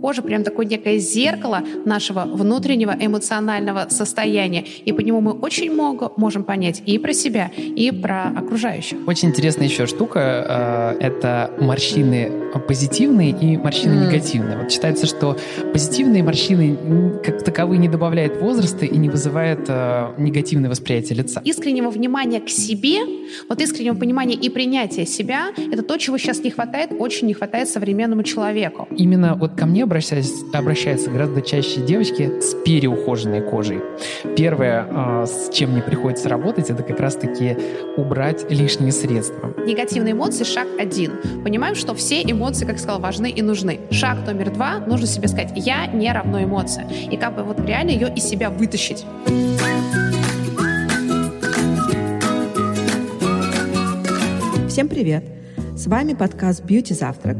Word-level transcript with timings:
Кожа 0.00 0.22
прям 0.22 0.44
такое 0.44 0.66
некое 0.66 0.98
зеркало 0.98 1.62
нашего 1.84 2.22
внутреннего 2.24 2.94
эмоционального 2.98 3.86
состояния. 3.88 4.64
И 4.84 4.92
по 4.92 5.00
нему 5.00 5.20
мы 5.20 5.32
очень 5.32 5.72
много 5.72 6.12
можем 6.16 6.44
понять 6.44 6.82
и 6.86 6.98
про 6.98 7.12
себя, 7.12 7.50
и 7.56 7.90
про 7.90 8.28
окружающих. 8.36 8.98
Очень 9.06 9.30
интересная 9.30 9.66
еще 9.66 9.86
штука 9.86 10.96
э,— 10.98 10.98
это 11.00 11.50
морщины 11.60 12.30
позитивные 12.58 13.30
и 13.30 13.56
морщины 13.56 13.92
mm. 13.94 14.06
негативные. 14.06 14.58
Вот 14.58 14.70
считается, 14.70 15.06
что 15.06 15.36
позитивные 15.72 16.22
морщины 16.22 16.76
как 17.24 17.42
таковые 17.42 17.78
не 17.78 17.88
добавляют 17.88 18.40
возраста 18.40 18.84
и 18.84 18.96
не 18.96 19.08
вызывают 19.08 19.66
э, 19.68 20.14
негативное 20.18 20.70
восприятие 20.70 21.18
лица. 21.18 21.40
Искреннего 21.44 21.90
внимания 21.90 22.40
к 22.40 22.48
себе, 22.48 23.00
вот 23.48 23.60
искреннего 23.60 23.94
понимания 23.94 24.34
и 24.34 24.48
принятия 24.48 25.06
себя— 25.06 25.48
это 25.72 25.82
то, 25.82 25.96
чего 25.98 26.18
сейчас 26.18 26.42
не 26.42 26.50
хватает, 26.50 26.92
очень 26.98 27.26
не 27.26 27.34
хватает 27.34 27.68
современному 27.68 28.22
человеку. 28.22 28.88
Именно 28.96 29.34
вот 29.34 29.54
ко 29.54 29.66
мне 29.66 29.85
обращаются, 29.86 30.44
обращаются 30.52 31.10
гораздо 31.10 31.40
чаще 31.40 31.80
девочки 31.80 32.40
с 32.40 32.54
переухоженной 32.54 33.40
кожей. 33.40 33.80
Первое, 34.36 34.86
э, 34.88 35.26
с 35.26 35.50
чем 35.54 35.72
мне 35.72 35.82
приходится 35.82 36.28
работать, 36.28 36.70
это 36.70 36.82
как 36.82 37.00
раз-таки 37.00 37.56
убрать 37.96 38.50
лишние 38.50 38.92
средства. 38.92 39.54
Негативные 39.64 40.12
эмоции— 40.12 40.44
шаг 40.44 40.66
один. 40.78 41.12
Понимаем, 41.44 41.74
что 41.74 41.94
все 41.94 42.22
эмоции, 42.22 42.66
как 42.66 42.78
сказал, 42.78 43.00
важны 43.00 43.30
и 43.30 43.42
нужны. 43.42 43.80
Шаг 43.90 44.26
номер 44.26 44.50
два— 44.50 44.78
нужно 44.86 45.06
себе 45.06 45.28
сказать 45.28 45.52
«я 45.54 45.86
не 45.86 46.12
равно 46.12 46.42
эмоция». 46.42 46.88
И 47.10 47.16
как 47.16 47.36
бы 47.36 47.44
вот 47.44 47.60
реально 47.60 47.90
ее 47.90 48.12
из 48.14 48.24
себя 48.24 48.50
вытащить. 48.50 49.04
Всем 54.68 54.88
привет! 54.88 55.24
С 55.76 55.86
вами 55.86 56.14
подкаст 56.14 56.64
«Бьюти 56.64 56.92
Завтрак» 56.92 57.36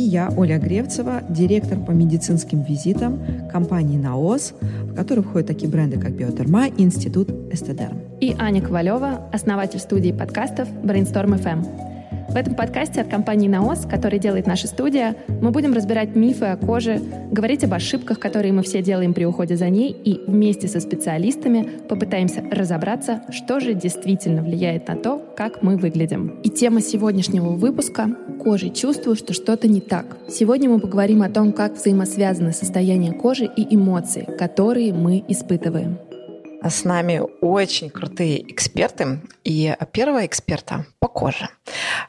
и 0.00 0.02
я, 0.02 0.32
Оля 0.36 0.58
Гревцева, 0.58 1.22
директор 1.28 1.78
по 1.78 1.90
медицинским 1.90 2.62
визитам 2.62 3.20
компании 3.52 3.98
«Наос», 3.98 4.54
в 4.60 4.94
которую 4.94 5.24
входят 5.24 5.48
такие 5.48 5.70
бренды, 5.70 5.98
как 5.98 6.12
«Биотерма» 6.12 6.68
и 6.68 6.82
Институт 6.82 7.28
Эстедерм. 7.52 7.98
И 8.20 8.34
Аня 8.38 8.62
Ковалева, 8.62 9.28
основатель 9.30 9.78
студии 9.78 10.12
подкастов 10.12 10.68
«Brainstorm 10.82 11.38
FM». 11.38 11.99
В 12.30 12.36
этом 12.36 12.54
подкасте 12.54 13.00
от 13.00 13.08
компании 13.08 13.48
«Наос», 13.48 13.86
который 13.90 14.20
делает 14.20 14.46
наша 14.46 14.68
студия, 14.68 15.16
мы 15.42 15.50
будем 15.50 15.72
разбирать 15.72 16.14
мифы 16.14 16.44
о 16.44 16.56
коже, 16.56 17.02
говорить 17.32 17.64
об 17.64 17.74
ошибках, 17.74 18.20
которые 18.20 18.52
мы 18.52 18.62
все 18.62 18.82
делаем 18.82 19.14
при 19.14 19.24
уходе 19.24 19.56
за 19.56 19.68
ней, 19.68 19.90
и 19.90 20.20
вместе 20.28 20.68
со 20.68 20.78
специалистами 20.78 21.68
попытаемся 21.88 22.44
разобраться, 22.48 23.22
что 23.30 23.58
же 23.58 23.74
действительно 23.74 24.42
влияет 24.42 24.86
на 24.86 24.94
то, 24.94 25.20
как 25.36 25.64
мы 25.64 25.76
выглядим. 25.76 26.38
И 26.44 26.50
тема 26.50 26.80
сегодняшнего 26.80 27.48
выпуска— 27.48 28.08
кожей 28.44 28.70
чувствую, 28.70 29.16
что 29.16 29.34
что-то 29.34 29.66
не 29.66 29.80
так. 29.80 30.16
Сегодня 30.28 30.70
мы 30.70 30.78
поговорим 30.78 31.22
о 31.22 31.30
том, 31.30 31.52
как 31.52 31.74
взаимосвязаны 31.74 32.52
состояние 32.52 33.12
кожи 33.12 33.44
и 33.44 33.74
эмоции, 33.74 34.28
которые 34.38 34.92
мы 34.92 35.24
испытываем. 35.26 35.98
С 36.62 36.84
нами 36.84 37.22
очень 37.40 37.88
крутые 37.88 38.50
эксперты. 38.52 39.22
И 39.44 39.74
первого 39.92 40.26
эксперта 40.26 40.84
по 40.98 41.08
коже 41.08 41.48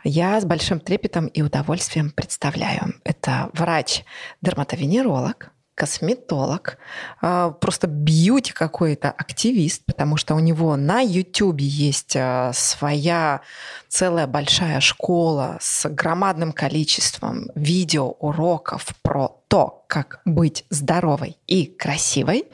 я 0.03 0.39
с 0.41 0.45
большим 0.45 0.80
трепетом 0.80 1.27
и 1.27 1.41
удовольствием 1.41 2.11
представляю. 2.11 2.95
Это 3.05 3.49
врач-дерматовенеролог, 3.53 5.52
косметолог, 5.81 6.77
а, 7.22 7.52
просто 7.52 7.88
бьюти 7.88 8.52
какой-то 8.52 9.09
активист, 9.09 9.83
потому 9.85 10.17
что 10.17 10.35
у 10.35 10.39
него 10.39 10.75
на 10.75 10.99
YouTube 10.99 11.59
есть 11.59 12.16
а, 12.16 12.52
своя 12.53 13.41
целая 13.88 14.27
большая 14.27 14.79
школа 14.79 15.57
с 15.59 15.89
громадным 15.89 16.52
количеством 16.52 17.49
видеоуроков 17.55 18.89
про 19.11 19.41
то, 19.49 19.83
как 19.89 20.21
быть 20.23 20.63
здоровой 20.69 21.35
и 21.45 21.65
красивой. 21.65 22.45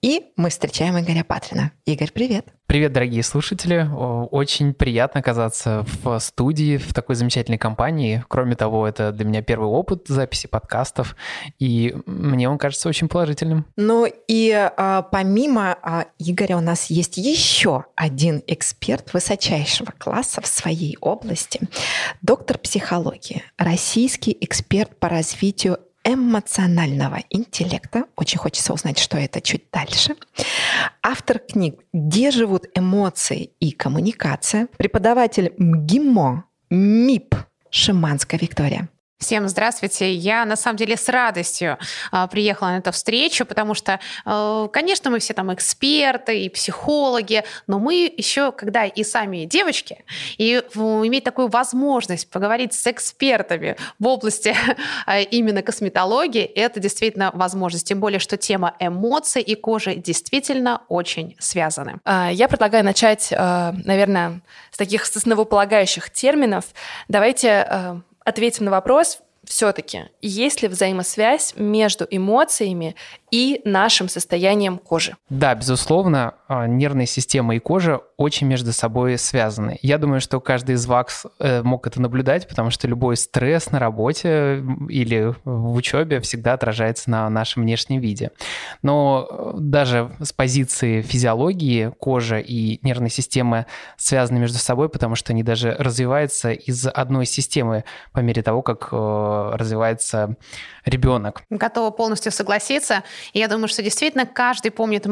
И 0.00 0.32
мы 0.36 0.48
встречаем 0.48 0.98
Игоря 0.98 1.22
Патрина. 1.22 1.72
Игорь, 1.84 2.10
привет. 2.10 2.46
Привет, 2.64 2.92
дорогие 2.92 3.22
слушатели. 3.22 3.86
Очень 4.30 4.72
приятно 4.72 5.20
оказаться 5.20 5.84
в 6.02 6.18
студии, 6.18 6.78
в 6.78 6.94
такой 6.94 7.14
замечательной 7.14 7.58
компании. 7.58 8.24
Кроме 8.28 8.56
того, 8.56 8.88
это 8.88 9.12
для 9.12 9.26
меня 9.26 9.42
первый 9.42 9.68
опыт 9.68 10.04
записи 10.06 10.46
подкастов, 10.46 11.14
и 11.58 11.94
мне 12.06 12.48
он 12.48 12.56
кажется 12.56 12.88
очень 12.88 13.08
положительным. 13.08 13.66
Ну 13.76 14.06
и 14.06 14.50
а, 14.52 15.02
помимо 15.02 15.76
а, 15.82 16.06
Игоря 16.18 16.56
у 16.56 16.60
нас 16.60 16.88
есть 16.88 17.18
еще 17.18 17.84
один 17.96 18.42
эксперт 18.46 19.12
высочайшего 19.12 19.92
класса 19.98 20.40
в 20.40 20.46
своей 20.46 20.96
области, 21.02 21.60
доктор 22.22 22.56
психологии, 22.56 23.42
российский 23.58 24.36
эксперт 24.40 24.96
по 24.98 25.10
развитию 25.10 25.78
эмоционального 26.08 27.22
интеллекта. 27.30 28.04
Очень 28.16 28.38
хочется 28.38 28.72
узнать, 28.72 28.98
что 28.98 29.18
это 29.18 29.40
чуть 29.40 29.64
дальше. 29.70 30.16
Автор 31.02 31.38
книг 31.38 31.80
«Где 31.92 32.30
живут 32.30 32.66
эмоции 32.74 33.52
и 33.60 33.72
коммуникация», 33.72 34.68
преподаватель 34.78 35.52
МГИМО, 35.58 36.44
МИП, 36.70 37.34
Шиманская 37.70 38.40
Виктория. 38.40 38.88
Всем 39.18 39.48
здравствуйте. 39.48 40.12
Я 40.12 40.44
на 40.44 40.54
самом 40.54 40.76
деле 40.76 40.96
с 40.96 41.08
радостью 41.08 41.76
э, 42.12 42.28
приехала 42.30 42.68
на 42.68 42.78
эту 42.78 42.92
встречу, 42.92 43.44
потому 43.44 43.74
что, 43.74 43.98
э, 44.24 44.68
конечно, 44.72 45.10
мы 45.10 45.18
все 45.18 45.34
там 45.34 45.52
эксперты 45.52 46.44
и 46.44 46.48
психологи, 46.48 47.42
но 47.66 47.80
мы 47.80 48.14
еще, 48.16 48.52
когда 48.52 48.84
и 48.84 49.02
сами 49.02 49.44
девочки, 49.44 50.04
и 50.36 50.62
э, 50.62 50.78
иметь 50.78 51.24
такую 51.24 51.48
возможность 51.48 52.30
поговорить 52.30 52.74
с 52.74 52.86
экспертами 52.86 53.76
в 53.98 54.06
области 54.06 54.54
э, 55.08 55.24
именно 55.24 55.62
косметологии, 55.62 56.44
это 56.44 56.78
действительно 56.78 57.32
возможность. 57.34 57.88
Тем 57.88 57.98
более, 57.98 58.20
что 58.20 58.36
тема 58.36 58.76
эмоций 58.78 59.42
и 59.42 59.56
кожи 59.56 59.96
действительно 59.96 60.82
очень 60.86 61.34
связаны. 61.40 61.98
А, 62.04 62.30
я 62.30 62.46
предлагаю 62.46 62.84
начать, 62.84 63.32
наверное, 63.32 64.42
с 64.70 64.76
таких 64.76 65.02
основополагающих 65.02 66.10
терминов. 66.10 66.66
Давайте 67.08 68.04
ответим 68.28 68.66
на 68.66 68.70
вопрос, 68.70 69.20
все-таки 69.44 70.10
есть 70.20 70.62
ли 70.62 70.68
взаимосвязь 70.68 71.54
между 71.56 72.06
эмоциями 72.10 72.94
и 73.30 73.60
нашим 73.64 74.08
состоянием 74.08 74.78
кожи. 74.78 75.16
Да, 75.28 75.54
безусловно, 75.54 76.34
а, 76.48 76.66
нервная 76.66 77.06
система 77.06 77.54
и 77.54 77.58
кожа 77.58 78.00
очень 78.16 78.46
между 78.46 78.72
собой 78.72 79.18
связаны. 79.18 79.78
Я 79.82 79.98
думаю, 79.98 80.20
что 80.20 80.40
каждый 80.40 80.74
из 80.74 80.86
вас 80.86 81.26
э, 81.38 81.62
мог 81.62 81.86
это 81.86 82.00
наблюдать, 82.00 82.48
потому 82.48 82.70
что 82.70 82.88
любой 82.88 83.16
стресс 83.16 83.70
на 83.70 83.78
работе 83.78 84.64
или 84.88 85.34
в 85.44 85.74
учебе 85.74 86.20
всегда 86.20 86.54
отражается 86.54 87.10
на 87.10 87.28
нашем 87.30 87.62
внешнем 87.62 88.00
виде. 88.00 88.32
Но 88.82 89.28
э, 89.30 89.52
даже 89.58 90.10
с 90.20 90.32
позиции 90.32 91.02
физиологии 91.02 91.92
кожа 92.00 92.38
и 92.38 92.80
нервная 92.82 93.10
система 93.10 93.66
связаны 93.96 94.38
между 94.38 94.58
собой, 94.58 94.88
потому 94.88 95.14
что 95.14 95.32
они 95.32 95.42
даже 95.42 95.76
развиваются 95.78 96.50
из 96.52 96.86
одной 96.86 97.26
системы 97.26 97.84
по 98.12 98.20
мере 98.20 98.42
того, 98.42 98.62
как 98.62 98.88
э, 98.90 99.50
развивается 99.54 100.36
ребенок. 100.84 101.42
Готова 101.50 101.90
полностью 101.90 102.32
согласиться. 102.32 103.04
И 103.32 103.38
я 103.38 103.48
думаю, 103.48 103.68
что 103.68 103.82
действительно 103.82 104.26
каждый 104.26 104.70
помнит 104.70 105.06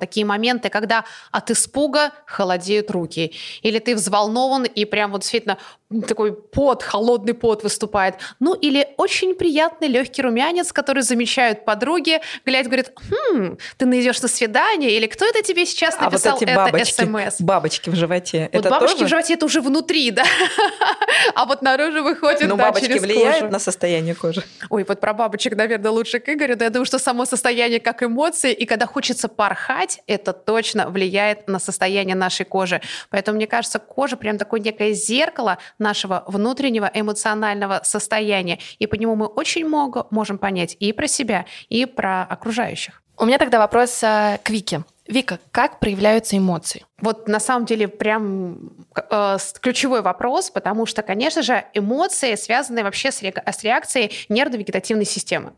такие 0.00 0.26
моменты, 0.26 0.68
когда 0.68 1.04
от 1.30 1.50
испуга 1.50 2.12
холодеют 2.26 2.90
руки. 2.90 3.32
Или 3.62 3.78
ты 3.78 3.94
взволнован 3.94 4.64
и 4.64 4.84
прям 4.84 5.12
вот 5.12 5.22
действительно 5.22 5.58
такой 6.06 6.32
пот, 6.32 6.82
холодный 6.82 7.34
пот 7.34 7.62
выступает. 7.62 8.14
Ну 8.40 8.54
или 8.54 8.88
очень 8.96 9.34
приятный 9.34 9.88
легкий 9.88 10.22
румянец, 10.22 10.72
который 10.72 11.02
замечают 11.02 11.64
подруги, 11.64 12.20
глядя, 12.46 12.68
говорят, 12.68 12.92
хм, 13.10 13.58
ты 13.76 13.86
найдешь 13.86 14.22
на 14.22 14.28
свидание, 14.28 14.96
или 14.96 15.06
кто 15.06 15.26
это 15.26 15.42
тебе 15.42 15.66
сейчас 15.66 15.98
написал 16.00 16.32
а 16.32 16.34
вот 16.34 16.42
эти 16.42 16.50
это 16.50 16.64
бабочки, 16.64 17.04
смс? 17.04 17.40
Бабочки 17.40 17.90
в 17.90 17.94
животе. 17.94 18.48
Вот 18.52 18.60
это 18.60 18.70
бабочки 18.70 18.94
тоже? 18.94 19.06
в 19.06 19.08
животе 19.08 19.34
это 19.34 19.44
уже 19.46 19.60
внутри, 19.60 20.10
да. 20.10 20.24
А 21.34 21.44
вот 21.44 21.62
наружу 21.62 22.02
выходит, 22.02 22.48
Ну, 22.48 22.56
да, 22.56 22.66
бабочки 22.66 22.98
влияют 22.98 23.40
кожу. 23.40 23.52
на 23.52 23.58
состояние 23.58 24.14
кожи. 24.14 24.42
Ой, 24.70 24.84
вот 24.86 25.00
про 25.00 25.12
бабочек, 25.12 25.54
наверное, 25.56 25.90
лучше 25.90 26.18
к 26.18 26.28
Игорю. 26.28 26.56
Но 26.58 26.64
я 26.64 26.70
думаю, 26.70 26.86
что 26.86 26.98
само 26.98 27.24
состояние 27.24 27.51
как 27.78 28.02
эмоции, 28.02 28.52
и 28.52 28.66
когда 28.66 28.86
хочется 28.86 29.28
порхать, 29.28 30.00
это 30.06 30.32
точно 30.32 30.88
влияет 30.88 31.48
на 31.48 31.58
состояние 31.58 32.16
нашей 32.16 32.44
кожи. 32.44 32.80
Поэтому, 33.10 33.36
мне 33.36 33.46
кажется, 33.46 33.78
кожа 33.78 34.16
прям 34.16 34.38
такое 34.38 34.60
некое 34.60 34.92
зеркало 34.92 35.58
нашего 35.78 36.24
внутреннего 36.26 36.90
эмоционального 36.92 37.80
состояния. 37.84 38.58
И 38.78 38.86
по 38.86 38.94
нему 38.94 39.16
мы 39.16 39.26
очень 39.26 39.66
много 39.66 40.06
можем 40.10 40.38
понять 40.38 40.76
и 40.80 40.92
про 40.92 41.06
себя, 41.06 41.46
и 41.68 41.86
про 41.86 42.22
окружающих. 42.22 43.02
У 43.18 43.24
меня 43.24 43.38
тогда 43.38 43.58
вопрос 43.58 44.02
э, 44.02 44.38
к 44.42 44.50
Вике. 44.50 44.84
Вика, 45.06 45.38
как 45.50 45.80
проявляются 45.80 46.38
эмоции? 46.38 46.84
Вот 47.02 47.28
на 47.28 47.40
самом 47.40 47.66
деле 47.66 47.88
прям 47.88 48.70
э, 48.94 49.36
ключевой 49.60 50.02
вопрос, 50.02 50.50
потому 50.50 50.86
что, 50.86 51.02
конечно 51.02 51.42
же, 51.42 51.64
эмоции 51.74 52.36
связаны 52.36 52.82
вообще 52.84 53.10
с, 53.10 53.22
ре- 53.22 53.34
с 53.44 53.62
реакцией 53.64 54.12
нервно-вегетативной 54.28 55.04
системы. 55.04 55.52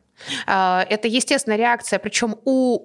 А, 0.47 0.87
это 0.89 1.09
естественная 1.09 1.59
реакция, 1.59 1.99
причем 1.99 2.37
у, 2.45 2.81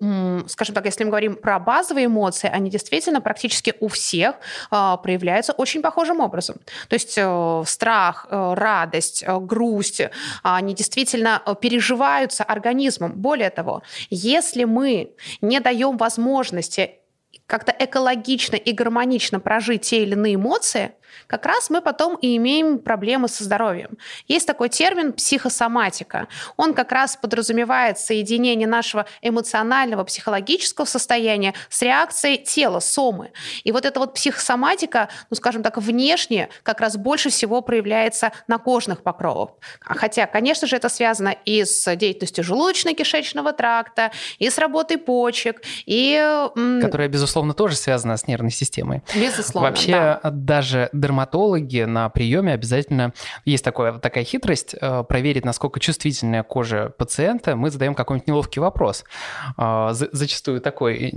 скажем 0.47 0.75
так, 0.75 0.85
если 0.85 1.03
мы 1.03 1.09
говорим 1.09 1.35
про 1.35 1.59
базовые 1.59 2.07
эмоции, 2.07 2.49
они 2.51 2.69
действительно 2.69 3.21
практически 3.21 3.73
у 3.79 3.87
всех 3.87 4.35
а, 4.71 4.97
проявляются 4.97 5.53
очень 5.53 5.81
похожим 5.81 6.19
образом. 6.19 6.57
То 6.87 6.95
есть 6.95 7.17
э, 7.17 7.63
страх, 7.65 8.27
э, 8.29 8.53
радость, 8.55 9.23
э, 9.25 9.39
грусть, 9.39 10.01
они 10.43 10.73
действительно 10.73 11.41
переживаются 11.61 12.43
организмом. 12.43 13.13
Более 13.13 13.49
того, 13.49 13.83
если 14.09 14.63
мы 14.63 15.13
не 15.41 15.59
даем 15.59 15.97
возможности 15.97 16.98
как-то 17.49 17.75
экологично 17.77 18.55
и 18.57 18.71
гармонично 18.71 19.39
прожить 19.39 19.81
те 19.81 20.03
или 20.03 20.13
иные 20.13 20.35
эмоции, 20.35 20.91
как 21.27 21.45
раз 21.45 21.69
мы 21.69 21.81
потом 21.81 22.15
и 22.15 22.35
имеем 22.37 22.79
проблемы 22.79 23.27
со 23.27 23.43
здоровьем. 23.43 23.97
Есть 24.27 24.47
такой 24.47 24.69
термин 24.69 25.13
психосоматика. 25.13 26.27
Он 26.57 26.73
как 26.73 26.91
раз 26.91 27.15
подразумевает 27.15 27.99
соединение 27.99 28.67
нашего 28.67 29.05
эмоционального, 29.21 30.03
психологического 30.03 30.85
состояния 30.85 31.53
с 31.69 31.81
реакцией 31.81 32.43
тела, 32.43 32.79
сомы. 32.79 33.31
И 33.63 33.71
вот 33.71 33.85
эта 33.85 33.99
вот 33.99 34.13
психосоматика, 34.13 35.09
ну, 35.29 35.35
скажем 35.35 35.63
так, 35.63 35.77
внешне 35.77 36.49
как 36.63 36.81
раз 36.81 36.97
больше 36.97 37.29
всего 37.29 37.61
проявляется 37.61 38.31
на 38.47 38.57
кожных 38.57 39.03
покровах. 39.03 39.51
Хотя, 39.79 40.25
конечно 40.25 40.67
же, 40.67 40.75
это 40.75 40.89
связано 40.89 41.35
и 41.45 41.63
с 41.63 41.95
деятельностью 41.95 42.43
желудочно-кишечного 42.43 43.53
тракта, 43.53 44.11
и 44.37 44.49
с 44.49 44.57
работой 44.57 44.97
почек, 44.97 45.61
и... 45.85 46.49
Которая, 46.81 47.07
безусловно, 47.07 47.53
тоже 47.53 47.75
связана 47.75 48.17
с 48.17 48.27
нервной 48.27 48.51
системой. 48.51 49.03
Безусловно, 49.15 49.69
Вообще, 49.69 49.91
да. 49.91 50.21
даже 50.31 50.89
дерматологи 50.99 51.83
на 51.83 52.09
приеме 52.09 52.53
обязательно 52.53 53.13
есть 53.45 53.63
такое, 53.63 53.93
такая 53.93 54.23
хитрость 54.23 54.75
э, 54.79 55.03
проверить, 55.07 55.45
насколько 55.45 55.79
чувствительная 55.79 56.43
кожа 56.43 56.93
пациента. 56.97 57.55
Мы 57.55 57.71
задаем 57.71 57.95
какой-нибудь 57.95 58.27
неловкий 58.27 58.61
вопрос, 58.61 59.03
э, 59.57 59.89
зачастую 59.91 60.61
такой, 60.61 61.13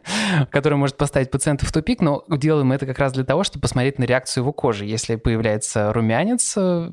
который 0.50 0.74
может 0.78 0.96
поставить 0.96 1.30
пациента 1.30 1.66
в 1.66 1.72
тупик, 1.72 2.00
но 2.00 2.24
делаем 2.28 2.72
это 2.72 2.86
как 2.86 2.98
раз 2.98 3.12
для 3.12 3.24
того, 3.24 3.44
чтобы 3.44 3.62
посмотреть 3.62 3.98
на 3.98 4.04
реакцию 4.04 4.42
его 4.42 4.52
кожи. 4.52 4.84
Если 4.84 5.16
появляется 5.16 5.92
румянец, 5.92 6.54
э, 6.56 6.90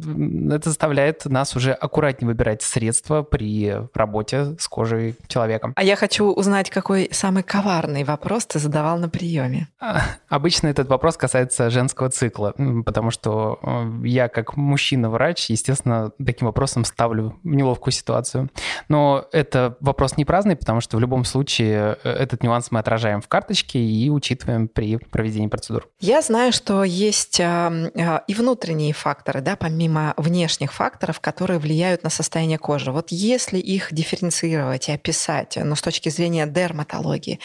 это 0.51 0.69
заставляет 0.69 1.25
нас 1.25 1.55
уже 1.55 1.73
аккуратнее 1.73 2.27
выбирать 2.27 2.61
средства 2.61 3.23
при 3.23 3.73
работе 3.93 4.55
с 4.59 4.67
кожей 4.67 5.15
человека. 5.27 5.73
А 5.75 5.83
я 5.83 5.95
хочу 5.95 6.31
узнать, 6.31 6.69
какой 6.69 7.09
самый 7.11 7.43
коварный 7.43 8.03
вопрос 8.03 8.45
ты 8.45 8.59
задавал 8.59 8.97
на 8.97 9.09
приеме. 9.09 9.67
А, 9.79 10.01
обычно 10.27 10.67
этот 10.67 10.87
вопрос 10.87 11.17
касается 11.17 11.69
женского 11.69 12.09
цикла 12.09 12.28
цикла, 12.29 12.53
потому 12.85 13.11
что 13.11 13.59
э, 13.61 14.07
я 14.07 14.27
как 14.27 14.55
мужчина-врач, 14.55 15.49
естественно, 15.49 16.11
таким 16.23 16.47
вопросом 16.47 16.85
ставлю 16.85 17.39
в 17.43 17.47
неловкую 17.47 17.91
ситуацию. 17.91 18.49
Но 18.87 19.25
это 19.31 19.77
вопрос 19.79 20.17
не 20.17 20.25
праздный, 20.25 20.55
потому 20.55 20.81
что 20.81 20.97
в 20.97 20.99
любом 20.99 21.25
случае 21.25 21.97
э, 22.03 22.09
этот 22.09 22.43
нюанс 22.43 22.71
мы 22.71 22.79
отражаем 22.79 23.21
в 23.21 23.27
карточке 23.27 23.79
и 23.79 24.09
учитываем 24.09 24.67
при 24.67 24.97
проведении 24.97 25.47
процедур. 25.47 25.87
Я 25.99 26.21
знаю, 26.21 26.51
что 26.51 26.83
есть 26.83 27.39
э, 27.39 28.21
и 28.27 28.33
внутренние 28.33 28.93
факторы, 28.93 29.41
да, 29.41 29.55
помимо 29.55 30.13
внешних 30.17 30.73
факторов, 30.73 31.19
которые 31.19 31.59
влияют 31.59 32.03
на 32.03 32.09
состояние 32.09 32.57
кожи. 32.57 32.91
Вот 32.91 33.11
если 33.11 33.57
их 33.57 33.93
дифференцировать 33.93 34.89
и 34.89 34.91
описать, 34.91 35.57
но 35.61 35.75
с 35.75 35.81
точки 35.81 36.09
зрения 36.09 36.45
дерматологии, 36.45 37.39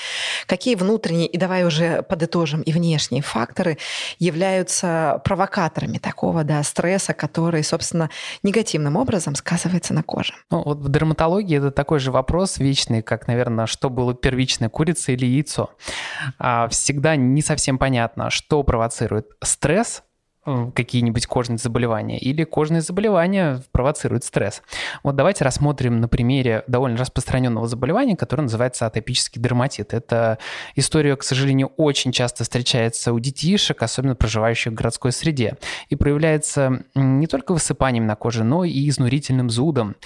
какие 0.46 0.74
внутренние, 0.74 1.28
и 1.28 1.38
давай 1.38 1.64
уже 1.64 2.02
подытожим, 2.02 2.62
и 2.62 2.72
внешние 2.72 3.22
факторы 3.22 3.78
являются 4.18 4.73
являются 4.74 5.20
провокаторами 5.24 5.98
такого 5.98 6.44
да, 6.44 6.62
стресса, 6.62 7.14
который, 7.14 7.62
собственно, 7.62 8.10
негативным 8.42 8.96
образом 8.96 9.34
сказывается 9.34 9.94
на 9.94 10.02
коже. 10.02 10.34
Ну, 10.50 10.62
вот 10.64 10.78
в 10.78 10.88
дерматологии 10.88 11.58
это 11.58 11.70
такой 11.70 11.98
же 11.98 12.10
вопрос 12.10 12.58
вечный, 12.58 13.02
как, 13.02 13.28
наверное, 13.28 13.66
что 13.66 13.90
было 13.90 14.14
первичное, 14.14 14.68
курица 14.68 15.12
или 15.12 15.26
яйцо. 15.26 15.70
А, 16.38 16.68
всегда 16.68 17.16
не 17.16 17.42
совсем 17.42 17.78
понятно, 17.78 18.30
что 18.30 18.62
провоцирует 18.62 19.26
стресс, 19.42 20.02
какие-нибудь 20.44 21.26
кожные 21.26 21.58
заболевания, 21.58 22.18
или 22.18 22.44
кожные 22.44 22.80
заболевания 22.80 23.62
провоцируют 23.72 24.24
стресс. 24.24 24.62
Вот 25.02 25.16
давайте 25.16 25.44
рассмотрим 25.44 26.00
на 26.00 26.08
примере 26.08 26.64
довольно 26.66 26.98
распространенного 26.98 27.66
заболевания, 27.66 28.16
которое 28.16 28.42
называется 28.42 28.86
атопический 28.86 29.40
дерматит. 29.40 29.94
Это 29.94 30.38
история, 30.74 31.16
к 31.16 31.22
сожалению, 31.22 31.72
очень 31.76 32.12
часто 32.12 32.44
встречается 32.44 33.12
у 33.12 33.18
детишек, 33.18 33.82
особенно 33.82 34.14
проживающих 34.14 34.72
в 34.72 34.76
городской 34.76 35.12
среде, 35.12 35.56
и 35.88 35.96
проявляется 35.96 36.84
не 36.94 37.26
только 37.26 37.52
высыпанием 37.52 38.06
на 38.06 38.16
коже, 38.16 38.44
но 38.44 38.64
и 38.64 38.88
изнурительным 38.88 39.50
зудом. 39.50 39.96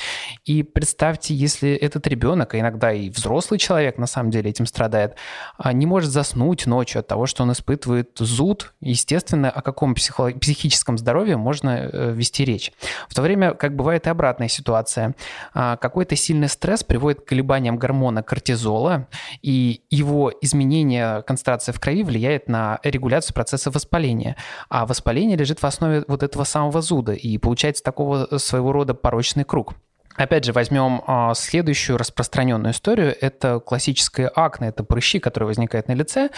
И 0.45 0.63
представьте, 0.63 1.35
если 1.35 1.73
этот 1.75 2.07
ребенок, 2.07 2.55
а 2.55 2.61
иногда 2.61 2.93
и 2.93 3.11
взрослый 3.11 3.59
человек 3.59 3.99
на 3.99 4.07
самом 4.07 4.31
деле 4.31 4.51
этим 4.51 4.67
страдает, 4.67 5.17
а, 5.57 5.73
не 5.73 5.87
может 5.87 6.11
заснуть 6.11 6.67
ночью 6.67 7.01
от 7.01 7.07
того, 7.07 7.27
что 7.27 7.43
он 7.43 7.53
испытывает 7.53 8.11
зуд, 8.19 8.73
естественно, 8.81 9.51
о 9.51 9.63
каком 9.63 9.95
психологическом 9.95 10.28
психическом 10.33 10.99
здоровье 10.99 11.37
можно 11.37 11.71
э, 11.71 12.13
вести 12.13 12.45
речь. 12.45 12.73
В 13.09 13.15
то 13.15 13.23
время, 13.23 13.55
как 13.55 13.75
бывает 13.75 14.07
и 14.07 14.11
обратная 14.11 14.49
ситуация, 14.49 15.15
а, 15.55 15.77
какой-то 15.77 16.17
сильный 16.17 16.49
стресс 16.49 16.85
приводит 16.85 17.21
к 17.21 17.25
колебаниям 17.25 17.77
гормона 17.77 18.23
кортизола, 18.23 19.09
и 19.43 19.83
его 19.91 20.33
изменение 20.41 21.23
концентрации 21.23 21.73
в 21.73 21.81
крови 21.81 22.03
влияет 22.03 22.49
на 22.49 22.81
регуляцию 22.83 23.35
процесса 23.35 23.71
воспаления. 23.71 24.37
А 24.69 24.87
воспаление 24.87 25.37
лежит 25.37 25.61
в 25.61 25.65
основе 25.65 26.05
вот 26.09 26.23
этого 26.23 26.45
самого 26.45 26.83
зуда, 26.83 27.13
и 27.13 27.39
получается 27.39 27.83
такого 27.83 28.39
своего 28.39 28.73
рода 28.73 28.95
порочный 28.95 29.45
круг. 29.45 29.75
Опять 30.19 30.45
же, 30.45 30.53
возьмем 30.53 31.03
а, 31.07 31.33
следующую 31.35 31.97
распространенную 31.97 32.73
историю. 32.73 33.17
Это 33.21 33.61
классическое 33.61 34.29
акне, 34.35 34.69
это 34.69 34.83
прыщи, 34.83 35.21
которые 35.21 35.47
возникают 35.47 35.87
на 35.87 35.93
лице. 35.93 36.31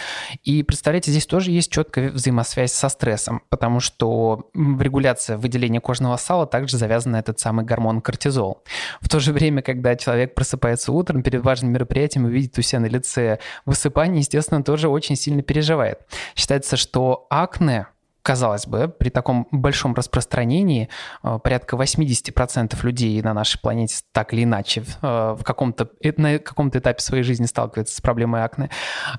И 0.43 0.61
представляете, 0.61 1.09
здесь 1.09 1.25
тоже 1.25 1.49
есть 1.49 1.71
четкая 1.71 2.11
взаимосвязь 2.11 2.73
со 2.73 2.89
стрессом, 2.89 3.41
потому 3.49 3.79
что 3.79 4.51
регуляция 4.53 5.37
выделения 5.37 5.81
кожного 5.81 6.15
сала 6.17 6.45
также 6.45 6.77
завязана 6.77 7.13
на 7.13 7.19
этот 7.19 7.39
самый 7.39 7.65
гормон 7.65 8.01
кортизол. 8.01 8.63
В 9.01 9.09
то 9.09 9.19
же 9.19 9.33
время, 9.33 9.63
когда 9.63 9.95
человек 9.95 10.35
просыпается 10.35 10.91
утром 10.91 11.23
перед 11.23 11.43
важным 11.43 11.71
мероприятием 11.71 12.27
и 12.27 12.31
видит 12.31 12.57
у 12.59 12.61
себя 12.61 12.81
на 12.81 12.85
лице 12.85 13.39
высыпание, 13.65 14.19
естественно, 14.19 14.63
тоже 14.63 14.89
очень 14.89 15.15
сильно 15.15 15.41
переживает. 15.41 16.01
Считается, 16.35 16.77
что 16.77 17.25
акне 17.31 17.87
казалось 18.21 18.67
бы, 18.67 18.87
при 18.87 19.09
таком 19.09 19.47
большом 19.51 19.93
распространении 19.93 20.89
э, 21.23 21.39
порядка 21.43 21.75
80% 21.75 22.77
людей 22.83 23.21
на 23.21 23.33
нашей 23.33 23.59
планете 23.59 23.97
так 24.11 24.33
или 24.33 24.43
иначе 24.43 24.83
э, 25.01 25.35
в 25.37 25.43
каком-то, 25.43 25.89
э, 26.03 26.13
на 26.17 26.39
каком-то 26.39 26.79
этапе 26.79 27.01
своей 27.01 27.23
жизни 27.23 27.45
сталкиваются 27.45 27.95
с 27.95 28.01
проблемой 28.01 28.43
акне, 28.43 28.69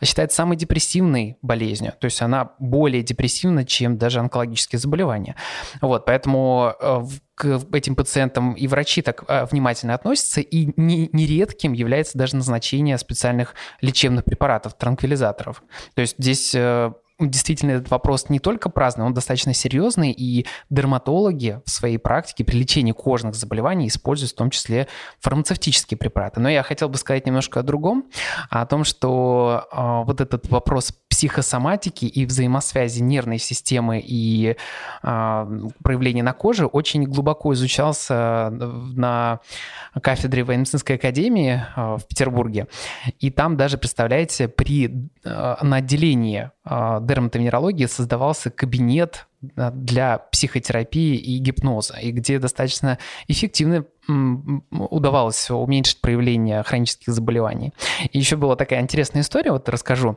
считается 0.03 0.37
самой 0.37 0.57
депрессивной 0.57 1.39
болезнью. 1.43 1.93
То 2.01 2.05
есть 2.05 2.23
она 2.23 2.53
более 2.59 3.03
депрессивна, 3.03 3.65
чем 3.65 3.99
даже 3.99 4.21
онкологические 4.21 4.79
заболевания. 4.79 5.37
Вот, 5.81 6.05
поэтому 6.05 6.75
к 7.35 7.61
этим 7.73 7.97
пациентам 7.97 8.53
и 8.53 8.67
врачи 8.67 9.03
так 9.03 9.25
внимательно 9.51 9.95
относятся, 9.95 10.41
и 10.41 10.73
не, 10.77 11.09
нередким 11.13 11.73
является 11.73 12.19
даже 12.19 12.37
назначение 12.37 12.99
специальных 12.99 13.55
лечебных 13.81 14.25
препаратов, 14.25 14.75
транквилизаторов. 14.75 15.63
То 15.95 16.03
есть 16.03 16.17
здесь 16.19 16.55
действительно 17.19 17.73
этот 17.73 17.91
вопрос 17.91 18.29
не 18.29 18.39
только 18.39 18.69
праздный, 18.69 19.05
он 19.05 19.15
достаточно 19.15 19.55
серьезный, 19.55 20.13
и 20.13 20.47
дерматологи 20.71 21.61
в 21.65 21.71
своей 21.71 21.99
практике 21.99 22.45
при 22.45 22.57
лечении 22.57 22.93
кожных 22.93 23.35
заболеваний 23.35 23.89
используют 23.89 24.33
в 24.33 24.37
том 24.37 24.51
числе 24.51 24.89
фармацевтические 25.21 25.99
препараты. 25.99 26.41
Но 26.41 26.49
я 26.49 26.63
хотел 26.63 26.89
бы 26.89 26.97
сказать 26.97 27.27
немножко 27.27 27.61
о 27.61 27.63
другом, 27.63 28.05
о 28.51 28.67
том, 28.67 28.85
что 28.85 29.67
э, 29.73 30.05
вот 30.07 30.21
этот 30.21 30.49
вопрос 30.49 30.93
психосоматики 31.23 32.05
и 32.05 32.27
взаимосвязи 32.27 33.01
нервной 33.01 33.39
системы 33.39 34.03
и 34.05 34.57
э, 35.05 35.61
проявления 35.85 36.25
на 36.25 36.33
коже 36.33 36.67
очень 36.67 37.05
глубоко 37.05 37.53
изучался 37.53 38.51
на 38.51 39.39
кафедре 40.01 40.43
военно-медицинской 40.43 40.97
академии 40.97 41.63
э, 41.77 41.97
в 41.97 42.09
Петербурге. 42.09 42.67
И 43.21 43.31
там 43.31 43.57
даже, 43.57 43.79
представляете, 43.79 44.49
при, 44.49 45.11
э, 45.23 45.55
на 45.63 45.77
отделении 45.77 46.51
э, 46.65 46.99
дерматовенерологии 47.03 47.87
создавался 47.87 48.51
кабинет 48.51 49.29
для 49.41 50.19
психотерапии 50.19 51.17
и 51.17 51.39
гипноза, 51.39 51.99
и 51.99 52.11
где 52.13 52.39
достаточно 52.39 52.99
эффективно 53.27 53.85
удавалось 54.71 55.51
уменьшить 55.51 56.01
проявление 56.01 56.63
хронических 56.63 57.13
заболеваний. 57.13 57.73
И 58.11 58.19
еще 58.19 58.37
была 58.37 58.57
такая 58.57 58.81
интересная 58.81 59.23
история, 59.23 59.53
вот 59.53 59.69
расскажу. 59.69 60.17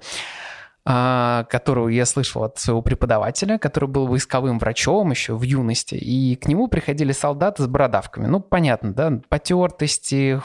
А, 0.88 1.46
которую 1.46 1.96
я 1.96 2.06
слышал 2.06 2.44
от 2.44 2.60
своего 2.60 2.84
преподавателя, 2.84 3.58
который 3.58 3.90
был 3.90 4.06
войсковым 4.06 4.60
врачом 4.60 5.10
еще 5.10 5.34
в 5.34 5.42
юности, 5.42 5.96
и 5.96 6.36
к 6.36 6.48
нему 6.48 6.68
приходили 6.68 7.12
солдаты 7.12 7.64
с 7.64 7.68
бородавками. 7.68 8.28
Ну, 8.28 8.40
понятно, 8.40 8.94
да, 8.94 9.20
потертости, 9.28 10.40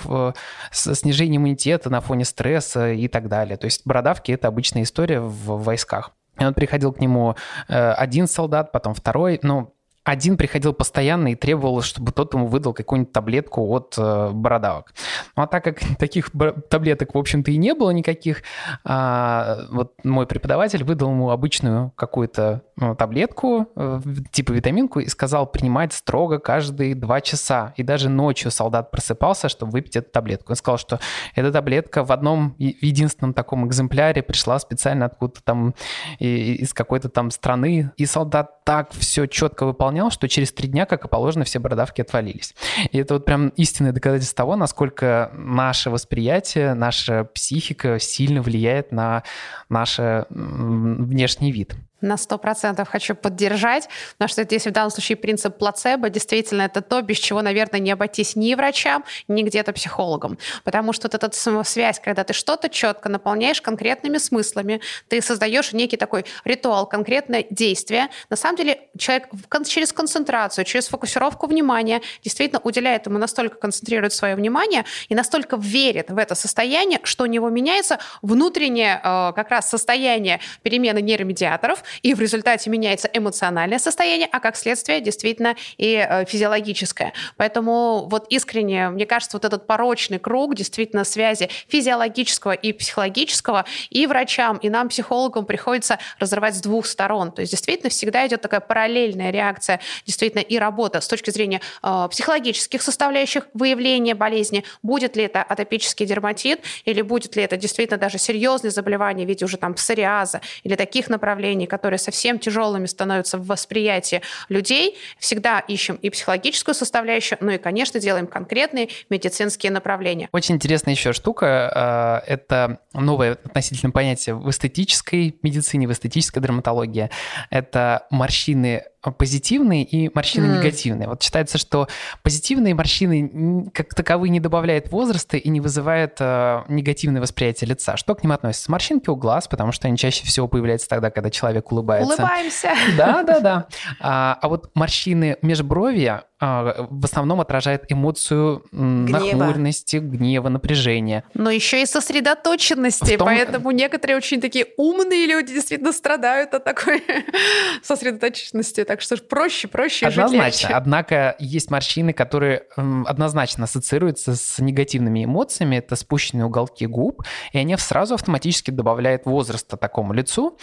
снижение 0.70 1.36
иммунитета 1.36 1.90
на 1.90 2.00
фоне 2.00 2.24
стресса 2.24 2.90
и 2.90 3.06
так 3.06 3.28
далее. 3.28 3.58
То 3.58 3.66
есть 3.66 3.82
бородавки– 3.84 4.32
это 4.32 4.48
обычная 4.48 4.84
история 4.84 5.20
в 5.20 5.62
войсках. 5.62 6.12
И 6.38 6.44
он 6.44 6.54
приходил 6.54 6.94
к 6.94 7.00
нему 7.00 7.36
э, 7.68 7.92
один 7.92 8.26
солдат, 8.26 8.72
потом 8.72 8.94
второй, 8.94 9.38
ну, 9.42 9.74
один 10.04 10.36
приходил 10.36 10.72
постоянно 10.72 11.32
и 11.32 11.34
требовал, 11.34 11.82
чтобы 11.82 12.12
тот 12.12 12.32
ему 12.34 12.46
выдал 12.46 12.72
какую-нибудь 12.72 13.12
таблетку 13.12 13.68
от 13.68 13.94
э, 13.98 14.30
бородавок. 14.32 14.94
Ну 15.36 15.42
а 15.42 15.46
так 15.46 15.62
как 15.62 15.80
таких 15.98 16.30
таблеток, 16.70 17.14
в 17.14 17.18
общем-то, 17.18 17.50
и 17.50 17.56
не 17.56 17.74
было 17.74 17.90
никаких, 17.90 18.42
а, 18.84 19.66
вот 19.70 19.92
мой 20.04 20.26
преподаватель 20.26 20.84
выдал 20.84 21.10
ему 21.10 21.30
обычную 21.30 21.92
какую-то 21.96 22.62
таблетку, 22.98 23.68
э, 23.76 24.00
типа 24.30 24.52
витаминку, 24.52 25.00
и 25.00 25.08
сказал 25.08 25.46
принимать 25.46 25.92
строго 25.92 26.38
каждые 26.38 26.94
два 26.94 27.20
часа. 27.20 27.74
И 27.76 27.82
даже 27.82 28.08
ночью 28.08 28.50
солдат 28.50 28.90
просыпался, 28.90 29.48
чтобы 29.48 29.72
выпить 29.72 29.96
эту 29.96 30.10
таблетку. 30.10 30.52
Он 30.52 30.56
сказал, 30.56 30.78
что 30.78 30.98
эта 31.34 31.52
таблетка 31.52 32.04
в 32.04 32.12
одном 32.12 32.54
единственном 32.58 33.34
таком 33.34 33.66
экземпляре 33.66 34.22
пришла 34.22 34.58
специально 34.58 35.06
откуда-то 35.06 35.42
там 35.42 35.74
из 36.18 36.72
какой-то 36.72 37.08
там 37.08 37.30
страны, 37.30 37.90
и 37.96 38.06
солдат 38.06 38.64
так 38.64 38.92
все 38.92 39.26
четко 39.26 39.66
выполнял, 39.66 40.10
что 40.10 40.28
через 40.28 40.52
три 40.52 40.68
дня, 40.68 40.86
как 40.86 41.04
и 41.04 41.08
положено, 41.08 41.44
все 41.44 41.58
бородавки 41.58 42.00
отвалились. 42.00 42.54
И 42.90 42.98
это 42.98 43.14
вот 43.14 43.24
прям 43.24 43.48
истинное 43.50 43.92
доказательство 43.92 44.36
того, 44.36 44.56
насколько 44.56 45.30
наше 45.34 45.90
восприятие, 45.90 46.74
наша 46.74 47.24
психика 47.24 47.98
сильно 47.98 48.42
влияет 48.42 48.92
на 48.92 49.22
наш 49.68 49.98
внешний 50.30 51.52
вид 51.52 51.74
на 52.00 52.16
сто 52.16 52.38
процентов 52.38 52.88
хочу 52.88 53.14
поддержать, 53.14 53.88
потому 54.12 54.28
что 54.28 54.44
здесь 54.44 54.66
в 54.66 54.70
данном 54.70 54.90
случае 54.90 55.16
принцип 55.16 55.56
плацебо 55.58 56.10
действительно 56.10 56.62
это 56.62 56.80
то, 56.80 57.02
без 57.02 57.18
чего, 57.18 57.42
наверное, 57.42 57.80
не 57.80 57.90
обойтись 57.90 58.36
ни 58.36 58.54
врачам, 58.54 59.04
ни 59.28 59.42
где-то 59.42 59.72
психологам. 59.72 60.38
Потому 60.64 60.92
что 60.92 61.08
вот 61.10 61.14
эта 61.14 61.30
связь, 61.64 62.00
когда 62.00 62.24
ты 62.24 62.32
что-то 62.32 62.68
четко 62.68 63.08
наполняешь 63.08 63.60
конкретными 63.60 64.18
смыслами, 64.18 64.80
ты 65.08 65.20
создаешь 65.20 65.72
некий 65.72 65.96
такой 65.96 66.24
ритуал, 66.44 66.86
конкретное 66.86 67.46
действие. 67.50 68.08
На 68.28 68.36
самом 68.36 68.56
деле 68.56 68.88
человек 68.98 69.28
через 69.66 69.92
концентрацию, 69.92 70.64
через 70.64 70.88
фокусировку 70.88 71.46
внимания 71.46 72.02
действительно 72.22 72.60
уделяет 72.62 73.06
ему 73.06 73.18
настолько 73.18 73.56
концентрирует 73.56 74.12
свое 74.12 74.34
внимание 74.34 74.84
и 75.08 75.14
настолько 75.14 75.56
верит 75.56 76.10
в 76.10 76.18
это 76.18 76.34
состояние, 76.34 77.00
что 77.04 77.24
у 77.24 77.26
него 77.26 77.48
меняется 77.50 77.98
внутреннее 78.22 79.00
э, 79.02 79.32
как 79.34 79.50
раз 79.50 79.68
состояние 79.68 80.40
перемены 80.62 81.00
нейромедиаторов, 81.00 81.82
и 82.02 82.14
в 82.14 82.20
результате 82.20 82.70
меняется 82.70 83.08
эмоциональное 83.12 83.78
состояние, 83.78 84.28
а 84.30 84.40
как 84.40 84.56
следствие 84.56 85.00
действительно 85.00 85.56
и 85.78 85.94
э, 85.94 86.24
физиологическое. 86.24 87.12
Поэтому 87.36 88.06
вот 88.10 88.26
искренне, 88.30 88.90
мне 88.90 89.06
кажется, 89.06 89.36
вот 89.36 89.44
этот 89.44 89.66
порочный 89.66 90.18
круг 90.18 90.54
действительно 90.54 91.04
связи 91.04 91.48
физиологического 91.68 92.52
и 92.52 92.72
психологического 92.72 93.64
и 93.90 94.06
врачам, 94.06 94.56
и 94.58 94.68
нам, 94.68 94.88
психологам, 94.88 95.46
приходится 95.46 95.98
разрывать 96.18 96.56
с 96.56 96.60
двух 96.60 96.86
сторон. 96.86 97.32
То 97.32 97.40
есть 97.40 97.52
действительно 97.52 97.90
всегда 97.90 98.26
идет 98.26 98.40
такая 98.40 98.60
параллельная 98.60 99.30
реакция, 99.30 99.80
действительно 100.06 100.40
и 100.40 100.58
работа 100.58 101.00
с 101.00 101.08
точки 101.08 101.30
зрения 101.30 101.60
э, 101.82 102.08
психологических 102.10 102.82
составляющих 102.82 103.46
выявления 103.54 104.14
болезни, 104.14 104.64
будет 104.82 105.16
ли 105.16 105.24
это 105.24 105.42
атопический 105.42 106.06
дерматит 106.06 106.60
или 106.84 107.02
будет 107.02 107.36
ли 107.36 107.42
это 107.42 107.56
действительно 107.56 107.98
даже 107.98 108.18
серьезные 108.18 108.70
заболевания 108.70 109.24
в 109.24 109.28
виде 109.28 109.44
уже 109.44 109.56
там 109.56 109.74
псориаза 109.74 110.40
или 110.62 110.76
таких 110.76 111.08
направлений, 111.08 111.66
которые 111.66 111.79
совсем 111.98 112.38
тяжелыми 112.38 112.86
становятся 112.86 113.38
в 113.38 113.46
восприятии 113.46 114.22
людей, 114.48 114.96
всегда 115.18 115.60
ищем 115.60 115.96
и 115.96 116.10
психологическую 116.10 116.74
составляющую, 116.74 117.38
ну 117.40 117.52
и, 117.52 117.58
конечно, 117.58 118.00
делаем 118.00 118.26
конкретные 118.26 118.88
медицинские 119.08 119.72
направления. 119.72 120.28
Очень 120.32 120.56
интересная 120.56 120.94
еще 120.94 121.12
штука. 121.12 121.70
А, 121.74 122.22
это 122.26 122.80
новое 122.92 123.32
относительно 123.32 123.92
понятие 123.92 124.34
в 124.34 124.48
эстетической 124.50 125.36
медицине, 125.42 125.86
в 125.86 125.92
эстетической 125.92 126.40
дерматологии. 126.40 127.10
Это 127.50 128.06
морщины 128.10 128.84
позитивные 129.00 129.84
и 129.84 130.10
морщины 130.14 130.46
mm. 130.46 130.58
негативные. 130.58 131.08
Вот 131.08 131.22
считается, 131.22 131.56
что 131.56 131.88
позитивные 132.22 132.74
морщины 132.74 133.70
как 133.72 133.94
таковые 133.94 134.30
не 134.30 134.40
добавляют 134.40 134.90
возраста 134.90 135.38
и 135.38 135.48
не 135.48 135.60
вызывают 135.60 136.16
э, 136.20 136.62
негативное 136.68 137.22
восприятие 137.22 137.68
лица. 137.68 137.96
Что 137.96 138.14
к 138.14 138.22
ним 138.22 138.32
относится? 138.32 138.70
Морщинки 138.70 139.08
у 139.08 139.16
глаз, 139.16 139.48
потому 139.48 139.72
что 139.72 139.88
они 139.88 139.96
чаще 139.96 140.26
всего 140.26 140.48
появляются 140.48 140.88
тогда, 140.88 141.10
когда 141.10 141.30
человек 141.30 141.69
улыбается. 141.72 142.14
Улыбаемся. 142.14 142.70
Да, 142.96 143.22
да, 143.22 143.40
да. 143.40 143.66
А, 144.00 144.38
а 144.40 144.48
вот 144.48 144.70
морщины 144.74 145.36
межбровья 145.42 146.24
а, 146.42 146.86
в 146.88 147.04
основном 147.04 147.42
отражает 147.42 147.84
эмоцию 147.92 148.64
гнева. 148.72 149.18
нахмуренности, 149.18 149.98
гнева, 149.98 150.48
напряжения. 150.48 151.24
Но 151.34 151.50
еще 151.50 151.82
и 151.82 151.86
сосредоточенности, 151.86 153.18
том... 153.18 153.26
поэтому 153.26 153.70
некоторые 153.72 154.16
очень 154.16 154.40
такие 154.40 154.68
умные 154.78 155.26
люди 155.26 155.52
действительно 155.52 155.92
страдают 155.92 156.54
от 156.54 156.64
такой 156.64 157.04
сосредоточенности, 157.82 158.84
так 158.84 159.02
что 159.02 159.18
проще, 159.18 159.68
проще 159.68 160.06
Однозначно, 160.06 160.68
жить 160.68 160.70
однако 160.74 161.36
есть 161.38 161.70
морщины, 161.70 162.14
которые 162.14 162.64
однозначно 162.74 163.64
ассоциируются 163.64 164.34
с 164.34 164.58
негативными 164.60 165.26
эмоциями, 165.26 165.76
это 165.76 165.94
спущенные 165.94 166.46
уголки 166.46 166.86
губ, 166.86 167.22
и 167.52 167.58
они 167.58 167.76
сразу 167.76 168.14
автоматически 168.14 168.70
добавляют 168.70 169.26
возраста 169.26 169.76
такому 169.76 170.14
лицу. 170.14 170.56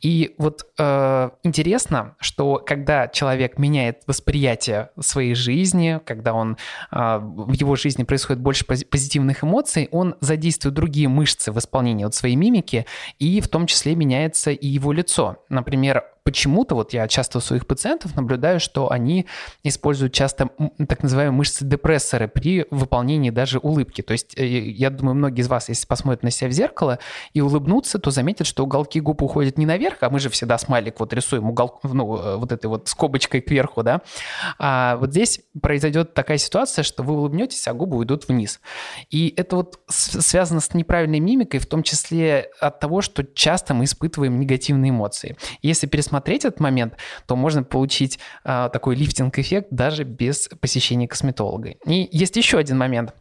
И 0.00 0.34
вот 0.38 0.49
э, 0.78 1.30
интересно, 1.42 2.16
что 2.20 2.62
когда 2.64 3.08
человек 3.08 3.58
меняет 3.58 4.02
восприятие 4.06 4.90
своей 4.98 5.34
жизни, 5.34 6.00
когда 6.04 6.34
он 6.34 6.56
а, 6.90 7.18
в 7.18 7.52
его 7.52 7.76
жизни 7.76 8.04
происходит 8.04 8.42
больше 8.42 8.64
позитивных 8.64 9.44
эмоций, 9.44 9.88
он 9.90 10.16
задействует 10.20 10.74
другие 10.74 11.08
мышцы 11.08 11.52
в 11.52 11.58
исполнении 11.58 12.04
вот 12.04 12.14
своей 12.14 12.36
мимики, 12.36 12.86
и 13.18 13.40
в 13.40 13.48
том 13.48 13.66
числе 13.66 13.94
меняется 13.94 14.50
и 14.50 14.66
его 14.66 14.92
лицо. 14.92 15.38
Например, 15.48 16.04
почему-то, 16.22 16.74
вот 16.74 16.92
я 16.92 17.08
часто 17.08 17.38
у 17.38 17.40
своих 17.40 17.66
пациентов 17.66 18.14
наблюдаю, 18.14 18.60
что 18.60 18.90
они 18.90 19.26
используют 19.62 20.12
часто 20.12 20.50
так 20.88 21.02
называемые 21.02 21.36
мышцы-депрессоры 21.36 22.28
при 22.28 22.66
выполнении 22.70 23.30
даже 23.30 23.58
улыбки. 23.58 24.02
То 24.02 24.12
есть 24.12 24.38
э, 24.38 24.46
я 24.46 24.90
думаю, 24.90 25.14
многие 25.14 25.40
из 25.40 25.48
вас, 25.48 25.68
если 25.68 25.86
посмотрят 25.86 26.22
на 26.22 26.30
себя 26.30 26.48
в 26.48 26.52
зеркало 26.52 26.98
и 27.32 27.40
улыбнутся, 27.40 27.98
то 27.98 28.10
заметят, 28.10 28.46
что 28.46 28.64
уголки 28.64 29.00
губ 29.00 29.22
уходят 29.22 29.58
не 29.58 29.66
наверх, 29.66 29.98
а 30.02 30.10
мы 30.10 30.20
же 30.20 30.28
всегда 30.28 30.58
смайлик 30.58 31.00
вот 31.00 31.12
рисуем 31.12 31.48
угол, 31.48 31.80
ну, 31.82 32.16
э, 32.16 32.36
вот 32.36 32.52
этой 32.52 32.66
вот 32.66 32.88
скобочкой 32.88 33.40
кверху, 33.40 33.82
да. 33.82 34.02
А 34.58 34.96
вот 34.96 35.10
здесь 35.10 35.40
произойдет 35.60 36.14
такая 36.14 36.38
ситуация, 36.38 36.82
что 36.82 37.02
вы 37.02 37.14
улыбнетесь, 37.14 37.66
а 37.66 37.72
губы 37.72 37.96
уйдут 37.96 38.28
вниз. 38.28 38.60
И 39.10 39.32
это 39.36 39.56
вот 39.56 39.80
связано 39.88 40.60
с 40.60 40.74
неправильной 40.74 41.20
мимикой, 41.20 41.60
в 41.60 41.66
том 41.66 41.82
числе 41.82 42.50
от 42.60 42.78
того, 42.78 43.00
что 43.00 43.24
часто 43.24 43.74
мы 43.74 43.84
испытываем 43.84 44.38
негативные 44.38 44.90
эмоции. 44.90 45.36
Если 45.62 45.86
пересмотреть 45.86 46.09
рассмотреть 46.10 46.44
этот 46.44 46.60
момент, 46.60 46.94
то 47.26 47.36
можно 47.36 47.62
получить 47.62 48.18
э, 48.44 48.68
такой 48.72 48.96
лифтинг-эффект 48.96 49.68
даже 49.70 50.02
без 50.04 50.48
посещения 50.60 51.06
косметолога. 51.06 51.70
И 51.86 52.08
есть 52.10 52.36
еще 52.36 52.58
один 52.58 52.78
момент. 52.78 53.14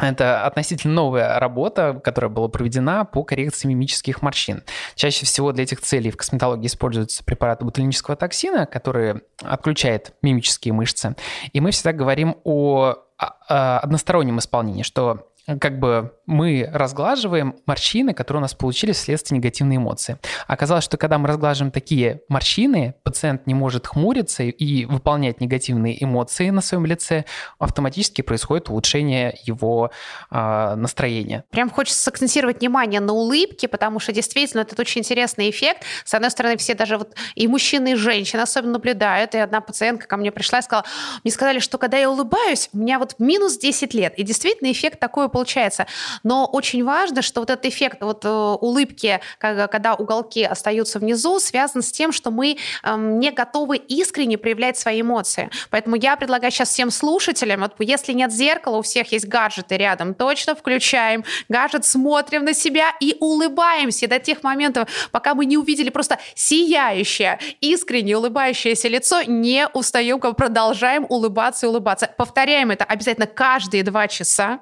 Это 0.00 0.44
относительно 0.44 0.94
новая 0.94 1.38
работа, 1.38 2.00
которая 2.02 2.28
была 2.28 2.48
проведена 2.48 3.04
по 3.04 3.22
коррекции 3.22 3.68
мимических 3.68 4.22
морщин. 4.22 4.64
Чаще 4.96 5.24
всего 5.24 5.52
для 5.52 5.62
этих 5.62 5.80
целей 5.82 6.10
в 6.10 6.16
косметологии 6.16 6.66
используются 6.66 7.22
препараты 7.22 7.64
ботулинического 7.64 8.16
токсина, 8.16 8.66
которые 8.66 9.20
отключают 9.40 10.12
мимические 10.20 10.74
мышцы. 10.74 11.14
И 11.52 11.60
мы 11.60 11.70
всегда 11.70 11.92
говорим 11.92 12.36
о 12.42 12.96
одностороннем 13.46 14.40
исполнении, 14.40 14.82
что 14.82 15.28
как 15.60 15.78
бы 15.78 16.12
мы 16.26 16.68
разглаживаем 16.72 17.56
морщины, 17.66 18.14
которые 18.14 18.40
у 18.40 18.42
нас 18.42 18.54
получились 18.54 18.96
вследствие 18.96 19.38
негативной 19.38 19.76
эмоции. 19.76 20.18
Оказалось, 20.46 20.84
что 20.84 20.96
когда 20.96 21.18
мы 21.18 21.28
разглаживаем 21.28 21.70
такие 21.70 22.22
морщины, 22.28 22.94
пациент 23.02 23.46
не 23.46 23.54
может 23.54 23.86
хмуриться 23.86 24.42
и 24.42 24.84
выполнять 24.84 25.40
негативные 25.40 26.02
эмоции 26.02 26.50
на 26.50 26.60
своем 26.60 26.86
лице, 26.86 27.24
автоматически 27.58 28.22
происходит 28.22 28.68
улучшение 28.68 29.38
его 29.44 29.90
э, 30.30 30.74
настроения. 30.74 31.44
Прям 31.50 31.70
хочется 31.70 32.02
сакцентировать 32.02 32.60
внимание 32.60 33.00
на 33.00 33.12
улыбке, 33.12 33.68
потому 33.68 34.00
что 34.00 34.12
действительно 34.12 34.62
это 34.62 34.80
очень 34.80 35.00
интересный 35.00 35.50
эффект. 35.50 35.84
С 36.04 36.14
одной 36.14 36.30
стороны, 36.30 36.56
все 36.56 36.74
даже 36.74 36.98
вот 36.98 37.14
и 37.34 37.46
мужчины, 37.48 37.92
и 37.92 37.94
женщины 37.94 38.40
особенно 38.40 38.74
наблюдают. 38.74 39.34
И 39.34 39.38
одна 39.38 39.60
пациентка 39.60 40.06
ко 40.06 40.16
мне 40.16 40.32
пришла 40.32 40.60
и 40.60 40.62
сказала, 40.62 40.86
мне 41.22 41.32
сказали, 41.32 41.58
что 41.58 41.78
когда 41.78 41.98
я 41.98 42.10
улыбаюсь, 42.10 42.68
у 42.72 42.78
меня 42.78 42.98
вот 42.98 43.16
минус 43.18 43.58
10 43.58 43.94
лет. 43.94 44.14
И 44.18 44.22
действительно 44.22 44.70
эффект 44.72 44.98
такой 45.00 45.28
получается. 45.28 45.86
Но 46.22 46.46
очень 46.46 46.84
важно, 46.84 47.22
что 47.22 47.40
вот 47.40 47.50
этот 47.50 47.66
эффект 47.66 47.98
вот 48.00 48.24
э, 48.24 48.28
улыбки, 48.28 49.20
когда 49.38 49.94
уголки 49.94 50.44
остаются 50.44 50.98
внизу, 50.98 51.40
связан 51.40 51.82
с 51.82 51.90
тем, 51.90 52.12
что 52.12 52.30
мы 52.30 52.56
эм, 52.82 53.18
не 53.18 53.30
готовы 53.30 53.76
искренне 53.76 54.38
проявлять 54.38 54.78
свои 54.78 55.00
эмоции. 55.00 55.50
Поэтому 55.70 55.96
я 55.96 56.16
предлагаю 56.16 56.50
сейчас 56.52 56.70
всем 56.70 56.90
слушателям, 56.90 57.60
вот 57.60 57.74
если 57.78 58.12
нет 58.12 58.32
зеркала, 58.32 58.78
у 58.78 58.82
всех 58.82 59.12
есть 59.12 59.26
гаджеты 59.26 59.76
рядом, 59.76 60.14
точно 60.14 60.54
включаем 60.54 61.24
гаджет, 61.48 61.84
смотрим 61.84 62.44
на 62.44 62.54
себя 62.54 62.92
и 63.00 63.16
улыбаемся 63.20 64.08
до 64.08 64.18
тех 64.18 64.42
моментов, 64.42 64.88
пока 65.10 65.34
мы 65.34 65.46
не 65.46 65.56
увидели 65.56 65.90
просто 65.90 66.18
сияющее, 66.34 67.38
искренне 67.60 68.16
улыбающееся 68.16 68.88
лицо, 68.88 69.22
не 69.22 69.66
устаем, 69.72 70.20
продолжаем 70.20 71.06
улыбаться 71.08 71.66
и 71.66 71.68
улыбаться. 71.68 72.10
Повторяем 72.16 72.70
это 72.70 72.84
обязательно 72.84 73.26
каждые 73.26 73.82
два 73.82 74.08
часа, 74.08 74.60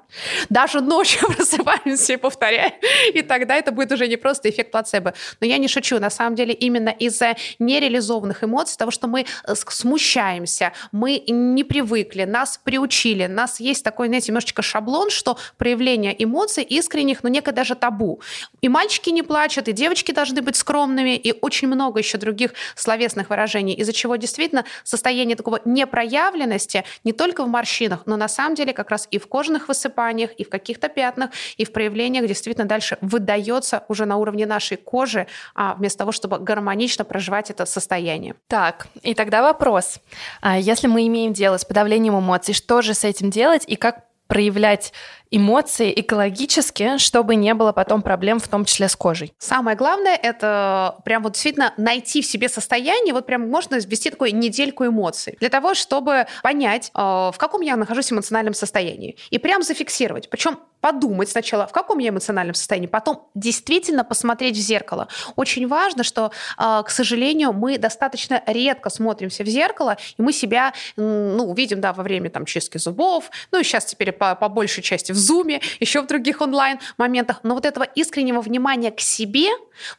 даже 0.49 0.81
ночью 0.81 1.27
просыпаемся 1.43 2.13
и 2.13 2.17
повторяем, 2.17 2.73
и 3.13 3.21
тогда 3.21 3.55
это 3.55 3.71
будет 3.71 3.91
уже 3.91 4.07
не 4.07 4.17
просто 4.17 4.49
эффект 4.49 4.71
плацебо. 4.71 5.13
Но 5.41 5.47
я 5.47 5.57
не 5.57 5.67
шучу, 5.67 5.99
на 5.99 6.09
самом 6.09 6.35
деле 6.35 6.53
именно 6.53 6.89
из-за 6.89 7.35
нереализованных 7.59 8.43
эмоций, 8.43 8.77
того, 8.77 8.91
что 8.91 9.07
мы 9.07 9.21
э, 9.21 9.55
смущаемся, 9.55 10.73
мы 10.91 11.23
не 11.27 11.63
привыкли, 11.63 12.23
нас 12.23 12.59
приучили, 12.63 13.25
нас 13.27 13.59
есть 13.59 13.83
такой, 13.83 14.07
знаете, 14.07 14.27
немножечко 14.31 14.61
шаблон, 14.61 15.09
что 15.09 15.37
проявление 15.57 16.15
эмоций 16.23 16.63
искренних, 16.63 17.23
но 17.23 17.29
некое 17.29 17.51
даже 17.51 17.75
табу. 17.75 18.21
И 18.61 18.69
мальчики 18.69 19.09
не 19.09 19.23
плачут, 19.23 19.67
и 19.67 19.73
девочки 19.73 20.11
должны 20.11 20.41
быть 20.41 20.55
скромными, 20.55 21.15
и 21.15 21.33
очень 21.41 21.67
много 21.67 21.99
еще 21.99 22.17
других 22.17 22.53
словесных 22.75 23.29
выражений, 23.29 23.73
из-за 23.73 23.93
чего 23.93 24.15
действительно 24.15 24.65
состояние 24.83 25.35
такого 25.35 25.59
непроявленности 25.65 26.83
не 27.03 27.13
только 27.13 27.43
в 27.43 27.47
морщинах, 27.47 28.03
но 28.05 28.17
на 28.17 28.27
самом 28.27 28.55
деле 28.55 28.73
как 28.73 28.89
раз 28.89 29.07
и 29.11 29.19
в 29.19 29.27
кожных 29.27 29.67
высыпаниях, 29.67 30.31
и 30.33 30.43
в 30.43 30.49
каких-то 30.49 30.87
пятнах, 30.89 31.31
и 31.57 31.65
в 31.65 31.71
проявлениях 31.71 32.27
действительно 32.27 32.65
дальше 32.67 32.97
выдается 33.01 33.83
уже 33.87 34.05
на 34.05 34.17
уровне 34.17 34.45
нашей 34.45 34.77
кожи, 34.77 35.27
а 35.55 35.75
вместо 35.75 35.99
того, 35.99 36.11
чтобы 36.11 36.39
гармонично 36.39 37.05
проживать 37.05 37.49
это 37.49 37.65
состояние. 37.65 38.35
Так, 38.47 38.87
и 39.01 39.13
тогда 39.13 39.41
вопрос. 39.41 39.99
А 40.41 40.57
если 40.57 40.87
мы 40.87 41.07
имеем 41.07 41.33
дело 41.33 41.57
с 41.57 41.65
подавлением 41.65 42.17
эмоций, 42.19 42.53
что 42.53 42.81
же 42.81 42.93
с 42.93 43.03
этим 43.03 43.29
делать 43.29 43.63
и 43.67 43.75
как 43.75 44.05
проявлять 44.27 44.93
эмоции 45.31 45.93
экологически, 45.95 46.97
чтобы 46.97 47.35
не 47.35 47.53
было 47.53 47.71
потом 47.71 48.01
проблем, 48.01 48.39
в 48.39 48.47
том 48.47 48.65
числе 48.65 48.87
с 48.87 48.95
кожей. 48.95 49.33
Самое 49.39 49.75
главное— 49.75 50.15
это 50.21 50.97
прям 51.05 51.23
вот 51.23 51.33
действительно 51.33 51.73
найти 51.77 52.21
в 52.21 52.25
себе 52.25 52.49
состояние, 52.49 53.13
вот 53.13 53.25
прям 53.25 53.49
можно 53.49 53.75
ввести 53.75 54.09
такую 54.09 54.35
недельку 54.35 54.85
эмоций, 54.85 55.37
для 55.39 55.49
того, 55.49 55.73
чтобы 55.73 56.27
понять, 56.41 56.91
э, 56.93 56.99
в 56.99 57.35
каком 57.37 57.61
я 57.61 57.75
нахожусь 57.75 58.11
эмоциональном 58.11 58.53
состоянии, 58.53 59.17
и 59.29 59.37
прям 59.37 59.63
зафиксировать. 59.63 60.29
Причем 60.29 60.59
подумать 60.81 61.29
сначала, 61.29 61.65
в 61.65 61.71
каком 61.71 61.99
я 61.99 62.09
эмоциональном 62.09 62.55
состоянии, 62.55 62.87
потом 62.87 63.29
действительно 63.35 64.03
посмотреть 64.03 64.57
в 64.57 64.59
зеркало. 64.59 65.07
Очень 65.37 65.65
важно, 65.65 66.03
что, 66.03 66.31
э, 66.57 66.83
к 66.85 66.89
сожалению, 66.89 67.53
мы 67.53 67.77
достаточно 67.77 68.43
редко 68.45 68.89
смотримся 68.89 69.43
в 69.43 69.47
зеркало, 69.47 69.97
и 70.17 70.21
мы 70.21 70.33
себя, 70.33 70.73
ну, 70.97 71.53
видим, 71.53 71.79
да, 71.79 71.93
во 71.93 72.03
время 72.03 72.29
там 72.29 72.45
чистки 72.45 72.77
зубов, 72.77 73.31
ну, 73.51 73.59
и 73.59 73.63
сейчас 73.63 73.85
теперь 73.85 74.11
по, 74.11 74.35
по 74.35 74.49
большей 74.49 74.83
части 74.83 75.13
в 75.13 75.15
Зуме, 75.23 75.61
еще 75.79 76.01
в 76.01 76.07
других 76.07 76.41
онлайн-моментах. 76.41 77.39
Но 77.43 77.55
вот 77.55 77.65
этого 77.65 77.83
искреннего 77.83 78.41
внимания 78.41 78.91
к 78.91 78.99
себе, 78.99 79.49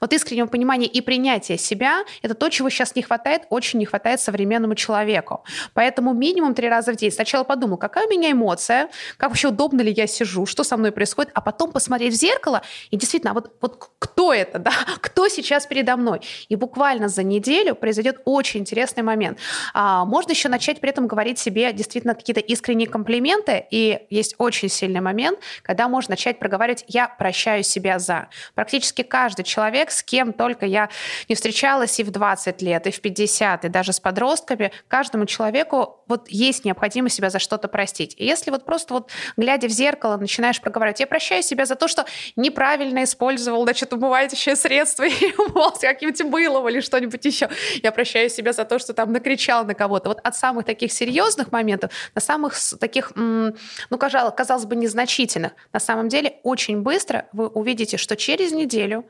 вот 0.01 0.13
искреннего 0.13 0.47
понимания 0.47 0.87
и 0.87 1.01
принятия 1.01 1.59
себя, 1.59 2.05
это 2.23 2.35
то, 2.35 2.49
чего 2.49 2.71
сейчас 2.71 2.95
не 2.95 3.03
хватает, 3.03 3.43
очень 3.51 3.79
не 3.79 3.87
хватает 3.87 4.21
современному 4.21 4.75
человеку. 4.75 5.45
Поэтому 5.75 6.13
минимум 6.15 6.55
три 6.55 6.69
раза 6.69 6.93
в 6.93 6.97
день 6.97 7.11
сначала 7.11 7.45
подумал, 7.45 7.77
какая 7.77 8.07
у 8.07 8.11
меня 8.11 8.33
эмоция, 8.33 8.89
как 9.17 9.31
вообще 9.31 9.49
удобно 9.49 9.81
ли 9.81 9.93
я 9.93 10.07
сижу, 10.07 10.47
что 10.47 10.65
со 10.65 10.77
мной 10.77 10.93
происходит, 10.93 11.31
а 11.35 11.41
потом 11.41 11.73
посмотреть 11.73 12.13
в 12.13 12.17
зеркало 12.17 12.63
и 12.91 12.97
действительно, 12.97 13.33
а 13.33 13.35
вот, 13.35 13.53
вот 13.61 13.91
кто 13.99 14.33
это, 14.33 14.59
да, 14.59 14.73
кто 15.01 15.29
сейчас 15.29 15.67
передо 15.67 15.97
мной. 15.97 16.21
И 16.49 16.57
буквально 16.57 17.09
за 17.09 17.23
неделю 17.23 17.75
произойдет 17.75 18.21
очень 18.25 18.61
интересный 18.61 19.03
момент. 19.03 19.39
А, 19.73 20.05
можно 20.05 20.33
еще 20.33 20.49
начать 20.49 20.81
при 20.81 20.91
этом 20.91 21.07
говорить 21.07 21.39
себе 21.39 21.73
действительно 21.73 22.15
какие-то 22.15 22.41
искренние 22.41 22.89
комплименты, 22.89 23.65
и 23.71 24.01
есть 24.11 24.35
очень 24.39 24.69
сильный 24.69 25.01
момент, 25.01 25.39
когда 25.63 25.89
можно 25.89 26.13
начать 26.13 26.39
проговаривать 26.39 26.85
«я 26.89 27.09
прощаю 27.09 27.63
себя 27.63 27.99
за». 27.99 28.29
Практически 28.55 29.03
каждый 29.03 29.45
человек, 29.45 29.64
с 29.91 30.03
кем 30.03 30.33
только 30.33 30.67
я 30.67 30.89
не 31.29 31.35
встречалась 31.35 31.99
и 32.01 32.05
в 32.05 32.11
20 32.11 32.63
лет, 32.63 32.87
и 32.87 32.91
в 32.91 33.01
50, 33.01 33.65
и 33.65 33.69
даже 33.69 33.93
с 33.93 34.01
подростками, 34.01 34.73
каждому 34.89 35.27
человеку 35.27 36.03
вот 36.09 36.29
есть 36.29 36.65
необходимость 36.65 37.17
себя 37.17 37.31
за 37.31 37.39
что-то 37.39 37.69
простить. 37.69 38.15
И 38.19 38.25
если 38.25 38.51
вот 38.51 38.65
просто 38.65 38.95
вот 38.95 39.11
глядя 39.37 39.69
в 39.69 39.71
зеркало 39.71 40.17
начинаешь 40.17 40.61
проговаривать 40.61 41.01
«я 41.01 41.07
прощаю 41.07 41.43
себя 41.43 41.67
за 41.67 41.75
то, 41.75 41.89
что 41.89 42.05
неправильно 42.37 43.05
использовал, 43.05 43.65
значит, 43.65 43.93
умывающее 43.93 44.57
средство 44.57 45.05
и 45.09 45.35
умывался 45.37 45.87
каким-нибудь 45.87 46.25
мылом 46.25 46.69
или 46.69 46.81
что-нибудь 46.81 47.25
еще. 47.25 47.49
Я 47.83 47.93
прощаю 47.93 48.31
себя 48.31 48.53
за 48.53 48.65
то, 48.65 48.79
что 48.79 48.93
там 48.93 49.13
накричал 49.13 49.65
на 49.65 49.75
кого-то». 49.75 50.11
Вот 50.11 50.21
от 50.23 50.37
самых 50.37 50.65
таких 50.65 50.93
серьезных 50.93 51.53
моментов 51.53 51.91
до 52.15 52.21
самых 52.21 52.55
таких, 52.79 53.13
ну, 53.15 53.55
казалось 53.99 54.65
бы, 54.67 54.77
незначительных 54.77 55.05
значительных. 55.05 55.53
На 55.73 55.81
самом 55.81 56.09
деле 56.09 56.39
очень 56.43 56.83
быстро 56.83 57.27
вы 57.33 57.49
увидите, 57.49 57.97
что 57.97 58.17
через 58.17 58.53
неделю 58.53 59.05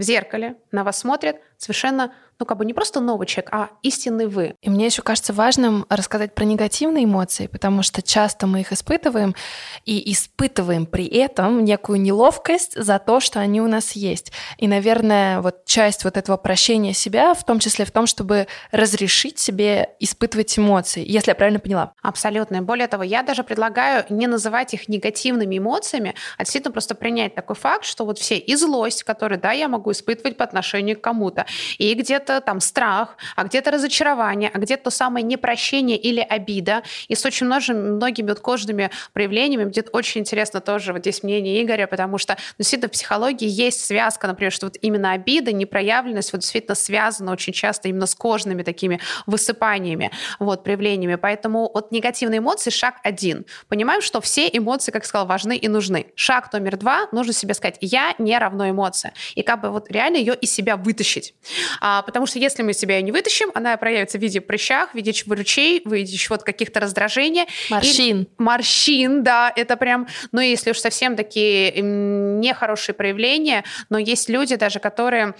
в 0.00 0.02
зеркале 0.02 0.56
на 0.72 0.82
вас 0.82 0.98
смотрят 0.98 1.36
совершенно 1.60 2.12
ну, 2.40 2.46
как 2.46 2.56
бы 2.56 2.64
не 2.64 2.72
просто 2.72 3.00
новый 3.00 3.26
человек, 3.26 3.50
а 3.52 3.68
истинный 3.82 4.26
вы. 4.26 4.54
И 4.62 4.70
мне 4.70 4.86
еще 4.86 5.02
кажется 5.02 5.34
важным 5.34 5.84
рассказать 5.90 6.34
про 6.34 6.44
негативные 6.44 7.04
эмоции, 7.04 7.48
потому 7.48 7.82
что 7.82 8.00
часто 8.00 8.46
мы 8.46 8.62
их 8.62 8.72
испытываем 8.72 9.34
и 9.84 10.10
испытываем 10.10 10.86
при 10.86 11.04
этом 11.06 11.62
некую 11.64 12.00
неловкость 12.00 12.82
за 12.82 12.98
то, 12.98 13.20
что 13.20 13.40
они 13.40 13.60
у 13.60 13.68
нас 13.68 13.92
есть. 13.92 14.32
И, 14.56 14.68
наверное, 14.68 15.42
вот 15.42 15.66
часть 15.66 16.04
вот 16.04 16.16
этого 16.16 16.38
прощения 16.38 16.94
себя, 16.94 17.34
в 17.34 17.44
том 17.44 17.58
числе 17.58 17.84
в 17.84 17.90
том, 17.90 18.06
чтобы 18.06 18.46
разрешить 18.72 19.38
себе 19.38 19.90
испытывать 20.00 20.58
эмоции, 20.58 21.04
если 21.06 21.32
я 21.32 21.34
правильно 21.34 21.60
поняла. 21.60 21.92
Абсолютно. 22.00 22.56
И 22.56 22.60
более 22.60 22.86
того, 22.86 23.02
я 23.02 23.22
даже 23.22 23.44
предлагаю 23.44 24.06
не 24.08 24.26
называть 24.26 24.72
их 24.72 24.88
негативными 24.88 25.58
эмоциями, 25.58 26.14
а 26.38 26.44
действительно 26.44 26.72
просто 26.72 26.94
принять 26.94 27.34
такой 27.34 27.56
факт, 27.56 27.84
что 27.84 28.06
вот 28.06 28.18
все 28.18 28.38
и 28.38 28.54
злость, 28.56 29.04
которую, 29.04 29.38
да, 29.38 29.52
я 29.52 29.68
могу 29.68 29.92
испытывать 29.92 30.38
по 30.38 30.44
отношению 30.44 30.96
к 30.96 31.02
кому-то, 31.02 31.44
и 31.78 31.94
где-то 31.94 32.40
там 32.40 32.60
страх, 32.60 33.16
а 33.36 33.44
где-то 33.44 33.70
разочарование, 33.70 34.50
а 34.52 34.58
где-то 34.58 34.84
то 34.84 34.90
самое 34.90 35.24
непрощение 35.24 35.96
или 35.96 36.20
обида. 36.20 36.82
И 37.08 37.14
с 37.14 37.24
очень 37.24 37.46
многими, 37.46 37.76
многими 37.76 38.28
вот 38.28 38.40
кожными 38.40 38.90
проявлениями 39.12 39.64
будет 39.64 39.88
очень 39.92 40.22
интересно 40.22 40.60
тоже 40.60 40.92
вот 40.92 41.00
здесь 41.00 41.22
мнение 41.22 41.62
Игоря, 41.62 41.86
потому 41.86 42.18
что 42.18 42.34
ну, 42.34 42.54
действительно 42.58 42.88
в 42.88 42.92
психологии 42.92 43.48
есть 43.48 43.84
связка, 43.84 44.26
например, 44.26 44.52
что 44.52 44.66
вот 44.66 44.76
именно 44.80 45.12
обида, 45.12 45.52
непроявленность 45.52 46.32
вот 46.32 46.40
действительно 46.40 46.74
связана 46.74 47.32
очень 47.32 47.52
часто 47.52 47.88
именно 47.88 48.06
с 48.06 48.14
кожными 48.14 48.62
такими 48.62 49.00
высыпаниями, 49.26 50.10
вот, 50.38 50.64
проявлениями. 50.64 51.16
Поэтому 51.16 51.70
вот 51.72 51.92
негативные 51.92 52.38
эмоции 52.38 52.70
шаг 52.70 52.96
один. 53.02 53.46
Понимаем, 53.68 54.02
что 54.02 54.20
все 54.20 54.48
эмоции, 54.52 54.92
как 54.92 55.04
сказал, 55.04 55.26
важны 55.26 55.56
и 55.56 55.68
нужны. 55.68 56.06
Шаг 56.14 56.52
номер 56.52 56.76
два, 56.76 57.08
нужно 57.12 57.32
себе 57.32 57.54
сказать, 57.54 57.76
я 57.80 58.14
не 58.18 58.36
равно 58.38 58.68
эмоция. 58.68 59.12
И 59.34 59.42
как 59.42 59.60
бы 59.60 59.70
вот 59.70 59.90
реально 59.90 60.16
ее 60.16 60.34
из 60.34 60.52
себя 60.52 60.76
вытащить. 60.76 61.34
А, 61.80 62.02
потому 62.02 62.26
что 62.26 62.38
если 62.38 62.62
мы 62.62 62.72
себя 62.72 62.96
ее 62.96 63.02
не 63.02 63.12
вытащим, 63.12 63.50
она 63.54 63.76
проявится 63.76 64.18
в 64.18 64.20
виде 64.20 64.40
прыщах, 64.40 64.92
в 64.92 64.94
виде 64.94 65.12
чевыручей, 65.12 65.82
в 65.84 65.92
виде 65.92 66.18
вот 66.28 66.42
каких-то 66.42 66.80
раздражений. 66.80 67.46
Морщин. 67.70 68.22
И, 68.22 68.28
морщин, 68.38 69.22
да, 69.22 69.52
это 69.54 69.76
прям, 69.76 70.06
ну, 70.32 70.40
если 70.40 70.70
уж 70.70 70.78
совсем 70.78 71.16
такие 71.16 71.72
нехорошие 71.80 72.94
проявления, 72.94 73.64
но 73.88 73.98
есть 73.98 74.28
люди 74.28 74.56
даже, 74.56 74.78
которые 74.78 75.34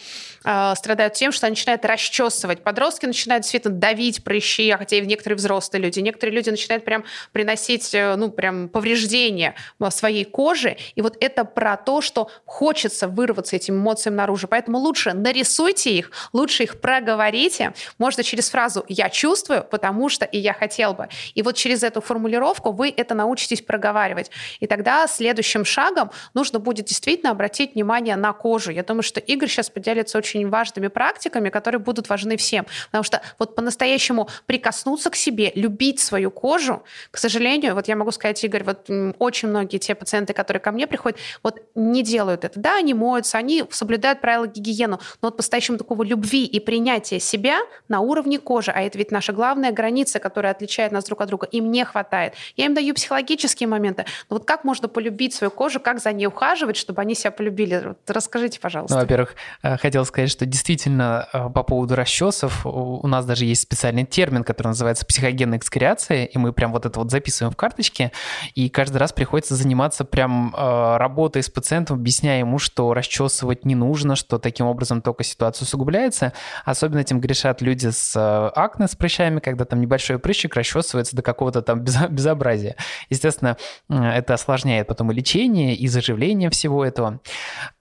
э, 0.45 0.75
страдают 0.77 1.15
тем, 1.15 1.33
что 1.33 1.47
они 1.47 1.53
начинают 1.53 1.85
расчесывать. 1.85 2.63
Подростки 2.63 3.07
начинают 3.07 3.43
действительно 3.43 3.77
давить 3.77 4.25
прыщи, 4.25 4.71
хотя 4.73 4.97
и 4.97 5.01
некоторые 5.03 5.37
взрослые 5.37 5.83
люди. 5.83 6.01
Некоторые 6.01 6.35
люди 6.35 6.51
начинают 6.51 6.85
прям 6.85 7.05
приносить, 7.33 7.95
э, 7.95 8.17
ну, 8.17 8.31
прям 8.31 8.69
повреждения 8.69 9.55
своей 9.91 10.25
кожи. 10.25 10.77
И 10.95 11.03
вот 11.03 11.17
это 11.21 11.45
про 11.45 11.77
то, 11.77 12.01
что 12.01 12.31
хочется 12.45 13.09
вырваться 13.09 13.57
этим 13.57 13.77
эмоциям 13.77 14.17
наружу. 14.17 14.49
Поэтому 14.49 14.79
лучше 14.79 15.13
нарисуйте 15.13 15.90
их, 15.99 16.11
лучше 16.33 16.65
их 16.65 16.81
проговорите, 16.81 17.73
можно 17.99 18.23
через 18.23 18.51
фразу 18.51 18.85
«я 18.89 19.09
чувствую, 19.11 19.65
потому 19.65 20.09
что 20.09 20.25
и 20.25 20.39
я 20.39 20.53
хотел 20.53 20.95
бы». 20.95 21.09
И 21.35 21.43
вот 21.43 21.57
через 21.57 21.83
эту 21.83 22.01
формулировку 22.01 22.73
вы 22.73 22.93
это 22.97 23.15
научитесь 23.15 23.63
проговаривать. 23.63 24.31
И 24.61 24.67
тогда 24.67 25.07
следующим 25.07 25.65
шагом 25.65 26.11
нужно 26.35 26.59
будет 26.59 26.87
действительно 26.87 27.31
обратить 27.31 27.75
внимание 27.75 28.17
на 28.17 28.33
кожу. 28.33 28.71
Я 28.71 28.83
думаю, 28.83 29.03
что 29.03 29.21
Игорь 29.21 29.49
сейчас 29.49 29.71
поделится 29.71 30.19
очень 30.19 30.49
важными 30.49 30.89
практиками, 30.89 31.51
которые 31.51 31.81
будут 31.81 32.09
важны 32.09 32.37
всем. 32.37 32.67
Потому 32.87 33.05
что 33.05 33.21
вот 33.39 33.55
по-настоящему 33.55 34.29
прикоснуться 34.47 35.11
к 35.11 35.17
себе, 35.17 35.53
любить 35.55 36.01
свою 36.01 36.31
кожу, 36.31 36.83
к 37.11 37.19
сожалению, 37.19 37.75
вот 37.75 37.89
я 37.89 37.97
могу 37.97 38.11
сказать, 38.11 38.43
Игорь, 38.45 38.65
вот 38.65 38.89
очень 39.19 39.49
многие 39.49 39.79
те 39.79 39.95
пациенты, 39.95 40.33
которые 40.33 40.61
ко 40.61 40.73
мне 40.73 40.87
приходят, 40.87 41.19
вот 41.43 41.61
не 41.75 42.03
делают 42.03 42.45
это. 42.45 42.59
Да, 42.59 42.77
они 42.77 42.95
моются, 42.95 43.39
они 43.39 43.65
соблюдают 43.71 44.21
правила 44.21 44.47
гигиены, 44.47 44.99
но 45.23 45.29
вот 45.29 45.37
по-настоящему 45.37 45.79
такого 45.81 46.03
любви 46.03 46.45
и 46.45 46.61
принятие 46.61 47.21
себя 47.21 47.59
на 47.89 48.01
уровне 48.01 48.39
кожи, 48.39 48.71
а 48.71 48.83
это 48.83 48.99
ведь 48.99 49.11
наша 49.11 49.33
главная 49.33 49.73
граница, 49.73 50.19
которая 50.19 50.53
отличает 50.53 50.93
нас 50.93 51.05
друг 51.05 51.23
от 51.23 51.29
друга, 51.29 51.47
им 51.47 51.71
не 51.71 51.85
хватает. 51.85 52.35
Я 52.57 52.67
им 52.67 52.75
даю 52.75 52.95
психологические 52.95 53.67
моменты, 53.67 54.05
но 54.29 54.37
вот 54.37 54.45
как 54.45 54.65
можно 54.65 54.89
полюбить 54.89 55.35
свою 55.35 55.51
кожу, 55.51 55.81
как 55.81 56.01
за 56.01 56.13
ней 56.13 56.27
ухаживать, 56.27 56.77
чтобы 56.77 57.01
они 57.01 57.15
себя 57.15 57.31
полюбили? 57.31 57.83
Вот 57.87 57.99
расскажите, 58.09 58.61
пожалуйста. 58.61 58.95
Ну, 58.95 59.01
во-первых, 59.01 59.35
э, 59.63 59.79
хотел 59.79 60.05
сказать, 60.05 60.31
что 60.31 60.45
действительно 60.45 61.29
э, 61.33 61.49
по 61.49 61.63
поводу 61.63 61.95
расчесов 61.95 62.67
у 62.67 63.07
нас 63.07 63.25
даже 63.25 63.47
есть 63.47 63.63
специальный 63.63 64.05
термин, 64.05 64.45
который 64.45 64.69
называется 64.69 65.07
психогенная 65.07 65.59
экскреация, 65.59 66.25
и 66.27 66.39
мы 66.39 66.53
прям 66.53 66.73
вот 66.73 66.85
это 66.85 66.99
вот 66.99 67.11
записываем 67.11 67.53
в 67.53 67.57
карточке, 67.57 68.13
и 68.55 68.69
каждый 68.69 68.99
раз 68.99 69.13
приходится 69.13 69.55
заниматься 69.55 70.05
прям 70.05 70.55
э, 70.55 70.97
работой 70.99 71.43
с 71.43 71.49
пациентом, 71.49 71.97
объясняя 71.97 72.41
ему, 72.41 72.59
что 72.59 72.93
расчесывать 72.93 73.65
не 73.65 73.75
нужно, 73.75 74.17
что 74.17 74.39
таким 74.39 74.67
образом 74.67 75.01
только 75.01 75.25
ситуацию 75.25 75.67
усугубляется. 75.71 76.33
Особенно 76.65 77.01
этим 77.01 77.21
грешат 77.21 77.63
люди 77.63 77.89
с 77.89 78.17
э, 78.17 78.51
акне, 78.55 78.89
с 78.89 78.97
прыщами, 78.97 79.41
когда 79.41 79.65
там 79.65 79.81
небольшой 79.81 80.19
прыщик 80.19 80.57
расчесывается 80.57 81.17
до 81.17 81.23
какого-то 81.23 81.63
там 81.63 81.81
безобразия. 81.81 82.77
Естественно, 83.09 83.57
это 83.89 84.35
осложняет 84.35 84.89
потом 84.89 85.13
и 85.13 85.15
лечение, 85.15 85.75
и 85.75 85.87
заживление 85.89 86.51
всего 86.51 86.85
этого. 86.85 87.21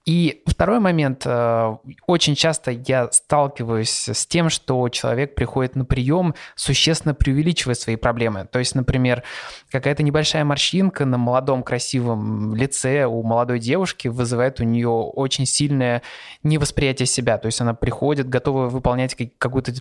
И 0.05 0.41
второй 0.45 0.79
момент. 0.79 1.23
Э, 1.25 1.77
очень 2.07 2.33
часто 2.35 2.71
я 2.71 3.11
сталкиваюсь 3.11 4.09
с 4.09 4.25
тем, 4.25 4.49
что 4.49 4.87
человек 4.89 5.35
приходит 5.35 5.75
на 5.75 5.85
прием, 5.85 6.33
существенно 6.55 7.13
преувеличивая 7.13 7.75
свои 7.75 7.95
проблемы. 7.95 8.47
То 8.51 8.59
есть, 8.59 8.75
например, 8.75 9.23
какая-то 9.69 10.01
небольшая 10.01 10.45
морщинка 10.45 11.05
на 11.05 11.17
молодом 11.17 11.63
красивом 11.63 12.55
лице 12.55 13.05
у 13.05 13.21
молодой 13.23 13.59
девушки 13.59 14.07
вызывает 14.07 14.59
у 14.59 14.63
нее 14.63 14.89
очень 14.89 15.45
сильное 15.45 16.01
невосприятие 16.43 17.05
себя. 17.05 17.37
То 17.37 17.47
есть 17.47 17.59
она 17.61 17.73
приходит, 17.73 18.29
готова 18.29 18.69
выполнять 18.69 19.15
какую-то 19.37 19.73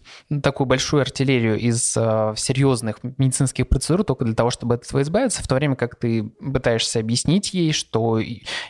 такую 0.42 0.66
большую 0.66 1.02
артиллерию 1.02 1.58
из 1.58 1.96
э, 1.96 2.34
серьезных 2.36 2.98
медицинских 3.02 3.68
процедур 3.68 4.04
только 4.04 4.24
для 4.24 4.34
того, 4.34 4.50
чтобы 4.50 4.74
от 4.74 4.84
этого 4.84 5.00
избавиться, 5.02 5.42
в 5.42 5.48
то 5.48 5.54
время 5.54 5.76
как 5.76 5.96
ты 5.96 6.24
пытаешься 6.24 6.98
объяснить 6.98 7.54
ей, 7.54 7.72
что 7.72 8.18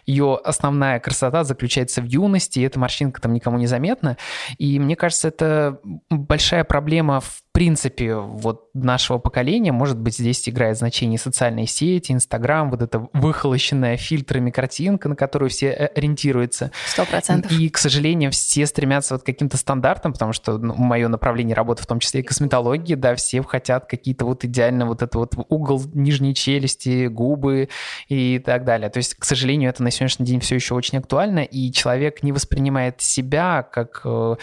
ее 0.07 0.39
основная 0.45 1.01
красота 1.01 1.48
заключается 1.49 2.01
в 2.01 2.05
юности, 2.05 2.61
и 2.61 2.63
эта 2.63 2.79
морщинка 2.79 3.21
там 3.21 3.33
никому 3.33 3.59
не 3.59 3.67
заметна. 3.67 4.17
И 4.59 4.79
мне 4.79 4.97
кажется, 4.97 5.29
это 5.29 5.81
большая 6.11 6.65
проблема 6.65 7.21
в 7.21 7.43
принципе 7.53 8.15
вот 8.15 8.68
нашего 8.85 9.19
поколения, 9.19 9.73
может 9.73 9.99
быть, 9.99 10.17
здесь 10.17 10.49
играет 10.49 10.79
значение 10.79 11.19
социальные 11.19 11.67
сети, 11.67 12.13
Инстаграм, 12.13 12.71
вот 12.71 12.83
эта 12.83 13.09
выхолощенная 13.13 13.97
фильтрами 13.97 14.51
картинка, 14.51 15.09
на 15.09 15.17
которую 15.17 15.51
все 15.51 15.69
э, 15.69 15.87
ориентируются. 15.87 16.71
Сто 16.87 17.05
процентов. 17.05 17.53
И, 17.53 17.69
к 17.69 17.79
сожалению, 17.79 18.31
все 18.31 18.67
стремятся 18.67 19.15
вот 19.15 19.23
к 19.23 19.27
каким-то 19.27 19.57
стандартам, 19.57 20.13
потому 20.13 20.33
что 20.33 20.59
ну, 20.59 20.75
мое 20.75 21.09
направление 21.09 21.55
работы, 21.55 21.83
в 21.83 21.87
том 21.87 22.01
числе 22.01 22.21
и 22.21 22.23
косметологии, 22.23 22.95
да, 22.95 23.15
все 23.15 23.43
хотят 23.43 23.87
какие-то 23.87 24.25
вот 24.25 24.45
идеально 24.45 24.87
вот 24.87 25.03
это 25.03 25.19
вот 25.19 25.35
угол 25.49 25.83
нижней 25.95 26.35
челюсти, 26.35 27.07
губы 27.07 27.69
и 28.09 28.39
так 28.39 28.65
далее. 28.65 28.91
То 28.91 28.99
есть, 28.99 29.15
к 29.15 29.25
сожалению, 29.25 29.71
это 29.71 29.83
на 29.83 29.91
сегодняшний 29.91 30.27
день 30.27 30.41
все 30.41 30.55
еще 30.55 30.75
очень 30.75 30.99
актуально, 30.99 31.41
и 31.41 31.73
человек 31.73 32.23
не 32.23 32.33
воспринимает 32.33 33.01
себя 33.01 33.63
как, 33.63 34.03
э, 34.05 34.37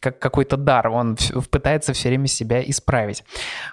как 0.00 0.18
какой-то 0.18 0.56
дар, 0.56 0.88
он 0.88 1.16
пытается 1.50 1.92
все 1.92 2.08
время 2.08 2.26
себя 2.26 2.62
исправить. 2.62 3.24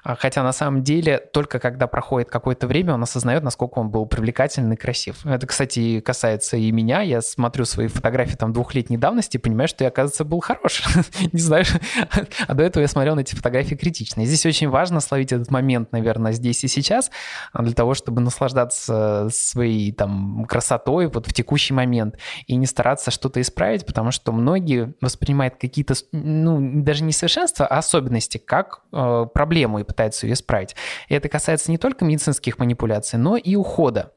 А, 0.03 0.15
хотя 0.15 0.43
на 0.43 0.51
самом 0.51 0.83
деле 0.83 1.17
только 1.17 1.59
когда 1.59 1.87
проходит 1.87 2.29
какое-то 2.29 2.67
время, 2.67 2.93
он 2.93 3.03
осознает, 3.03 3.43
насколько 3.43 3.79
он 3.79 3.89
был 3.89 4.05
привлекательный 4.05 4.75
и 4.75 4.77
красив. 4.77 5.25
Это, 5.25 5.47
кстати, 5.47 6.01
касается 6.01 6.57
и 6.57 6.71
меня. 6.71 7.01
Я 7.01 7.21
смотрю 7.21 7.65
свои 7.65 7.87
фотографии 7.87 8.35
там 8.35 8.51
двухлетней 8.51 8.97
давности 8.97 9.37
и 9.37 9.39
понимаю, 9.39 9.67
что 9.67 9.83
я, 9.83 9.87
оказывается, 9.87 10.25
был 10.25 10.41
хорош. 10.41 10.83
Не 11.31 11.39
знаю, 11.39 11.65
а 12.47 12.53
до 12.53 12.63
этого 12.63 12.81
я 12.81 12.87
смотрел 12.87 13.15
на 13.15 13.21
эти 13.21 13.33
фотографии 13.35 13.75
критично. 13.75 14.21
И 14.21 14.25
здесь 14.25 14.45
очень 14.45 14.69
важно 14.69 14.99
словить 14.99 15.31
этот 15.31 15.49
момент, 15.51 15.91
наверное, 15.91 16.33
здесь 16.33 16.63
и 16.63 16.67
сейчас, 16.67 17.09
а, 17.53 17.63
для 17.63 17.73
того, 17.73 17.93
чтобы 17.93 18.21
наслаждаться 18.21 19.29
своей 19.31 19.93
там 19.93 20.45
красотой 20.45 21.07
вот 21.07 21.27
в 21.27 21.33
текущий 21.33 21.73
момент 21.73 22.17
и 22.47 22.55
не 22.55 22.65
стараться 22.65 23.09
что-то 23.09 23.39
исправить, 23.39 23.85
потому 23.85 24.11
что 24.11 24.31
многие 24.33 24.93
воспринимают 24.99 25.55
какие-то, 25.55 25.93
ну, 26.11 26.81
даже 26.81 27.03
не 27.03 27.13
совершенства, 27.13 27.65
а 27.65 27.77
особенности, 27.77 28.37
как 28.37 28.81
э, 28.91 29.25
проблему 29.33 29.79
и 29.79 29.83
пытаются 29.93 30.25
ее 30.25 30.33
исправить. 30.33 30.75
И 31.07 31.13
это 31.13 31.29
касается 31.29 31.71
не 31.71 31.77
только 31.77 32.03
медицинских 32.03 32.59
манипуляций, 32.59 33.19
но 33.19 33.37
и 33.37 33.55
ухода. 33.55 34.11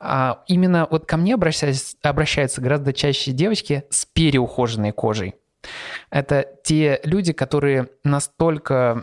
А 0.00 0.44
именно 0.46 0.86
вот 0.90 1.06
ко 1.06 1.16
мне 1.16 1.34
обращаются, 1.34 1.96
обращаются 2.02 2.60
гораздо 2.60 2.92
чаще 2.92 3.32
девочки 3.32 3.84
с 3.90 4.06
переухоженной 4.06 4.92
кожей. 4.92 5.34
Это 6.10 6.46
те 6.64 7.00
люди, 7.04 7.32
которые 7.32 7.88
настолько 8.04 9.02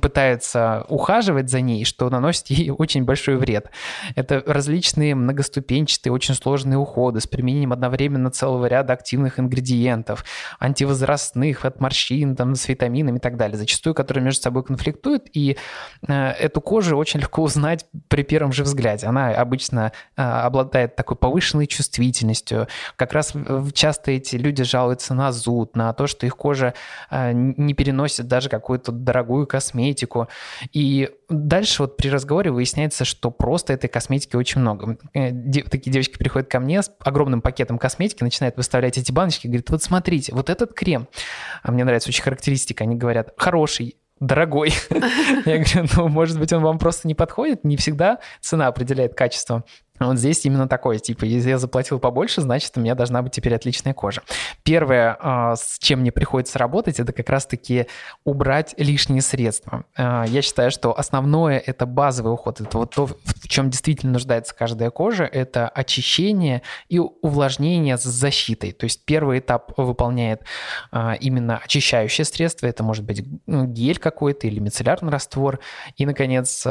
пытаются 0.00 0.84
ухаживать 0.88 1.50
за 1.50 1.60
ней, 1.60 1.84
что 1.84 2.08
наносят 2.10 2.48
ей 2.48 2.70
очень 2.78 3.04
большой 3.04 3.36
вред. 3.36 3.70
Это 4.16 4.42
различные 4.46 5.14
многоступенчатые, 5.14 6.12
очень 6.12 6.34
сложные 6.34 6.78
уходы 6.78 7.20
с 7.20 7.26
применением 7.26 7.72
одновременно 7.72 8.30
целого 8.30 8.66
ряда 8.66 8.92
активных 8.92 9.38
ингредиентов, 9.38 10.24
антивозрастных, 10.58 11.64
от 11.64 11.80
морщин, 11.80 12.36
там, 12.36 12.54
с 12.54 12.68
витаминами 12.68 13.18
и 13.18 13.20
так 13.20 13.36
далее, 13.36 13.56
зачастую 13.56 13.94
которые 13.94 14.24
между 14.24 14.42
собой 14.42 14.64
конфликтуют, 14.64 15.28
и 15.32 15.56
э, 16.06 16.30
эту 16.30 16.60
кожу 16.60 16.96
очень 16.96 17.20
легко 17.20 17.42
узнать 17.42 17.86
при 18.08 18.22
первом 18.22 18.52
же 18.52 18.64
взгляде. 18.64 19.06
Она 19.06 19.30
обычно 19.30 19.92
э, 20.16 20.22
обладает 20.22 20.96
такой 20.96 21.16
повышенной 21.16 21.66
чувствительностью. 21.66 22.68
Как 22.96 23.12
раз 23.12 23.34
часто 23.72 24.12
эти 24.12 24.36
люди 24.36 24.64
жалуются 24.64 25.14
на 25.14 25.32
зуд, 25.32 25.76
на 25.76 25.89
то, 25.92 26.06
что 26.06 26.26
их 26.26 26.36
кожа 26.36 26.74
а, 27.08 27.32
не 27.32 27.74
переносит 27.74 28.26
даже 28.28 28.48
какую-то 28.48 28.92
дорогую 28.92 29.46
косметику. 29.46 30.28
И 30.72 31.10
дальше 31.28 31.82
вот 31.82 31.96
при 31.96 32.08
разговоре 32.08 32.50
выясняется, 32.50 33.04
что 33.04 33.30
просто 33.30 33.72
этой 33.72 33.88
косметики 33.88 34.36
очень 34.36 34.60
много. 34.60 34.98
Э, 35.14 35.32
такие 35.62 35.92
девочки 35.92 36.18
приходят 36.18 36.48
ко 36.48 36.60
мне 36.60 36.82
с 36.82 36.92
огромным 37.00 37.40
пакетом 37.40 37.78
косметики, 37.78 38.22
начинают 38.22 38.56
выставлять 38.56 38.98
эти 38.98 39.12
баночки, 39.12 39.46
говорят, 39.46 39.70
вот 39.70 39.82
смотрите, 39.82 40.34
вот 40.34 40.50
этот 40.50 40.74
крем, 40.74 41.08
а 41.62 41.72
мне 41.72 41.84
нравится 41.84 42.08
очень 42.08 42.22
характеристика, 42.22 42.84
они 42.84 42.96
говорят, 42.96 43.34
хороший, 43.36 43.96
дорогой. 44.20 44.72
Я 45.46 45.58
говорю, 45.58 45.88
ну, 45.96 46.08
может 46.08 46.38
быть, 46.38 46.52
он 46.52 46.62
вам 46.62 46.78
просто 46.78 47.08
не 47.08 47.14
подходит, 47.14 47.64
не 47.64 47.76
всегда 47.76 48.18
цена 48.40 48.68
определяет 48.68 49.14
качество. 49.14 49.64
Вот 50.00 50.18
здесь 50.18 50.44
именно 50.46 50.66
такое, 50.66 50.98
типа, 50.98 51.24
если 51.24 51.50
я 51.50 51.58
заплатил 51.58 51.98
побольше, 51.98 52.40
значит, 52.40 52.72
у 52.76 52.80
меня 52.80 52.94
должна 52.94 53.20
быть 53.20 53.32
теперь 53.32 53.54
отличная 53.54 53.92
кожа. 53.92 54.22
Первое, 54.62 55.16
а, 55.20 55.56
с 55.56 55.78
чем 55.78 56.00
мне 56.00 56.10
приходится 56.10 56.58
работать, 56.58 56.98
это 56.98 57.12
как 57.12 57.28
раз-таки 57.28 57.86
убрать 58.24 58.74
лишние 58.78 59.20
средства. 59.20 59.84
А, 59.96 60.24
я 60.26 60.40
считаю, 60.40 60.70
что 60.70 60.98
основное— 60.98 61.58
это 61.66 61.84
базовый 61.84 62.32
уход. 62.32 62.62
Это 62.62 62.78
вот 62.78 62.94
то, 62.94 63.06
в 63.06 63.48
чем 63.48 63.68
действительно 63.68 64.12
нуждается 64.12 64.54
каждая 64.54 64.90
кожа, 64.90 65.24
это 65.24 65.68
очищение 65.68 66.62
и 66.88 66.98
увлажнение 66.98 67.98
с 67.98 68.02
защитой. 68.02 68.72
То 68.72 68.84
есть 68.84 69.04
первый 69.04 69.40
этап 69.40 69.72
выполняет 69.76 70.42
а, 70.90 71.12
именно 71.20 71.58
очищающее 71.58 72.24
средство. 72.24 72.66
Это 72.66 72.82
может 72.82 73.04
быть 73.04 73.22
ну, 73.46 73.66
гель 73.66 73.98
какой-то 73.98 74.46
или 74.46 74.60
мицеллярный 74.60 75.12
раствор. 75.12 75.60
И, 75.96 76.06
наконец, 76.06 76.66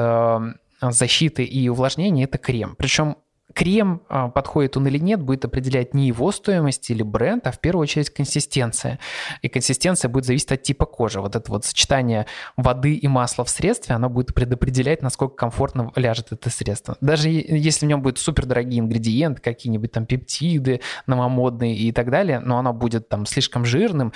защиты 0.81 1.43
и 1.43 1.69
увлажнения– 1.69 2.23
это 2.25 2.37
крем. 2.37 2.75
Причем 2.77 3.17
крем, 3.53 4.01
а, 4.09 4.29
подходит 4.29 4.77
он 4.77 4.87
или 4.87 4.97
нет, 4.97 5.21
будет 5.21 5.45
определять 5.45 5.93
не 5.93 6.07
его 6.07 6.31
стоимость 6.31 6.89
или 6.89 7.01
бренд, 7.01 7.47
а 7.47 7.51
в 7.51 7.59
первую 7.59 7.83
очередь 7.83 8.09
консистенция. 8.09 8.99
И 9.41 9.49
консистенция 9.49 10.09
будет 10.09 10.25
зависеть 10.25 10.51
от 10.51 10.63
типа 10.63 10.85
кожи. 10.85 11.19
Вот 11.19 11.35
это 11.35 11.51
вот 11.51 11.65
сочетание 11.65 12.25
воды 12.57 12.93
и 12.93 13.07
масла 13.07 13.43
в 13.43 13.49
средстве, 13.49 13.95
оно 13.95 14.09
будет 14.09 14.33
предопределять, 14.33 15.01
насколько 15.01 15.35
комфортно 15.35 15.91
ляжет 15.95 16.31
это 16.31 16.49
средство. 16.49 16.97
Даже 17.01 17.29
если 17.29 17.85
в 17.85 17.89
нем 17.89 18.01
будут 18.01 18.19
супердорогие 18.19 18.79
ингредиенты, 18.79 19.41
какие-нибудь 19.41 19.91
там 19.91 20.05
пептиды 20.05 20.81
новомодные 21.07 21.75
и 21.75 21.91
так 21.91 22.11
далее, 22.11 22.39
но 22.39 22.59
оно 22.59 22.73
будет 22.73 23.09
там 23.09 23.25
слишком 23.25 23.65
жирным, 23.65 24.13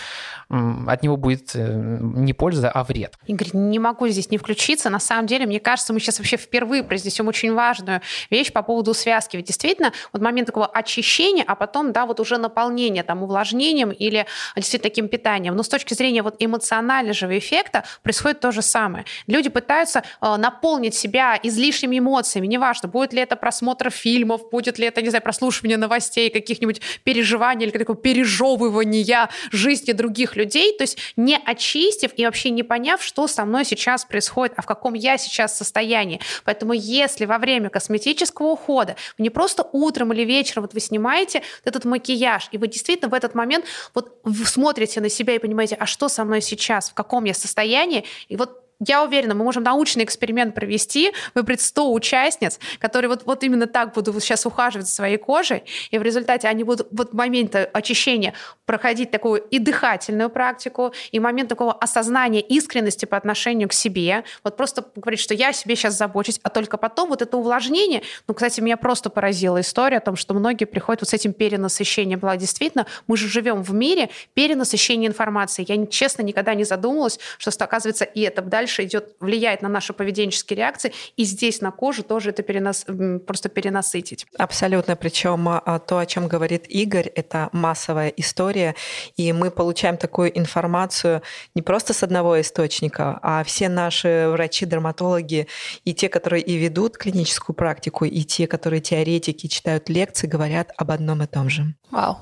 от 0.50 1.04
него 1.04 1.18
будет 1.18 1.52
э, 1.56 2.00
не 2.02 2.34
польза, 2.34 2.70
а 2.70 2.84
вред. 2.84 3.18
Игорь, 3.26 3.50
не 3.54 3.80
могу 3.80 4.08
здесь 4.08 4.30
не 4.30 4.38
включиться. 4.38 4.90
На 4.90 5.00
самом 5.00 5.28
деле, 5.28 5.46
мне 5.46 5.60
кажется, 5.60 5.94
мы 5.94 6.00
сейчас 6.00 6.20
вообще 6.20 6.38
впервые 6.38 6.84
произнесем 6.84 7.28
очень 7.28 7.54
важную 7.54 8.02
вещь 8.30 8.52
по 8.52 8.62
поводу 8.62 8.94
связи 8.94 9.23
вытаскивать. 9.24 9.46
Действительно, 9.46 9.94
вот 10.12 10.22
момент 10.22 10.48
такого 10.48 10.68
очищения, 10.68 11.44
а 11.48 11.56
потом, 11.56 11.92
да, 11.92 12.06
вот 12.06 12.20
уже 12.20 12.38
наполнение 12.38 13.04
там 13.04 13.24
увлажнением 13.24 13.92
или 13.92 14.26
действительно 14.56 14.90
таким 14.90 15.08
питанием. 15.08 15.56
Но 15.56 15.64
с 15.64 15.70
точки 15.70 15.94
зрения 15.94 16.22
вот 16.22 16.36
эмоционального 16.40 17.38
эффекта 17.38 17.84
происходит 18.02 18.40
то 18.40 18.52
же 18.52 18.62
самое. 18.62 19.06
Люди 19.28 19.50
пытаются 19.50 20.04
э, 20.22 20.36
наполнить 20.38 20.96
себя 20.96 21.40
излишними 21.42 22.00
эмоциями, 22.00 22.48
неважно, 22.48 22.90
будет 22.90 23.14
ли 23.14 23.22
это 23.22 23.36
просмотр 23.36 23.90
фильмов, 23.90 24.50
будет 24.52 24.80
ли 24.80 24.88
это, 24.88 25.02
не 25.02 25.10
знаю, 25.10 25.24
прослушивание 25.24 25.78
новостей, 25.78 26.30
каких-нибудь 26.30 26.82
переживаний 27.04 27.66
или 27.66 27.78
такого 27.78 27.98
пережевывания 27.98 29.30
жизни 29.52 29.92
других 29.92 30.36
людей, 30.36 30.78
то 30.78 30.84
есть 30.84 30.98
не 31.16 31.38
очистив 31.38 32.12
и 32.16 32.26
вообще 32.26 32.50
не 32.50 32.64
поняв, 32.64 33.04
что 33.04 33.28
со 33.28 33.46
мной 33.46 33.66
сейчас 33.66 34.06
происходит, 34.06 34.54
а 34.58 34.62
в 34.62 34.66
каком 34.66 34.94
я 34.94 35.18
сейчас 35.18 35.58
состоянии. 35.58 36.20
Поэтому 36.46 36.74
если 36.74 37.26
во 37.26 37.38
время 37.38 37.70
косметического 37.70 38.48
ухода 38.48 38.96
не 39.18 39.30
просто 39.30 39.68
утром 39.72 40.14
или 40.14 40.24
вечером 40.24 40.64
вот 40.64 40.74
вы 40.74 40.80
снимаете 40.80 41.42
этот 41.64 41.86
макияж, 41.86 42.50
и 42.52 42.58
вы 42.58 42.68
действительно 42.68 43.10
в 43.10 43.14
этот 43.14 43.36
момент 43.36 43.66
вот 43.94 44.22
смотрите 44.46 45.02
на 45.02 45.10
себя 45.10 45.36
и 45.36 45.40
понимаете, 45.40 45.76
а 45.76 45.86
что 45.86 46.10
со 46.10 46.24
мной 46.24 46.42
сейчас, 46.42 46.90
в 46.90 46.94
каком 46.94 47.26
я 47.26 47.34
состоянии, 47.34 48.06
и 48.28 48.36
вот 48.36 48.63
я 48.88 49.04
уверена, 49.04 49.34
мы 49.36 49.44
можем 49.44 49.64
научный 49.64 50.04
эксперимент 50.04 50.56
провести, 50.56 51.14
выбрать 51.34 51.62
100 51.62 51.94
участниц, 51.94 52.60
которые 52.80 53.10
вот, 53.10 53.24
вот 53.26 53.44
именно 53.44 53.68
так 53.68 53.94
будут 53.94 54.22
сейчас 54.24 54.46
ухаживать 54.46 54.88
за 54.88 54.94
своей 54.94 55.18
кожей, 55.18 55.64
и 55.92 55.98
в 55.98 56.04
результате 56.04 56.48
они 56.48 56.64
будут 56.64 56.88
вот 56.92 57.12
в 57.12 57.16
моменте 57.16 57.70
очищения 57.74 58.34
проходить 58.66 59.12
такую 59.12 59.42
и 59.42 59.60
дыхательную 59.60 60.30
практику, 60.30 60.94
и 61.12 61.20
момент 61.20 61.50
такого 61.50 61.74
осознания 61.74 62.42
искренности 62.42 63.06
по 63.06 63.18
отношению 63.18 63.70
к 63.70 63.74
себе. 63.74 64.24
Вот 64.44 64.58
просто 64.58 64.86
говорить, 64.96 65.20
что 65.20 65.34
я 65.34 65.50
о 65.50 65.54
себе 65.54 65.76
сейчас 65.76 65.98
забочусь, 65.98 66.40
а 66.44 66.50
только 66.50 66.78
потом 66.78 67.10
вот 67.10 67.22
это 67.22 67.38
увлажнение. 67.38 68.04
Ну, 68.28 68.34
кстати, 68.34 68.62
меня 68.62 68.78
просто 68.78 69.10
поразила 69.10 69.62
история 69.62 69.98
о 69.98 70.02
том, 70.02 70.16
что 70.16 70.34
многие 70.34 70.66
приходят 70.66 71.02
вот 71.02 71.10
с 71.10 71.14
этим 71.14 71.34
перенасыщением. 71.34 72.20
Была 72.20 72.38
действительно, 72.38 72.86
мы 73.08 73.18
же 73.18 73.28
живем 73.28 73.62
в 73.62 73.74
мире 73.74 74.10
перенасыщения 74.34 75.08
информации. 75.08 75.66
Я, 75.68 75.86
честно, 75.88 76.22
никогда 76.22 76.54
не 76.54 76.64
задумывалась, 76.64 77.20
что, 77.38 77.52
оказывается, 77.64 78.06
и 78.06 78.22
это 78.22 78.42
дальше 78.42 78.73
идет, 78.82 79.16
влияет 79.20 79.62
на 79.62 79.70
наши 79.70 79.94
поведенческие 79.94 80.58
реакции, 80.58 80.94
и 81.18 81.24
здесь 81.24 81.62
на 81.62 81.72
коже 81.72 82.04
тоже 82.04 82.32
это 82.32 82.42
перенас, 82.42 82.86
просто 83.28 83.50
перенасытить. 83.50 84.26
Абсолютно. 84.38 84.96
Причем 84.96 85.48
а, 85.50 85.80
то, 85.80 86.00
о 86.00 86.06
чем 86.06 86.28
говорит 86.28 86.66
Игорь, 86.68 87.08
это 87.08 87.50
массовая 87.52 88.10
история, 88.10 88.76
и 89.18 89.32
мы 89.34 89.52
получаем 89.52 89.98
такую 89.98 90.38
информацию 90.38 91.22
не 91.56 91.62
просто 91.62 91.94
с 91.94 92.04
одного 92.04 92.40
источника, 92.42 93.20
а 93.22 93.44
все 93.44 93.70
наши 93.70 94.28
врачи-дерматологи 94.32 95.48
и 95.84 95.94
те, 95.94 96.10
которые 96.10 96.42
и 96.42 96.56
ведут 96.56 96.98
клиническую 96.98 97.56
практику, 97.56 98.06
и 98.06 98.24
те, 98.24 98.48
которые 98.48 98.82
теоретики 98.82 99.48
читают 99.48 99.90
лекции, 99.90 100.28
говорят 100.28 100.72
об 100.78 100.92
одном 100.92 101.22
и 101.24 101.28
том 101.28 101.50
же. 101.50 101.74
Вау. 101.92 102.18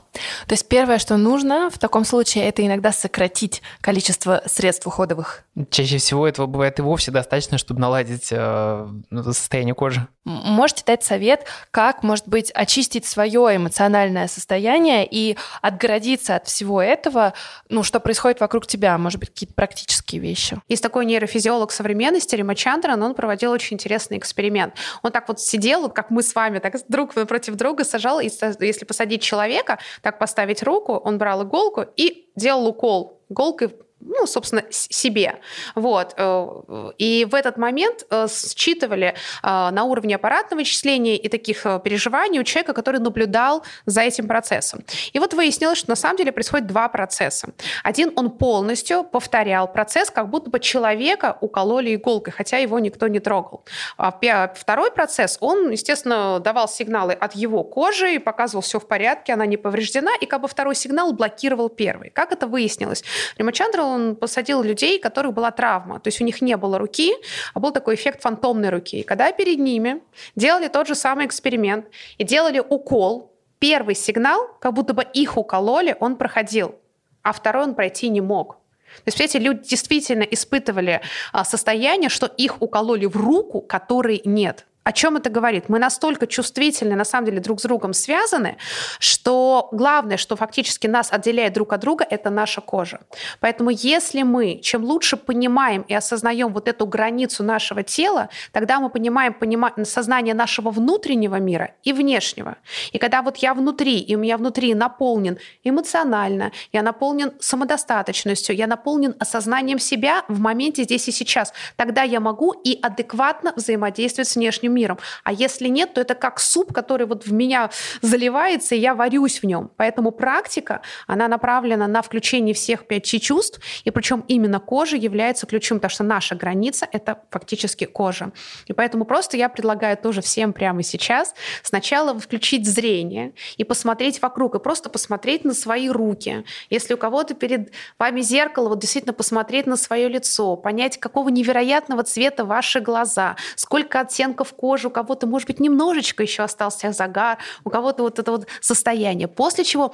То 0.48 0.54
есть 0.54 0.68
первое, 0.68 1.00
что 1.00 1.16
нужно 1.16 1.70
в 1.70 1.80
таком 1.80 2.04
случае, 2.04 2.44
это 2.44 2.66
иногда 2.66 2.92
сократить 2.92 3.62
количество 3.80 4.44
средств 4.46 4.86
уходовых. 4.86 5.46
Чаще 5.70 5.98
всего 5.98 6.28
этого 6.42 6.48
бывает 6.48 6.80
и 6.80 6.82
вовсе 6.82 7.12
достаточно, 7.12 7.58
чтобы 7.58 7.80
наладить 7.80 8.30
э, 8.32 8.88
состояние 9.24 9.76
кожи. 9.76 10.08
Можете 10.24 10.84
дать 10.86 11.04
совет, 11.04 11.46
как, 11.72 12.04
может 12.04 12.28
быть, 12.28 12.52
очистить 12.52 13.06
свое 13.06 13.56
эмоциональное 13.56 14.28
состояние 14.28 15.08
и 15.10 15.38
отгородиться 15.62 16.36
от 16.36 16.48
всего 16.48 16.82
этого, 16.82 17.34
ну, 17.70 17.84
что 17.84 18.00
происходит 18.00 18.40
вокруг 18.40 18.68
тебя, 18.68 18.98
может 18.98 19.20
быть, 19.20 19.30
какие-то 19.30 19.54
практические 19.54 20.22
вещи. 20.22 20.60
Есть 20.68 20.84
такой 20.84 21.06
нейрофизиолог 21.06 21.72
современности, 21.72 22.36
Рима 22.36 22.56
Чандран, 22.56 23.02
он 23.02 23.14
проводил 23.14 23.52
очень 23.52 23.76
интересный 23.76 24.18
эксперимент. 24.18 24.76
Он 25.04 25.12
так 25.12 25.28
вот 25.28 25.40
сидел, 25.40 25.90
как 25.90 26.10
мы 26.10 26.24
с 26.24 26.36
вами, 26.36 26.60
так 26.60 26.76
друг 26.88 27.16
напротив 27.16 27.56
друга 27.56 27.84
сажал, 27.84 28.20
и 28.20 28.30
если 28.60 28.86
посадить 28.86 29.22
человека, 29.22 29.80
так 30.02 30.20
поставить 30.20 30.64
руку, 30.64 30.94
он 30.94 31.18
брал 31.18 31.44
иголку 31.44 31.86
и 31.96 32.30
делал 32.36 32.68
укол 32.68 33.22
иголкой 33.30 33.70
ну, 34.18 34.28
собственно, 34.28 34.64
себе. 34.70 35.40
Вот. 35.76 36.14
Э, 36.18 36.92
и 36.98 37.26
в 37.30 37.36
этот 37.36 37.58
момент 37.58 38.06
э, 38.10 38.28
считывали 38.56 39.08
э, 39.08 39.14
на 39.44 39.84
уровне 39.84 40.16
аппаратного 40.16 40.60
вычисления 40.60 41.18
и 41.18 41.28
таких 41.30 41.64
переживаний 41.84 42.40
у 42.40 42.44
человека, 42.44 42.74
который 42.74 43.00
наблюдал 43.00 43.64
за 43.86 44.02
этим 44.02 44.28
процессом. 44.28 44.84
И 45.14 45.20
вот 45.20 45.34
выяснилось, 45.34 45.78
что 45.78 45.90
на 45.90 45.96
самом 45.96 46.18
деле 46.18 46.32
происходит 46.32 46.68
два 46.68 46.90
процесса. 46.90 47.50
Один, 47.84 48.12
он 48.16 48.32
полностью 48.32 49.04
повторял 49.04 49.72
процесс, 49.72 50.10
как 50.10 50.30
будто 50.30 50.50
бы 50.50 50.60
человека 50.60 51.38
укололи 51.42 51.96
иголкой, 51.96 52.34
хотя 52.34 52.58
его 52.58 52.80
никто 52.80 53.08
не 53.08 53.20
трогал. 53.20 53.64
А 53.98 54.12
второй 54.54 54.92
процесс, 54.92 55.38
он, 55.40 55.72
естественно, 55.72 56.40
давал 56.40 56.68
сигналы 56.68 57.14
от 57.14 57.34
его 57.34 57.64
кожи 57.64 58.16
и 58.16 58.20
показывал, 58.20 58.62
все 58.62 58.80
в 58.80 58.88
порядке, 58.88 59.34
она 59.34 59.46
не 59.46 59.58
повреждена, 59.58 60.12
и 60.20 60.26
как 60.26 60.42
бы 60.42 60.48
второй 60.48 60.76
сигнал 60.76 61.14
блокировал 61.14 61.70
первый. 61.70 62.10
Как 62.10 62.32
это 62.32 62.48
выяснилось? 62.48 63.04
Римачандра 63.38 63.84
он 63.84 64.11
посадил 64.16 64.64
людей, 64.64 64.98
у 64.98 65.02
которых 65.02 65.34
была 65.34 65.52
травма. 65.52 66.00
То 66.00 66.08
есть 66.08 66.22
у 66.22 66.24
них 66.24 66.42
не 66.42 66.58
было 66.58 66.78
руки, 66.78 67.14
а 67.54 67.60
был 67.60 67.72
такой 67.72 67.96
эффект 67.96 68.22
фантомной 68.22 68.70
руки. 68.70 69.00
И 69.00 69.04
когда 69.04 69.32
перед 69.32 69.60
ними 69.60 70.02
делали 70.36 70.68
тот 70.68 70.88
же 70.88 70.96
самый 70.96 71.26
эксперимент 71.26 71.86
и 72.18 72.24
делали 72.24 72.60
укол, 72.60 73.32
первый 73.60 73.96
сигнал, 73.96 74.58
как 74.60 74.74
будто 74.74 74.94
бы 74.94 75.06
их 75.14 75.38
укололи, 75.38 75.96
он 76.00 76.16
проходил, 76.16 76.76
а 77.22 77.32
второй 77.32 77.64
он 77.64 77.76
пройти 77.76 78.10
не 78.10 78.22
мог. 78.22 78.58
То 78.98 79.04
есть, 79.06 79.22
эти 79.22 79.38
люди 79.38 79.70
действительно 79.70 80.24
испытывали 80.24 81.02
а, 81.32 81.46
состояние, 81.46 82.10
что 82.10 82.26
их 82.26 82.62
укололи 82.62 83.06
в 83.06 83.16
руку, 83.16 83.62
которой 83.62 84.22
нет. 84.26 84.66
О 84.84 84.92
чем 84.94 85.18
это 85.18 85.30
говорит? 85.30 85.70
Мы 85.70 85.78
настолько 85.78 86.26
чувствительны, 86.26 86.96
на 86.96 87.06
самом 87.06 87.28
деле, 87.28 87.40
друг 87.40 87.60
с 87.60 87.64
другом 87.64 87.94
связаны, 87.94 88.58
что 89.00 89.70
главное, 89.72 90.18
что 90.18 90.36
фактически 90.36 90.88
нас 90.88 91.14
отделяет 91.14 91.54
друг 91.54 91.74
от 91.74 91.82
друга, 91.82 92.06
это 92.10 92.32
наша 92.32 92.62
кожа. 92.62 93.00
Поэтому 93.40 93.70
если 93.70 94.24
мы 94.24 94.60
чем 94.64 94.84
лучше 94.84 95.18
понимаем 95.18 95.84
и 95.84 95.94
осознаем 95.94 96.52
вот 96.52 96.68
эту 96.68 96.88
границу 96.88 97.44
нашего 97.44 97.84
тела, 97.84 98.30
тогда 98.52 98.80
мы 98.80 98.90
понимаем, 98.90 99.34
понимаем 99.34 99.86
сознание 99.86 100.34
нашего 100.34 100.72
внутреннего 100.72 101.36
мира 101.36 101.76
и 101.84 101.94
внешнего. 101.94 102.58
И 102.92 102.98
когда 102.98 103.22
вот 103.22 103.38
я 103.38 103.54
внутри, 103.54 104.00
и 104.00 104.16
у 104.16 104.20
меня 104.20 104.38
внутри 104.38 104.74
наполнен 104.74 105.38
эмоционально, 105.64 106.52
я 106.74 106.82
наполнен 106.82 107.34
самодостаточностью, 107.40 108.56
я 108.56 108.66
наполнен 108.66 109.16
осознанием 109.20 109.78
себя 109.78 110.26
в 110.28 110.40
моменте 110.40 110.84
здесь 110.84 111.08
и 111.08 111.12
сейчас, 111.12 111.54
тогда 111.76 112.02
я 112.02 112.20
могу 112.20 112.52
и 112.52 112.80
адекватно 112.82 113.54
взаимодействовать 113.56 114.28
с 114.28 114.36
внешним 114.36 114.71
внешним 114.72 114.74
миром. 114.74 114.98
А 115.24 115.32
если 115.32 115.68
нет, 115.68 115.94
то 115.94 116.02
это 116.02 116.16
как 116.16 116.40
суп, 116.40 116.74
который 116.74 117.06
вот 117.06 117.26
в 117.26 117.34
меня 117.34 117.70
заливается, 118.02 118.76
и 118.76 118.80
я 118.80 118.96
варюсь 118.96 119.42
в 119.42 119.46
нем. 119.46 119.70
Поэтому 119.78 120.12
практика, 120.12 120.82
она 121.08 121.28
направлена 121.28 121.88
на 121.88 122.02
включение 122.02 122.54
всех 122.54 122.88
пяти 122.88 123.20
чувств, 123.20 123.60
и 123.84 123.92
причем 123.92 124.24
именно 124.28 124.60
кожа 124.60 124.98
является 124.98 125.46
ключом, 125.46 125.78
потому 125.78 125.92
что 125.92 126.04
наша 126.04 126.36
граница— 126.36 126.88
это 126.92 127.18
фактически 127.30 127.86
кожа. 127.86 128.32
И 128.68 128.74
поэтому 128.74 129.06
просто 129.06 129.38
я 129.38 129.50
предлагаю 129.50 129.98
тоже 129.98 130.22
всем 130.22 130.54
прямо 130.54 130.84
сейчас 130.84 131.34
сначала 131.64 132.18
включить 132.18 132.68
зрение 132.68 133.34
и 133.58 133.64
посмотреть 133.64 134.22
вокруг, 134.22 134.56
и 134.56 134.60
просто 134.60 134.90
посмотреть 134.90 135.46
на 135.46 135.54
свои 135.54 135.90
руки. 135.90 136.46
Если 136.70 136.94
у 136.94 136.98
кого-то 136.98 137.34
перед 137.34 137.72
вами 138.00 138.22
зеркало, 138.22 138.70
вот 138.70 138.80
действительно 138.80 139.14
посмотреть 139.14 139.68
на 139.68 139.76
свое 139.76 140.08
лицо, 140.08 140.56
понять, 140.56 140.98
какого 141.00 141.30
невероятного 141.30 142.04
цвета 142.04 142.46
ваши 142.46 142.80
глаза, 142.80 143.36
сколько 143.56 144.00
оттенков 144.00 144.54
кожи, 144.62 144.88
у 144.88 144.92
кого-то, 144.92 145.28
может 145.28 145.48
быть, 145.48 145.60
немножечко 145.60 146.24
еще 146.24 146.44
остался 146.44 146.92
загар, 146.92 147.40
у 147.64 147.70
кого-то 147.70 148.04
вот 148.04 148.20
это 148.20 148.32
вот 148.32 148.48
состояние. 148.62 149.28
После 149.28 149.64
чего 149.64 149.94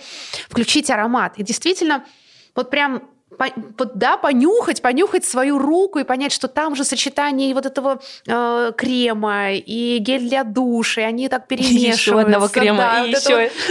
включить 0.49 0.89
аромат. 0.89 1.38
И 1.38 1.43
действительно, 1.43 2.03
вот 2.53 2.69
прям 2.69 3.01
да, 3.93 4.17
понюхать, 4.17 4.81
понюхать 4.81 5.25
свою 5.25 5.59
руку 5.59 5.99
и 5.99 6.03
понять, 6.03 6.31
что 6.31 6.47
там 6.47 6.75
же 6.75 6.83
сочетание 6.83 7.51
и 7.51 7.53
вот 7.53 7.65
этого 7.65 7.99
э, 8.25 8.71
крема 8.75 9.51
и 9.53 9.97
гель 9.99 10.27
для 10.27 10.43
душа, 10.43 11.01
и 11.01 11.03
они 11.03 11.29
так 11.29 11.47
перемешиваются. 11.47 12.01
Еще 12.01 12.19
одного 12.19 12.47
крема 12.47 12.77
да, 12.77 13.05
и 13.05 13.13
вот 13.13 13.21
еще. 13.21 13.51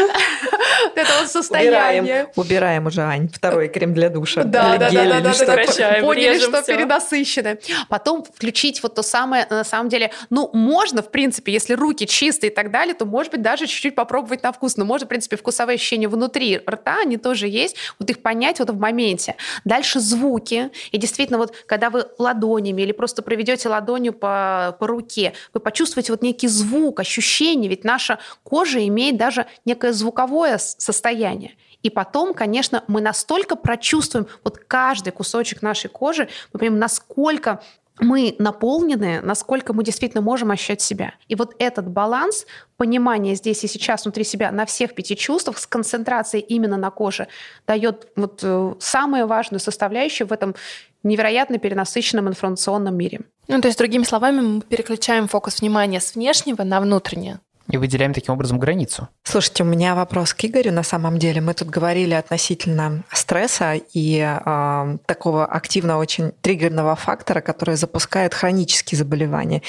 Вот 0.86 0.98
это 0.98 1.10
вот 1.20 1.30
состояние. 1.30 2.28
Убираем, 2.36 2.86
уже, 2.86 3.02
Ань, 3.02 3.28
второй 3.28 3.68
крем 3.68 3.94
для 3.94 4.08
душа. 4.08 4.44
Да, 4.44 4.76
да, 4.76 4.90
да, 4.90 5.20
да, 5.20 5.20
да, 5.20 6.00
Поняли, 6.00 6.38
что 6.38 6.62
перенасыщены. 6.62 7.58
Потом 7.88 8.24
включить 8.24 8.82
вот 8.82 8.94
то 8.94 9.02
самое, 9.02 9.46
на 9.48 9.64
самом 9.64 9.88
деле, 9.88 10.10
ну, 10.30 10.50
можно, 10.52 11.02
в 11.02 11.10
принципе, 11.10 11.52
если 11.52 11.74
руки 11.74 12.06
чистые 12.06 12.50
и 12.50 12.54
так 12.54 12.70
далее, 12.70 12.94
то, 12.94 13.04
может 13.04 13.32
быть, 13.32 13.42
даже 13.42 13.66
чуть-чуть 13.66 13.94
попробовать 13.94 14.42
на 14.42 14.52
вкус. 14.52 14.76
Но 14.76 14.84
можно, 14.84 15.06
в 15.06 15.08
принципе, 15.08 15.36
вкусовые 15.36 15.76
ощущения 15.76 16.08
внутри 16.08 16.58
рта, 16.58 16.98
они 17.02 17.16
тоже 17.16 17.48
есть. 17.48 17.76
Вот 17.98 18.08
их 18.10 18.20
понять 18.20 18.58
вот 18.58 18.70
в 18.70 18.78
моменте. 18.78 19.36
Дальше 19.64 20.00
звуки. 20.00 20.70
И 20.92 20.98
действительно, 20.98 21.38
вот 21.38 21.54
когда 21.66 21.90
вы 21.90 22.06
ладонями 22.18 22.82
или 22.82 22.92
просто 22.92 23.22
проведете 23.22 23.68
ладонью 23.68 24.12
по, 24.12 24.76
по 24.78 24.86
руке, 24.86 25.32
вы 25.54 25.60
почувствуете 25.60 26.12
вот 26.12 26.22
некий 26.22 26.48
звук, 26.48 27.00
ощущение, 27.00 27.68
ведь 27.68 27.84
наша 27.84 28.18
кожа 28.42 28.86
имеет 28.86 29.16
даже 29.16 29.46
некое 29.64 29.92
звуковое 29.92 30.58
состояние. 30.58 31.56
И 31.82 31.90
потом, 31.90 32.34
конечно, 32.34 32.82
мы 32.88 33.00
настолько 33.00 33.54
прочувствуем 33.54 34.26
вот 34.42 34.58
каждый 34.58 35.10
кусочек 35.10 35.62
нашей 35.62 35.88
кожи, 35.88 36.28
мы 36.52 36.58
понимаем, 36.58 36.80
насколько 36.80 37.62
мы 37.98 38.36
наполнены, 38.38 39.20
насколько 39.22 39.72
мы 39.72 39.82
действительно 39.82 40.22
можем 40.22 40.50
ощущать 40.50 40.80
себя. 40.80 41.14
И 41.28 41.34
вот 41.34 41.54
этот 41.58 41.88
баланс, 41.88 42.46
понимание 42.76 43.34
здесь 43.34 43.64
и 43.64 43.68
сейчас 43.68 44.04
внутри 44.04 44.24
себя 44.24 44.52
на 44.52 44.66
всех 44.66 44.94
пяти 44.94 45.16
чувствах 45.16 45.58
с 45.58 45.66
концентрацией 45.66 46.44
именно 46.44 46.76
на 46.76 46.90
коже 46.90 47.28
дает 47.66 48.08
вот 48.16 48.40
э, 48.42 48.74
самую 48.78 49.26
важную 49.26 49.60
составляющую 49.60 50.26
в 50.26 50.32
этом 50.32 50.54
невероятно 51.02 51.58
перенасыщенном 51.58 52.28
информационном 52.28 52.96
мире. 52.96 53.20
Ну, 53.48 53.60
то 53.60 53.68
есть, 53.68 53.78
другими 53.78 54.02
словами, 54.02 54.40
мы 54.40 54.60
переключаем 54.60 55.28
фокус 55.28 55.60
внимания 55.60 56.00
с 56.00 56.14
внешнего 56.14 56.64
на 56.64 56.80
внутреннее 56.80 57.40
и 57.68 57.76
выделяем 57.76 58.12
таким 58.12 58.34
образом 58.34 58.58
границу. 58.58 59.08
Слушайте, 59.24 59.62
у 59.62 59.66
меня 59.66 59.94
вопрос 59.94 60.34
к 60.34 60.44
Игорю. 60.44 60.72
На 60.72 60.82
самом 60.82 61.18
деле 61.18 61.40
мы 61.40 61.54
тут 61.54 61.68
говорили 61.68 62.14
относительно 62.14 63.02
стресса 63.12 63.74
и 63.92 64.20
э, 64.20 64.98
такого 65.06 65.46
активного, 65.46 66.00
очень 66.00 66.32
триггерного 66.40 66.96
фактора, 66.96 67.40
который 67.40 67.76
запускает 67.76 68.34
хронические 68.34 68.98
заболевания. 68.98 69.62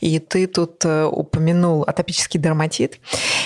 И 0.00 0.18
ты 0.18 0.46
тут 0.46 0.84
э, 0.84 1.04
упомянул 1.04 1.82
атопический 1.82 2.40
дерматит. 2.40 2.98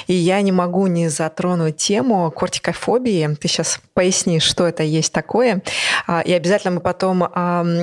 И 0.06 0.14
я 0.14 0.40
не 0.42 0.52
могу 0.52 0.86
не 0.86 1.08
затронуть 1.08 1.76
тему 1.76 2.30
кортикофобии. 2.30 3.34
Ты 3.40 3.48
сейчас 3.48 3.80
пояснишь, 3.94 4.44
что 4.44 4.66
это 4.66 4.82
есть 4.82 5.12
такое. 5.12 5.62
А, 6.06 6.20
и 6.20 6.32
обязательно 6.32 6.74
мы 6.74 6.80
потом 6.80 7.26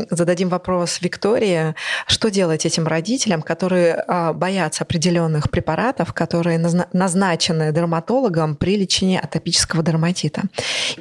зададим 0.10 0.50
вопрос 0.50 1.02
Виктории, 1.02 1.76
что 2.08 2.30
делать 2.30 2.66
этим 2.66 2.88
родителям, 2.88 3.42
которые 3.42 3.96
а, 3.96 4.34
боятся 4.34 4.84
определенных 4.84 5.50
препаратов, 5.50 6.12
которые 6.13 6.60
назначены 6.93 7.71
дерматологом 7.71 8.56
при 8.56 8.78
лечении 8.78 9.17
атопического 9.17 9.84
дерматита. 9.84 10.43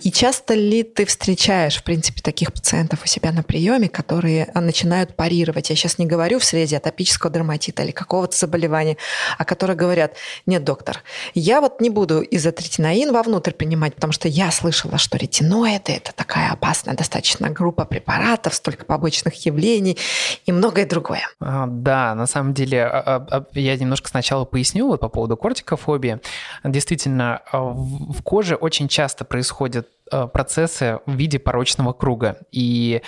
И 0.03 0.11
часто 0.11 0.55
ли 0.55 0.83
ты 0.83 1.05
встречаешь, 1.05 1.77
в 1.77 1.83
принципе, 1.83 2.21
таких 2.23 2.53
пациентов 2.53 3.03
у 3.05 3.07
себя 3.07 3.33
на 3.33 3.43
приеме, 3.43 3.89
которые 3.89 4.51
начинают 4.55 5.17
парировать? 5.17 5.71
Я 5.71 5.77
сейчас 5.77 5.99
не 5.99 6.07
говорю 6.07 6.39
в 6.39 6.45
среде 6.45 6.77
атопического 6.77 7.33
дерматита 7.33 7.83
или 7.83 7.91
какого-то 7.91 8.37
заболевания, 8.37 8.97
а 9.39 9.45
которые 9.45 9.77
говорят, 9.77 10.15
нет, 10.47 10.65
доктор, 10.65 11.03
я 11.35 11.61
вот 11.61 11.81
не 11.81 11.91
буду 11.91 12.23
изотретинаин 12.23 13.13
вовнутрь 13.13 13.53
принимать, 13.53 13.95
потому 13.95 14.13
что 14.13 14.29
я 14.29 14.51
слышала, 14.51 14.99
что 14.99 15.19
ретиноиды– 15.19 15.93
это 15.97 16.13
такая 16.15 16.53
опасная 16.53 16.95
достаточно 16.95 17.51
группа 17.51 17.85
препаратов, 17.85 18.55
столько 18.55 18.85
побочных 18.85 19.35
явлений 19.47 19.99
и 20.47 20.53
многое 20.53 20.87
другое. 20.87 21.29
А, 21.41 21.67
да, 21.67 22.15
на 22.15 22.27
самом 22.27 22.55
деле, 22.55 22.85
а, 22.85 23.27
а, 23.31 23.45
я 23.53 23.77
немножко 23.77 24.09
сначала 24.09 24.45
поясню 24.45 24.87
вот 24.87 25.02
по 25.03 25.09
поводу 25.09 25.37
кортикофобии. 25.37 26.21
Действительно, 26.65 27.43
в 27.53 28.23
коже 28.23 28.55
очень 28.55 28.89
часто 28.89 29.25
происходят 29.25 29.89
Э, 30.13 30.29
процессы 30.31 31.01
в 31.07 31.15
виде 31.15 31.39
порочного 31.39 31.95
круга. 31.95 32.37
И 32.51 33.01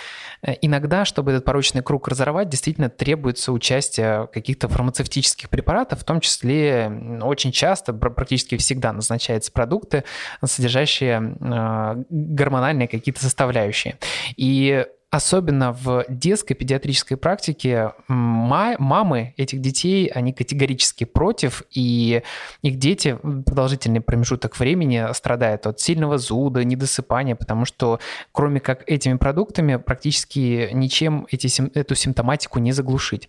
э, 0.43 0.55
иногда, 0.63 1.05
чтобы 1.05 1.33
этот 1.33 1.45
порочный 1.45 1.83
круг 1.83 2.09
разорвать, 2.09 2.49
действительно 2.49 2.89
требуется 2.89 3.53
участие 3.53 4.27
каких-то 4.33 4.69
фармацевтических 4.69 5.51
препаратов, 5.51 6.01
в 6.01 6.05
том 6.05 6.21
числе 6.21 6.91
очень 7.23 7.53
часто, 7.53 7.93
практически 7.93 8.57
всегда 8.57 8.93
назначаются 8.93 9.53
продукты, 9.53 10.05
содержащие 10.43 11.37
э, 11.39 12.05
гормональные 12.09 12.89
какие-то 12.89 13.21
составляющие. 13.21 13.99
И 14.37 14.87
особенно 15.15 15.73
в 15.73 16.05
детской 16.09 16.55
педиатрической 16.55 17.17
практике 17.17 17.93
мамы 18.09 19.33
этих 19.37 19.61
детей, 19.61 20.07
они 20.09 20.33
категорически 20.33 21.05
против, 21.05 21.63
и 21.71 22.23
их 22.63 22.79
дети 22.81 23.17
продолжительный 23.23 24.01
промежуток 24.01 24.59
времени 24.59 25.07
страдают 25.13 25.69
от 25.69 25.79
сильного 25.79 26.19
зуда, 26.19 26.65
недосыпания, 26.65 27.37
потому 27.37 27.65
что 27.65 28.01
кроме 28.33 28.59
как 28.59 28.83
этими 28.91 29.17
продуктами 29.17 29.77
практически 29.77 30.71
ничем 30.73 31.29
эти, 31.31 31.49
эту 31.79 31.95
симптоматику 31.95 32.59
не 32.59 32.73
заглушить. 32.73 33.29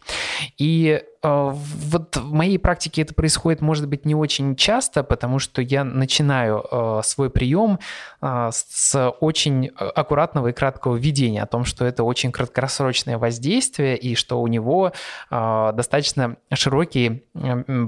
И 0.57 1.03
вот 1.27 2.17
в 2.17 2.33
моей 2.33 2.59
практике 2.59 3.01
это 3.01 3.13
происходит, 3.13 3.61
может 3.61 3.87
быть, 3.87 4.05
не 4.05 4.13
очень 4.15 4.55
часто, 4.55 5.03
потому 5.03 5.39
что 5.39 5.61
я 5.61 5.83
начинаю 5.83 6.63
а, 6.69 7.01
свой 7.03 7.29
прием 7.29 7.79
а, 8.21 8.51
с 8.51 9.11
очень 9.19 9.67
аккуратного 9.77 10.49
и 10.49 10.53
краткого 10.53 10.95
введения 10.95 11.41
о 11.41 11.47
том, 11.47 11.65
что 11.65 11.85
это 11.85 12.03
очень 12.03 12.31
краткосрочное 12.31 13.17
воздействие 13.17 13.97
и 13.97 14.15
что 14.15 14.41
у 14.41 14.47
него 14.47 14.91
достаточно 15.29 16.37
широкий 16.53 17.23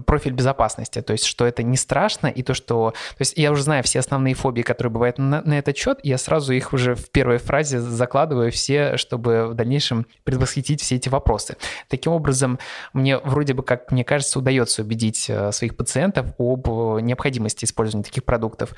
профиль 0.05 0.33
безопасности, 0.33 1.01
то 1.01 1.13
есть 1.13 1.25
что 1.25 1.45
это 1.45 1.63
не 1.63 1.77
страшно 1.77 2.27
и 2.27 2.43
то, 2.43 2.53
что... 2.53 2.91
То 2.91 3.21
есть 3.21 3.37
я 3.37 3.51
уже 3.51 3.63
знаю 3.63 3.83
все 3.83 3.99
основные 3.99 4.33
фобии, 4.33 4.61
которые 4.61 4.91
бывают 4.91 5.17
на, 5.17 5.41
на 5.41 5.59
этот 5.59 5.77
счет, 5.77 5.99
я 6.03 6.17
сразу 6.17 6.53
их 6.53 6.73
уже 6.73 6.95
в 6.95 7.09
первой 7.11 7.37
фразе 7.37 7.79
закладываю 7.79 8.51
все, 8.51 8.97
чтобы 8.97 9.47
в 9.47 9.53
дальнейшем 9.53 10.05
предвосхитить 10.23 10.81
все 10.81 10.95
эти 10.95 11.09
вопросы. 11.09 11.57
Таким 11.87 12.13
образом, 12.13 12.59
мне 12.93 13.17
вроде 13.27 13.53
бы, 13.53 13.63
как 13.63 13.91
мне 13.91 14.03
кажется, 14.03 14.39
удается 14.39 14.81
убедить 14.81 15.29
э, 15.29 15.51
своих 15.51 15.75
пациентов 15.75 16.33
об 16.37 16.67
э, 16.67 17.01
необходимости 17.01 17.65
использования 17.65 18.03
таких 18.03 18.23
продуктов. 18.23 18.73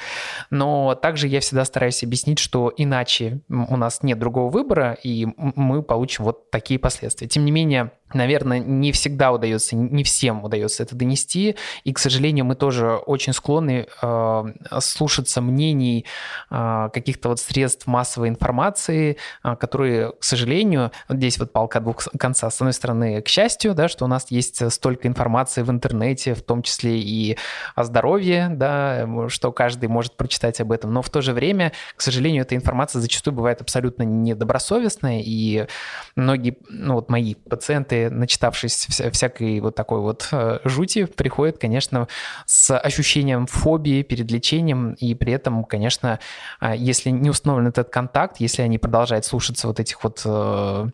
Но 0.49 0.95
также 0.95 1.27
я 1.27 1.39
всегда 1.39 1.65
стараюсь 1.65 2.03
объяснить, 2.03 2.39
что 2.39 2.73
иначе 2.75 3.41
у 3.49 3.77
нас 3.77 4.03
нет 4.03 4.19
другого 4.19 4.49
выбора, 4.49 4.97
и 5.03 5.27
мы 5.37 5.83
получим 5.83 6.25
вот 6.25 6.51
такие 6.51 6.79
последствия. 6.79 7.27
Тем 7.27 7.45
не 7.45 7.51
менее, 7.51 7.91
наверное, 8.13 8.59
не 8.59 8.91
всегда 8.91 9.31
удается, 9.31 9.75
не 9.75 10.03
всем 10.03 10.43
удается 10.43 10.83
это 10.83 10.95
донести, 10.95 11.55
и, 11.83 11.93
к 11.93 11.99
сожалению, 11.99 12.45
мы 12.45 12.55
тоже 12.55 12.95
очень 12.95 13.33
склонны 13.33 13.87
э, 14.01 14.43
слушаться 14.79 15.41
мнений 15.41 16.05
э, 16.49 16.89
каких-то 16.93 17.29
вот 17.29 17.39
средств 17.39 17.87
массовой 17.87 18.29
информации, 18.29 19.17
э, 19.43 19.55
которые, 19.55 20.13
к 20.19 20.23
сожалению, 20.23 20.91
вот 21.07 21.17
здесь 21.17 21.37
вот 21.39 21.51
палка 21.51 21.79
двух 21.79 21.97
конца. 22.17 22.49
С 22.49 22.61
одной 22.61 22.73
стороны, 22.73 23.21
к 23.21 23.27
счастью, 23.27 23.73
да, 23.73 23.87
что 23.87 24.05
у 24.05 24.07
нас 24.07 24.31
есть 24.31 24.71
столько 24.71 25.07
информации 25.07 25.61
в 25.61 25.69
интернете, 25.69 26.33
в 26.33 26.41
том 26.41 26.63
числе 26.63 26.99
и 26.99 27.37
о 27.75 27.83
здоровье, 27.83 28.49
да, 28.51 29.07
что 29.29 29.51
каждый 29.51 29.89
может 29.89 30.15
прочитать 30.15 30.59
об 30.61 30.71
этом, 30.71 30.93
но 30.93 31.01
в 31.01 31.09
то 31.09 31.21
же 31.21 31.33
время, 31.33 31.71
к 31.95 32.01
сожалению, 32.01 32.43
эта 32.43 32.55
информация 32.55 33.01
зачастую 33.01 33.33
бывает 33.33 33.61
абсолютно 33.61 34.03
недобросовестная, 34.03 35.21
и 35.23 35.67
многие, 36.15 36.57
ну 36.69 36.95
вот 36.95 37.09
мои 37.09 37.35
пациенты 37.35 37.98
начитавшись 38.07 38.87
вся, 38.87 39.11
всякой 39.11 39.59
вот 39.59 39.75
такой 39.75 39.99
вот 39.99 40.29
э, 40.31 40.59
жути, 40.63 41.05
приходят, 41.05 41.57
конечно, 41.57 42.07
с 42.45 42.77
ощущением 42.77 43.47
фобии 43.47 44.03
перед 44.03 44.31
лечением, 44.31 44.93
и 44.93 45.13
при 45.15 45.33
этом, 45.33 45.63
конечно, 45.63 46.19
э, 46.61 46.73
если 46.77 47.09
не 47.09 47.29
установлен 47.29 47.67
этот 47.67 47.89
контакт, 47.89 48.37
если 48.39 48.61
они 48.61 48.77
продолжают 48.77 49.25
слушаться 49.25 49.67
вот 49.67 49.79
этих 49.79 50.03
вот 50.03 50.21
э, 50.25 50.89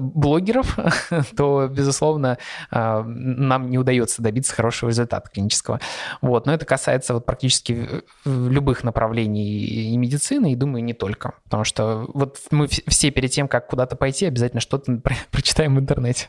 блогеров, 0.00 0.78
то, 1.36 1.68
безусловно, 1.68 2.38
нам 2.70 3.70
не 3.70 3.78
удается 3.78 4.22
добиться 4.22 4.54
хорошего 4.54 4.90
результата 4.90 5.28
клинического. 5.28 5.80
Вот. 6.20 6.46
Но 6.46 6.54
это 6.54 6.64
касается 6.64 7.14
вот 7.14 7.26
практически 7.26 8.02
любых 8.24 8.84
направлений 8.84 9.64
и 9.92 9.96
медицины, 9.96 10.52
и, 10.52 10.56
думаю, 10.56 10.84
не 10.84 10.94
только. 10.94 11.34
Потому 11.44 11.64
что 11.64 12.06
вот 12.14 12.38
мы 12.50 12.66
все 12.66 13.10
перед 13.10 13.30
тем, 13.30 13.48
как 13.48 13.66
куда-то 13.66 13.96
пойти, 13.96 14.26
обязательно 14.26 14.60
что-то 14.60 15.00
прочитаем 15.30 15.76
в 15.76 15.78
интернете. 15.78 16.28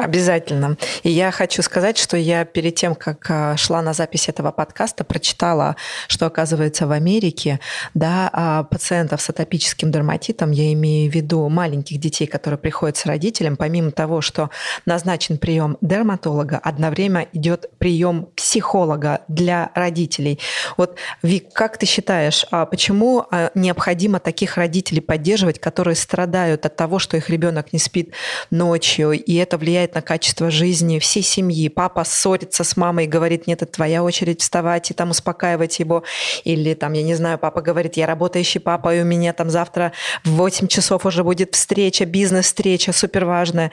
Обязательно. 0.00 0.78
И 1.02 1.10
я 1.10 1.30
хочу 1.30 1.60
сказать, 1.60 1.98
что 1.98 2.16
я 2.16 2.46
перед 2.46 2.74
тем, 2.74 2.94
как 2.94 3.26
а, 3.28 3.56
шла 3.58 3.82
на 3.82 3.92
запись 3.92 4.30
этого 4.30 4.50
подкаста, 4.50 5.04
прочитала, 5.04 5.76
что 6.08 6.24
оказывается 6.24 6.86
в 6.86 6.92
Америке, 6.92 7.60
да, 7.92 8.30
а, 8.32 8.64
пациентов 8.64 9.20
с 9.20 9.28
атопическим 9.28 9.92
дерматитом, 9.92 10.52
я 10.52 10.72
имею 10.72 11.12
в 11.12 11.14
виду 11.14 11.46
маленьких 11.50 12.00
детей, 12.00 12.26
которые 12.26 12.56
приходят 12.56 12.96
с 12.96 13.04
родителем, 13.04 13.58
помимо 13.58 13.90
того, 13.90 14.22
что 14.22 14.48
назначен 14.86 15.36
прием 15.36 15.76
дерматолога, 15.82 16.56
одновременно 16.56 17.26
идет 17.34 17.70
прием 17.76 18.28
психолога 18.36 19.20
для 19.28 19.70
родителей. 19.74 20.38
Вот, 20.78 20.96
Вик, 21.22 21.52
как 21.52 21.76
ты 21.76 21.84
считаешь, 21.84 22.46
а 22.50 22.64
почему 22.64 23.26
необходимо 23.54 24.18
таких 24.18 24.56
родителей 24.56 25.02
поддерживать, 25.02 25.58
которые 25.58 25.94
страдают 25.94 26.64
от 26.64 26.74
того, 26.76 26.98
что 26.98 27.18
их 27.18 27.28
ребенок 27.28 27.74
не 27.74 27.78
спит 27.78 28.12
ночью, 28.50 29.12
и 29.12 29.34
это 29.34 29.58
влияет 29.58 29.89
влияет 29.90 29.94
на 29.94 30.02
качество 30.02 30.50
жизни 30.50 30.98
всей 30.98 31.22
семьи. 31.22 31.68
Папа 31.68 32.04
ссорится 32.04 32.64
с 32.64 32.76
мамой 32.76 33.04
и 33.04 33.08
говорит, 33.08 33.46
нет, 33.46 33.62
это 33.62 33.72
твоя 33.72 34.02
очередь 34.02 34.40
вставать 34.40 34.90
и 34.90 34.94
там 34.94 35.10
успокаивать 35.10 35.80
его. 35.80 36.02
Или 36.44 36.74
там, 36.74 36.94
я 36.94 37.02
не 37.02 37.16
знаю, 37.16 37.38
папа 37.38 37.60
говорит, 37.62 37.96
я 37.96 38.06
работающий 38.06 38.60
папа, 38.60 38.94
и 38.94 39.02
у 39.02 39.04
меня 39.04 39.32
там 39.32 39.50
завтра 39.50 39.92
в 40.24 40.30
8 40.30 40.68
часов 40.68 41.06
уже 41.06 41.22
будет 41.22 41.54
встреча, 41.54 42.04
бизнес-встреча, 42.04 42.92
супер 42.92 43.24
важная. 43.24 43.70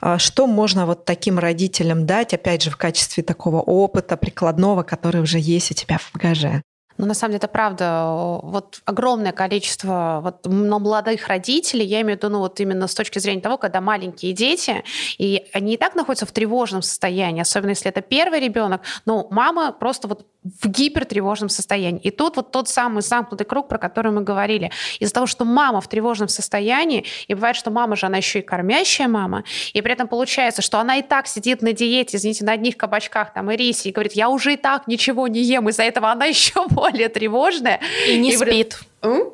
А 0.00 0.18
что 0.18 0.46
можно 0.46 0.86
вот 0.86 1.04
таким 1.04 1.38
родителям 1.38 2.06
дать, 2.06 2.34
опять 2.34 2.62
же, 2.62 2.70
в 2.70 2.76
качестве 2.76 3.22
такого 3.22 3.60
опыта 3.60 4.16
прикладного, 4.16 4.82
который 4.82 5.20
уже 5.20 5.38
есть 5.38 5.70
у 5.70 5.74
тебя 5.74 5.98
в 5.98 6.12
багаже? 6.14 6.62
Ну, 7.00 7.06
на 7.06 7.14
самом 7.14 7.32
деле, 7.32 7.38
это 7.38 7.48
правда. 7.48 8.04
Вот 8.42 8.82
огромное 8.84 9.32
количество 9.32 10.20
вот, 10.22 10.44
но 10.44 10.78
молодых 10.78 11.28
родителей, 11.28 11.86
я 11.86 12.02
имею 12.02 12.18
в 12.18 12.22
виду, 12.22 12.28
ну, 12.28 12.40
вот 12.40 12.60
именно 12.60 12.86
с 12.86 12.94
точки 12.94 13.18
зрения 13.18 13.40
того, 13.40 13.56
когда 13.56 13.80
маленькие 13.80 14.34
дети, 14.34 14.84
и 15.16 15.46
они 15.54 15.74
и 15.74 15.76
так 15.78 15.94
находятся 15.94 16.26
в 16.26 16.32
тревожном 16.32 16.82
состоянии, 16.82 17.40
особенно 17.40 17.70
если 17.70 17.88
это 17.88 18.02
первый 18.02 18.40
ребенок, 18.40 18.82
но 19.06 19.26
мама 19.30 19.72
просто 19.72 20.08
вот 20.08 20.26
в 20.42 20.68
гипертревожном 20.68 21.48
состоянии. 21.48 22.00
И 22.00 22.10
тут 22.10 22.36
вот 22.36 22.50
тот 22.50 22.68
самый 22.68 23.02
замкнутый 23.02 23.46
круг, 23.46 23.68
про 23.68 23.78
который 23.78 24.10
мы 24.10 24.22
говорили. 24.22 24.70
Из-за 24.98 25.12
того, 25.12 25.26
что 25.26 25.44
мама 25.44 25.80
в 25.80 25.88
тревожном 25.88 26.28
состоянии, 26.28 27.04
и 27.28 27.34
бывает, 27.34 27.56
что 27.56 27.70
мама 27.70 27.96
же, 27.96 28.06
она 28.06 28.16
еще 28.16 28.38
и 28.38 28.42
кормящая 28.42 29.08
мама, 29.08 29.44
и 29.74 29.82
при 29.82 29.92
этом 29.92 30.08
получается, 30.08 30.62
что 30.62 30.78
она 30.78 30.96
и 30.96 31.02
так 31.02 31.26
сидит 31.26 31.60
на 31.60 31.72
диете, 31.72 32.16
извините, 32.16 32.44
на 32.44 32.52
одних 32.52 32.76
кабачках 32.76 33.34
там 33.34 33.50
и 33.50 33.56
рисе, 33.56 33.90
и 33.90 33.92
говорит, 33.92 34.12
я 34.12 34.30
уже 34.30 34.54
и 34.54 34.56
так 34.56 34.86
ничего 34.86 35.28
не 35.28 35.42
ем, 35.42 35.68
из-за 35.68 35.82
этого 35.82 36.10
она 36.10 36.24
еще 36.26 36.66
более 36.90 37.08
тревожная. 37.08 37.80
И 38.08 38.18
не 38.18 38.32
и 38.32 38.36
спит. 38.36 38.78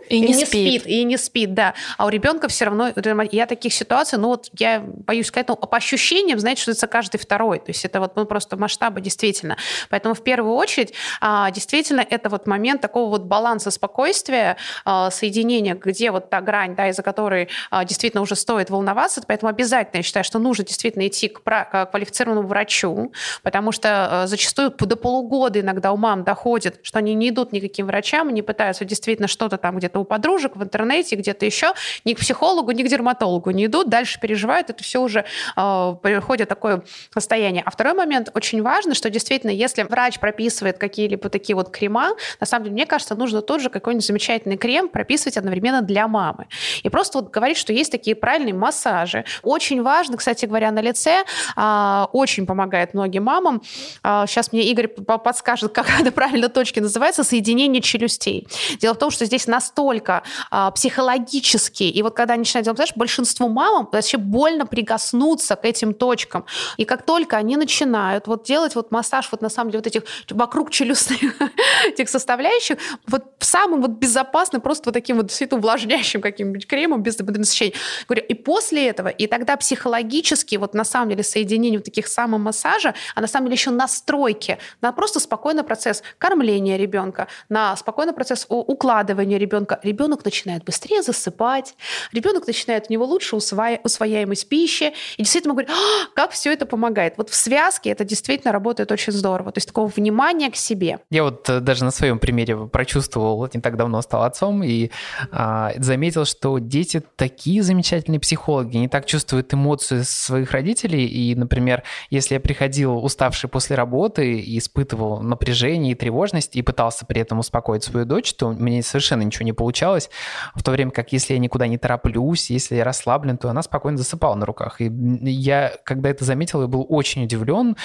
И, 0.08 0.16
и 0.16 0.20
не, 0.20 0.28
не 0.28 0.34
спит. 0.34 0.48
спит. 0.48 0.86
И 0.86 1.04
не 1.04 1.16
спит, 1.16 1.54
да. 1.54 1.74
А 1.98 2.06
у 2.06 2.08
ребенка 2.08 2.48
все 2.48 2.66
равно... 2.66 2.92
Я 3.32 3.46
таких 3.46 3.74
ситуаций, 3.74 4.18
ну 4.18 4.28
вот 4.28 4.48
я 4.58 4.80
боюсь 4.80 5.26
сказать, 5.26 5.48
ну 5.48 5.56
по 5.56 5.76
ощущениям, 5.76 6.38
знаете, 6.38 6.62
что 6.62 6.70
это 6.70 6.86
каждый 6.86 7.18
второй. 7.18 7.58
То 7.58 7.68
есть 7.68 7.84
это 7.84 8.00
вот 8.00 8.14
ну, 8.16 8.26
просто 8.26 8.56
масштабы 8.56 9.00
действительно. 9.00 9.56
Поэтому 9.90 10.14
в 10.14 10.22
первую 10.22 10.54
очередь 10.54 10.92
а, 11.20 11.50
действительно 11.50 12.06
это 12.08 12.28
вот 12.28 12.46
момент 12.46 12.80
такого 12.80 13.10
вот 13.10 13.22
баланса 13.22 13.70
спокойствия, 13.70 14.56
а, 14.84 15.10
соединения, 15.10 15.74
где 15.74 16.10
вот 16.10 16.30
та 16.30 16.40
грань, 16.40 16.76
да, 16.76 16.88
из-за 16.88 17.02
которой 17.02 17.48
а, 17.70 17.84
действительно 17.84 18.22
уже 18.22 18.36
стоит 18.36 18.70
волноваться. 18.70 19.22
Поэтому 19.26 19.50
обязательно 19.50 19.98
я 19.98 20.02
считаю, 20.02 20.24
что 20.24 20.38
нужно 20.38 20.64
действительно 20.64 21.06
идти 21.08 21.28
к, 21.28 21.40
к 21.40 21.86
квалифицированному 21.90 22.46
врачу, 22.46 23.12
потому 23.42 23.72
что 23.72 24.24
зачастую 24.26 24.70
до 24.70 24.96
полугода 24.96 25.60
иногда 25.60 25.92
у 25.92 25.96
мам 25.96 26.22
доходит, 26.22 26.78
что 26.82 26.98
они 26.98 27.14
не 27.14 27.30
идут 27.30 27.52
никаким 27.52 27.86
врачам, 27.86 28.32
не 28.32 28.42
пытаются 28.42 28.84
действительно 28.84 29.26
что-то 29.26 29.55
там 29.58 29.78
где-то 29.78 30.00
у 30.00 30.04
подружек 30.04 30.56
в 30.56 30.62
интернете, 30.62 31.16
где-то 31.16 31.46
еще, 31.46 31.72
ни 32.04 32.14
к 32.14 32.18
психологу, 32.18 32.70
ни 32.72 32.82
к 32.82 32.88
дерматологу 32.88 33.50
не 33.50 33.66
идут, 33.66 33.88
дальше 33.88 34.20
переживают, 34.20 34.70
это 34.70 34.82
все 34.82 35.00
уже 35.00 35.24
э, 35.56 35.94
приходит 36.02 36.48
такое 36.48 36.82
состояние. 37.12 37.62
А 37.64 37.70
второй 37.70 37.94
момент 37.94 38.30
очень 38.34 38.62
важно, 38.62 38.94
что 38.94 39.10
действительно, 39.10 39.50
если 39.50 39.82
врач 39.82 40.18
прописывает 40.18 40.78
какие-либо 40.78 41.28
такие 41.28 41.56
вот 41.56 41.70
крема, 41.70 42.12
на 42.40 42.46
самом 42.46 42.64
деле, 42.64 42.74
мне 42.74 42.86
кажется, 42.86 43.14
нужно 43.14 43.42
тот 43.42 43.60
же 43.60 43.70
какой-нибудь 43.70 44.06
замечательный 44.06 44.56
крем 44.56 44.88
прописывать 44.88 45.36
одновременно 45.36 45.82
для 45.82 46.08
мамы. 46.08 46.46
И 46.82 46.88
просто 46.88 47.18
вот 47.18 47.30
говорить, 47.30 47.56
что 47.56 47.72
есть 47.72 47.90
такие 47.90 48.16
правильные 48.16 48.54
массажи. 48.54 49.24
Очень 49.42 49.82
важно, 49.82 50.16
кстати 50.16 50.46
говоря, 50.46 50.70
на 50.70 50.80
лице, 50.80 51.24
э, 51.56 52.06
очень 52.12 52.46
помогает 52.46 52.94
многим 52.94 53.24
мамам. 53.24 53.62
Э, 54.02 54.24
сейчас 54.26 54.52
мне 54.52 54.62
Игорь 54.62 54.88
подскажет, 54.88 55.72
как 55.72 55.88
это 56.00 56.12
правильно 56.12 56.48
точки 56.48 56.80
называется, 56.80 57.24
соединение 57.24 57.82
челюстей. 57.82 58.46
Дело 58.80 58.94
в 58.94 58.98
том, 58.98 59.10
что 59.10 59.24
здесь 59.24 59.45
настолько 59.46 60.22
э, 60.50 60.70
психологически, 60.74 61.84
и 61.84 62.02
вот 62.02 62.14
когда 62.14 62.34
они 62.34 62.40
начинают 62.40 62.64
делать, 62.64 62.78
знаешь, 62.78 62.92
большинству 62.96 63.48
мамам 63.48 63.88
вообще 63.92 64.18
больно 64.18 64.66
прикоснуться 64.66 65.56
к 65.56 65.64
этим 65.64 65.94
точкам. 65.94 66.44
И 66.76 66.84
как 66.84 67.04
только 67.04 67.36
они 67.36 67.56
начинают 67.56 68.26
вот 68.26 68.44
делать 68.44 68.74
вот 68.74 68.90
массаж 68.90 69.28
вот 69.30 69.42
на 69.42 69.48
самом 69.48 69.70
деле 69.70 69.80
вот 69.80 69.86
этих 69.86 70.02
вокруг 70.30 70.70
челюстных 70.70 71.20
этих 71.86 72.08
составляющих, 72.08 72.78
вот 73.06 73.24
самым 73.40 73.82
вот 73.82 73.90
безопасным, 73.92 74.60
просто 74.60 74.88
вот 74.88 74.94
таким 74.94 75.16
вот 75.16 75.26
действительно 75.26 75.58
увлажняющим 75.58 76.20
каким-нибудь 76.20 76.66
кремом 76.66 77.02
без 77.02 77.18
насыщения. 77.18 77.74
Говорю, 78.08 78.24
и 78.26 78.34
после 78.34 78.88
этого, 78.88 79.08
и 79.08 79.26
тогда 79.26 79.56
психологически 79.56 80.56
вот 80.56 80.74
на 80.74 80.84
самом 80.84 81.10
деле 81.10 81.22
соединение 81.22 81.78
вот 81.78 81.84
таких 81.84 82.06
самомассажа, 82.06 82.94
а 83.14 83.20
на 83.20 83.26
самом 83.26 83.46
деле 83.46 83.54
еще 83.54 83.70
настройки 83.70 84.58
на 84.80 84.92
просто 84.92 85.20
спокойный 85.20 85.62
процесс 85.62 86.02
кормления 86.18 86.76
ребенка, 86.76 87.28
на 87.48 87.76
спокойный 87.76 88.12
процесс 88.12 88.46
укладывания 88.48 89.35
ребенка. 89.38 89.78
Ребенок 89.82 90.24
начинает 90.24 90.64
быстрее 90.64 91.02
засыпать, 91.02 91.74
ребенок 92.12 92.46
начинает 92.46 92.86
у 92.88 92.92
него 92.92 93.04
лучше 93.04 93.36
усвоя... 93.36 93.80
усвояемость 93.84 94.48
пищи, 94.48 94.92
и 95.16 95.22
действительно 95.22 95.54
мы 95.54 95.62
говорим, 95.62 95.74
а, 95.74 96.14
как 96.14 96.32
все 96.32 96.52
это 96.52 96.66
помогает. 96.66 97.14
Вот 97.16 97.30
в 97.30 97.34
связке 97.34 97.90
это 97.90 98.04
действительно 98.04 98.52
работает 98.52 98.92
очень 98.92 99.12
здорово. 99.12 99.52
То 99.52 99.58
есть 99.58 99.68
такого 99.68 99.88
внимания 99.88 100.50
к 100.50 100.56
себе. 100.56 100.98
Я 101.10 101.24
вот 101.24 101.48
э, 101.48 101.60
даже 101.60 101.84
на 101.84 101.90
своем 101.90 102.18
примере 102.18 102.66
прочувствовал, 102.66 103.48
не 103.52 103.60
так 103.60 103.76
давно 103.76 104.02
стал 104.02 104.24
отцом, 104.24 104.62
и 104.62 104.90
а, 105.30 105.72
заметил, 105.76 106.24
что 106.24 106.58
дети 106.58 107.02
такие 107.16 107.62
замечательные 107.62 108.20
психологи, 108.20 108.76
они 108.76 108.88
так 108.88 109.06
чувствуют 109.06 109.52
эмоции 109.52 110.02
своих 110.02 110.50
родителей, 110.52 111.06
и, 111.06 111.34
например, 111.34 111.82
если 112.10 112.34
я 112.34 112.40
приходил 112.40 113.04
уставший 113.04 113.48
после 113.48 113.76
работы 113.76 114.40
и 114.40 114.58
испытывал 114.58 115.20
напряжение 115.20 115.92
и 115.92 115.94
тревожность, 115.94 116.56
и 116.56 116.62
пытался 116.62 117.06
при 117.06 117.20
этом 117.20 117.38
успокоить 117.38 117.84
свою 117.84 118.06
дочь, 118.06 118.32
то 118.34 118.50
мне 118.50 118.82
совершенно 118.82 119.22
ничего 119.26 119.44
не 119.44 119.52
получалось, 119.52 120.10
в 120.54 120.62
то 120.62 120.70
время 120.70 120.90
как 120.90 121.12
если 121.12 121.34
я 121.34 121.38
никуда 121.38 121.66
не 121.66 121.78
тороплюсь, 121.78 122.50
если 122.50 122.76
я 122.76 122.84
расслаблен, 122.84 123.38
то 123.38 123.48
она 123.48 123.62
спокойно 123.62 123.98
засыпала 123.98 124.34
на 124.34 124.46
руках. 124.46 124.80
И 124.80 124.86
я, 124.86 125.72
когда 125.84 126.10
это 126.10 126.24
заметил, 126.24 126.62
я 126.62 126.68
был 126.68 126.86
очень 126.88 127.24
удивлен, 127.24 127.76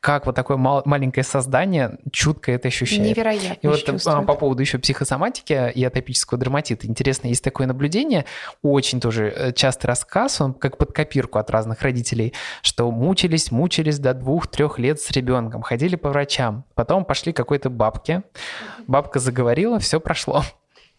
как 0.00 0.26
вот 0.26 0.34
такое 0.34 0.56
мал- 0.56 0.82
маленькое 0.84 1.24
создание 1.24 1.98
чутко 2.12 2.52
это 2.52 2.68
ощущает. 2.68 3.02
Невероятно. 3.02 3.58
И 3.60 3.66
вот 3.66 4.06
а, 4.06 4.22
по 4.22 4.34
поводу 4.34 4.62
еще 4.62 4.78
психосоматики 4.78 5.72
и 5.74 5.84
атопического 5.84 6.38
дерматита. 6.38 6.86
Интересно, 6.86 7.28
есть 7.28 7.42
такое 7.42 7.66
наблюдение, 7.66 8.24
очень 8.62 9.00
тоже 9.00 9.32
э, 9.34 9.52
частый 9.52 9.88
рассказ, 9.88 10.40
он 10.40 10.54
как 10.54 10.78
под 10.78 10.92
копирку 10.92 11.38
от 11.38 11.50
разных 11.50 11.82
родителей, 11.82 12.34
что 12.62 12.90
мучились, 12.90 13.50
мучились 13.50 13.98
до 13.98 14.14
двух-трех 14.14 14.78
лет 14.78 15.00
с 15.00 15.10
ребенком, 15.10 15.62
ходили 15.62 15.96
по 15.96 16.10
врачам, 16.10 16.64
потом 16.74 17.04
пошли 17.04 17.32
какой-то 17.32 17.70
бабке, 17.70 18.22
бабка 18.86 19.18
заговорила, 19.18 19.78
все 19.78 20.00
прошло. 20.00 20.42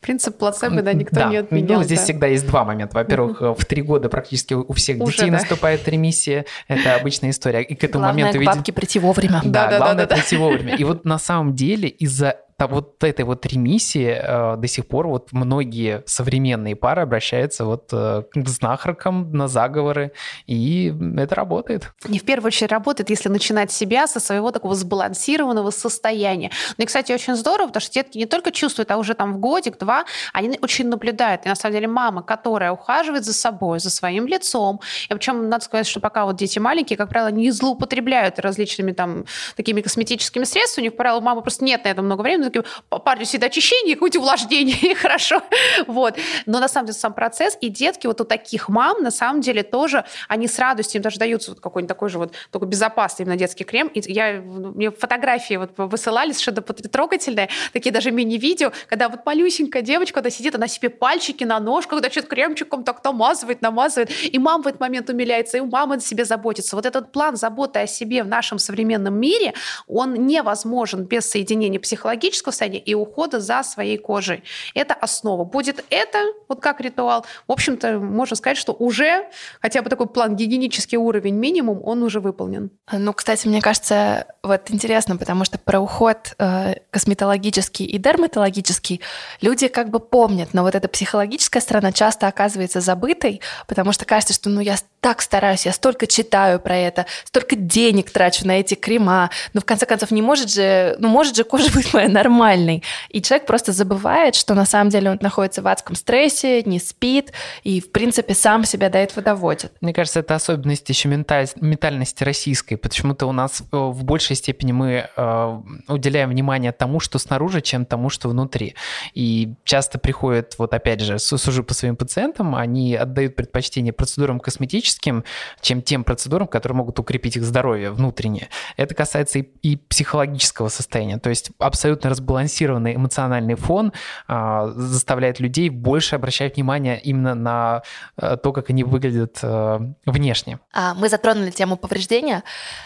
Принцип 0.02 0.38
плацебо, 0.38 0.82
да, 0.82 0.94
никто 0.94 1.16
да. 1.16 1.30
не 1.30 1.38
отменял. 1.38 1.80
Ну, 1.80 1.84
здесь 1.84 2.00
да. 2.00 2.06
всегда 2.06 2.28
есть 2.28 2.48
два 2.48 2.64
момента. 2.64 2.96
Во-первых, 2.96 3.42
в 3.42 3.66
три 3.66 3.82
года 3.82 4.08
практически 4.08 4.54
у 4.54 4.72
всех 4.74 5.02
Уже, 5.02 5.12
детей 5.12 5.26
да. 5.30 5.38
наступает 5.38 5.88
ремиссия. 5.88 6.46
Это 6.68 6.96
обычная 6.96 7.32
история. 7.32 7.62
И 7.62 7.76
к 7.76 7.84
этому 7.84 8.04
главное 8.04 8.24
моменту... 8.24 8.40
Главное 8.40 8.54
к 8.54 8.58
бабке 8.58 8.74
прийти 8.74 9.00
вовремя. 9.00 9.42
Да, 9.44 9.66
да, 9.66 9.70
да 9.72 9.78
главное 9.78 10.06
да, 10.06 10.16
да, 10.16 10.16
прийти 10.16 10.38
вовремя. 10.38 10.76
И 10.76 10.84
вот 10.86 11.04
на 11.04 11.20
самом 11.20 11.54
деле 11.54 11.90
из-за 11.90 12.38
вот 12.68 13.04
этой 13.04 13.26
вот 13.26 13.46
ремиссии 13.46 14.10
э, 14.10 14.58
до 14.58 14.68
сих 14.68 14.88
пор 14.88 15.08
вот 15.08 15.32
многие 15.32 16.04
современные 16.06 16.76
пары 16.76 17.04
обращаются 17.04 17.66
вот 17.66 17.90
э, 17.92 18.24
к 18.34 18.48
знахаркам 18.48 19.32
на 19.32 19.48
заговоры, 19.48 20.12
и 20.48 20.94
это 21.18 21.36
работает. 21.36 21.92
Не 22.08 22.20
в 22.20 22.24
первую 22.24 22.48
очередь 22.48 22.72
работает, 22.72 23.10
если 23.10 23.30
начинать 23.30 23.72
себя 23.72 24.08
со 24.08 24.20
своего 24.20 24.52
такого 24.52 24.76
сбалансированного 24.76 25.72
состояния. 25.72 26.52
Ну 26.78 26.84
и, 26.84 26.88
кстати, 26.88 27.12
очень 27.12 27.36
здорово, 27.36 27.68
потому 27.68 27.82
что 27.82 27.94
детки 27.94 28.18
не 28.18 28.26
только 28.26 28.52
чувствуют, 28.52 28.92
а 28.92 28.98
уже 28.98 29.14
там 29.14 29.34
в 29.34 29.40
годик-два, 29.40 30.06
они 30.34 30.58
очень 30.62 30.88
наблюдают. 30.88 31.46
И 31.46 31.50
на 31.50 31.56
самом 31.56 31.76
деле 31.76 31.88
мама, 31.88 32.24
которая 32.24 32.72
ухаживает 32.72 33.26
за 33.26 33.34
собой, 33.34 33.80
за 33.80 33.90
своим 33.90 34.28
лицом, 34.28 34.82
и 35.10 35.14
причем 35.14 35.50
надо 35.50 35.64
сказать, 35.64 35.88
что 35.88 36.00
пока 36.00 36.26
вот 36.26 36.36
дети 36.36 36.60
маленькие, 36.60 36.98
как 36.98 37.10
правило, 37.10 37.30
не 37.30 37.52
злоупотребляют 37.52 38.40
различными 38.40 38.92
там 38.92 39.26
такими 39.56 39.82
косметическими 39.82 40.44
средствами, 40.44 40.84
у 40.84 40.86
них, 40.86 40.92
как 40.94 40.98
правило, 40.98 41.20
мама 41.20 41.42
просто 41.42 41.64
нет 41.64 41.84
на 41.84 41.90
это 41.90 42.02
много 42.02 42.22
времени, 42.22 42.49
таким, 42.50 42.64
парню 43.04 43.26
всегда 43.26 43.48
очищение, 43.48 43.96
какое-то 43.96 44.20
увлажнение, 44.20 44.78
и 44.78 44.94
хорошо. 44.96 45.42
Вот. 45.88 46.18
Но 46.46 46.60
на 46.60 46.68
самом 46.68 46.88
деле 46.88 46.98
сам 46.98 47.14
процесс, 47.14 47.58
и 47.62 47.70
детки 47.70 48.08
вот 48.08 48.22
у 48.22 48.24
таких 48.24 48.70
мам, 48.70 49.02
на 49.02 49.12
самом 49.12 49.42
деле 49.42 49.64
тоже, 49.64 50.06
они 50.28 50.48
с 50.48 50.58
радостью 50.60 51.00
им 51.00 51.04
даже 51.04 51.18
даются 51.18 51.52
вот 51.52 51.60
какой-нибудь 51.60 51.90
такой 51.90 52.10
же 52.10 52.20
вот, 52.20 52.34
только 52.52 52.66
безопасный 52.66 53.24
именно 53.24 53.38
детский 53.38 53.64
крем. 53.64 53.88
И 53.88 54.02
я, 54.12 54.42
мне 54.42 54.92
фотографии 54.92 55.56
вот 55.56 55.72
высылали 55.78 56.32
совершенно 56.32 56.62
трогательные, 56.62 57.50
такие 57.74 57.92
даже 57.92 58.12
мини-видео, 58.12 58.72
когда 58.88 59.10
вот 59.10 59.26
малюсенькая 59.26 59.82
девочка, 59.82 60.16
когда 60.16 60.30
сидит, 60.30 60.56
она 60.56 60.68
себе 60.68 60.90
пальчики 60.90 61.44
на 61.44 61.60
ножку, 61.60 61.92
когда 61.92 62.10
что-то 62.10 62.28
кремчиком 62.28 62.84
так 62.84 63.04
намазывает, 63.04 63.62
намазывает, 63.62 64.12
и 64.24 64.38
мама 64.40 64.64
в 64.64 64.68
этот 64.68 64.80
момент 64.80 65.10
умиляется, 65.10 65.58
и 65.58 65.62
мама 65.62 65.96
о 65.96 66.00
себе 66.00 66.26
заботится. 66.26 66.76
Вот 66.76 66.86
этот 66.86 67.12
план 67.12 67.36
заботы 67.36 67.80
о 67.80 67.88
себе 67.88 68.24
в 68.24 68.28
нашем 68.28 68.60
современном 68.60 69.20
мире, 69.20 69.54
он 69.88 70.14
невозможен 70.14 71.04
без 71.04 71.30
соединения 71.30 71.80
психологического 71.80 72.39
физического 72.40 72.52
состояния 72.52 72.80
и 72.80 72.94
ухода 72.94 73.40
за 73.40 73.64
своей 73.64 73.98
кожей. 73.98 74.44
Это 74.74 74.94
основа. 74.94 75.44
Будет 75.44 75.84
это, 75.90 76.20
вот 76.48 76.62
как 76.62 76.82
ритуал, 76.82 77.26
в 77.48 77.52
общем-то, 77.52 78.00
можно 78.00 78.36
сказать, 78.36 78.58
что 78.58 78.74
уже 78.74 79.28
хотя 79.62 79.82
бы 79.82 79.90
такой 79.90 80.08
план, 80.08 80.36
гигиенический 80.36 80.98
уровень 80.98 81.36
минимум, 81.36 81.82
он 81.84 82.04
уже 82.04 82.20
выполнен. 82.20 82.72
Ну, 82.92 83.14
кстати, 83.14 83.48
мне 83.48 83.62
кажется, 83.62 84.26
вот 84.44 84.72
интересно, 84.72 85.18
потому 85.18 85.46
что 85.46 85.58
про 85.58 85.80
уход 85.80 86.36
э, 86.38 86.76
косметологический 86.92 87.86
и 87.86 87.98
дерматологический 87.98 89.02
люди 89.42 89.68
как 89.68 89.90
бы 89.90 90.00
помнят, 90.00 90.54
но 90.54 90.64
вот 90.64 90.76
эта 90.76 90.88
психологическая 90.88 91.62
сторона 91.62 91.92
часто 91.92 92.28
оказывается 92.28 92.82
забытой, 92.82 93.42
потому 93.68 93.92
что 93.92 94.06
кажется, 94.06 94.34
что 94.34 94.50
ну 94.50 94.62
я 94.62 94.76
так 95.02 95.22
стараюсь, 95.22 95.66
я 95.66 95.72
столько 95.72 96.08
читаю 96.08 96.60
про 96.60 96.76
это, 96.76 97.06
столько 97.26 97.56
денег 97.56 98.12
трачу 98.12 98.46
на 98.46 98.60
эти 98.60 98.76
крема, 98.76 99.30
но 99.54 99.62
в 99.62 99.66
конце 99.66 99.86
концов 99.86 100.12
не 100.12 100.22
может 100.22 100.50
же, 100.50 100.96
ну 101.00 101.08
может 101.08 101.36
же 101.36 101.44
кожа 101.44 101.72
быть 101.74 101.94
моя 101.94 102.10
нормальная, 102.10 102.29
нормальный. 102.30 102.84
И 103.10 103.22
человек 103.22 103.48
просто 103.48 103.72
забывает, 103.72 104.36
что 104.36 104.54
на 104.54 104.66
самом 104.66 104.90
деле 104.90 105.12
он 105.12 105.18
находится 105.22 105.62
в 105.62 105.68
адском 105.68 105.96
стрессе, 105.96 106.62
не 106.64 106.80
спит 106.80 107.34
и, 107.64 107.82
в 107.82 107.92
принципе, 107.92 108.34
сам 108.34 108.66
себя 108.66 108.90
до 108.90 109.00
этого 109.00 109.22
доводит. 109.22 109.74
Мне 109.82 109.94
кажется, 109.94 110.20
это 110.20 110.36
особенность 110.36 110.88
еще 110.90 111.10
менталь... 111.10 111.48
ментальности 111.60 112.24
российской. 112.24 112.76
Почему-то 112.76 113.26
у 113.26 113.32
нас 113.32 113.62
э, 113.62 113.78
в 113.78 114.04
большей 114.04 114.36
степени 114.36 114.72
мы 114.72 115.10
э, 115.16 115.62
уделяем 115.88 116.30
внимание 116.30 116.72
тому, 116.72 117.00
что 117.00 117.18
снаружи, 117.20 117.62
чем 117.62 117.86
тому, 117.86 118.10
что 118.10 118.30
внутри. 118.30 118.76
И 119.14 119.54
часто 119.64 119.98
приходят, 119.98 120.56
вот 120.60 120.74
опять 120.74 121.02
же, 121.02 121.18
сужу 121.20 121.64
по 121.64 121.74
своим 121.74 121.96
пациентам, 121.96 122.56
они 122.56 122.96
отдают 122.96 123.36
предпочтение 123.36 123.94
процедурам 123.94 124.40
косметическим, 124.40 125.24
чем 125.62 125.82
тем 125.82 126.04
процедурам, 126.04 126.48
которые 126.48 126.76
могут 126.78 127.00
укрепить 127.00 127.38
их 127.38 127.44
здоровье 127.44 127.92
внутреннее. 127.92 128.50
Это 128.78 128.94
касается 128.94 129.40
и, 129.40 129.42
и 129.64 129.78
психологического 129.78 130.70
состояния. 130.70 131.18
То 131.18 131.30
есть 131.30 131.52
абсолютно 131.60 132.09
разбалансированный 132.10 132.96
эмоциональный 132.96 133.56
фон 133.56 133.94
а, 134.28 134.68
заставляет 134.76 135.40
людей 135.40 135.70
больше 135.70 136.16
обращать 136.16 136.56
внимание 136.56 137.00
именно 137.00 137.36
на 137.36 137.84
э, 138.18 138.38
то, 138.38 138.52
как 138.52 138.70
они 138.70 138.84
выглядят 138.84 139.40
э, 139.42 139.80
внешне. 140.06 140.60
А, 140.74 140.94
мы 140.94 141.10
затронули 141.10 141.52
тему 141.52 141.78
повреждения. 141.78 142.44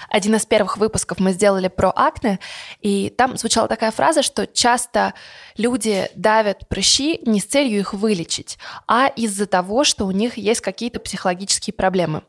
Один 0.10 0.36
из 0.36 0.46
первых 0.46 0.78
выпусков 0.78 1.20
мы 1.20 1.32
сделали 1.32 1.68
про 1.68 1.92
акне, 1.96 2.40
и 2.82 3.10
там 3.10 3.38
звучала 3.38 3.68
такая 3.68 3.92
фраза, 3.92 4.22
что 4.24 4.48
часто 4.48 5.14
люди 5.58 6.10
давят 6.16 6.68
прыщи 6.68 7.20
не 7.26 7.40
с 7.40 7.46
целью 7.46 7.80
их 7.80 7.94
вылечить, 7.94 8.58
а 8.88 9.08
из-за 9.08 9.46
того, 9.48 9.84
что 9.84 10.06
у 10.06 10.12
них 10.12 10.38
есть 10.38 10.62
какие-то 10.62 11.00
психологические 11.00 11.74
проблемы. 11.74 12.24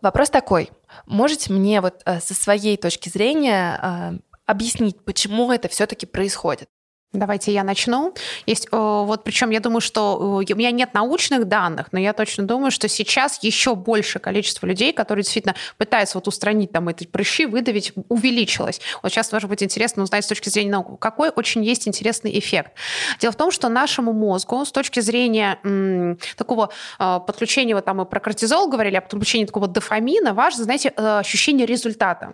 Вопрос 0.00 0.30
такой. 0.30 0.70
Можете 1.06 1.52
мне 1.52 1.80
вот 1.80 2.02
э, 2.04 2.20
со 2.20 2.34
своей 2.34 2.76
точки 2.76 3.08
зрения 3.08 4.20
объяснить, 4.46 5.04
почему 5.04 5.52
это 5.52 5.68
все-таки 5.68 6.06
происходит? 6.06 6.68
Давайте 7.12 7.52
я 7.52 7.62
начну. 7.62 8.14
Есть, 8.46 8.68
э, 8.72 8.76
вот 8.76 9.22
причем 9.22 9.50
я 9.50 9.60
думаю, 9.60 9.82
что 9.82 10.42
э, 10.48 10.52
у 10.52 10.56
меня 10.56 10.70
нет 10.70 10.94
научных 10.94 11.46
данных, 11.46 11.88
но 11.92 11.98
я 11.98 12.14
точно 12.14 12.44
думаю, 12.44 12.70
что 12.70 12.88
сейчас 12.88 13.42
еще 13.42 13.74
больше 13.74 14.18
количество 14.18 14.64
людей, 14.64 14.94
которые 14.94 15.22
действительно 15.22 15.54
пытаются 15.76 16.16
вот 16.16 16.26
устранить 16.26 16.72
там 16.72 16.88
эти 16.88 17.06
прыщи, 17.06 17.44
выдавить, 17.44 17.92
увеличилось. 18.08 18.80
Вот 19.02 19.12
сейчас 19.12 19.30
может 19.30 19.50
быть 19.50 19.62
интересно 19.62 20.04
узнать 20.04 20.24
с 20.24 20.28
точки 20.28 20.48
зрения 20.48 20.70
науки, 20.70 20.96
какой 21.00 21.28
очень 21.28 21.62
есть 21.62 21.86
интересный 21.86 22.38
эффект. 22.38 22.72
Дело 23.20 23.32
в 23.32 23.36
том, 23.36 23.50
что 23.50 23.68
нашему 23.68 24.14
мозгу 24.14 24.64
с 24.64 24.72
точки 24.72 25.00
зрения 25.00 25.58
м, 25.64 26.18
такого 26.38 26.70
э, 26.98 27.20
подключения, 27.26 27.74
вот 27.74 27.84
там 27.84 27.98
мы 27.98 28.06
про 28.06 28.20
кортизол 28.20 28.68
говорили, 28.68 28.96
о 28.96 29.02
подключении 29.02 29.44
такого 29.44 29.68
дофамина, 29.68 30.32
важно, 30.32 30.64
знаете, 30.64 30.94
э, 30.96 31.18
ощущение 31.18 31.66
результата. 31.66 32.32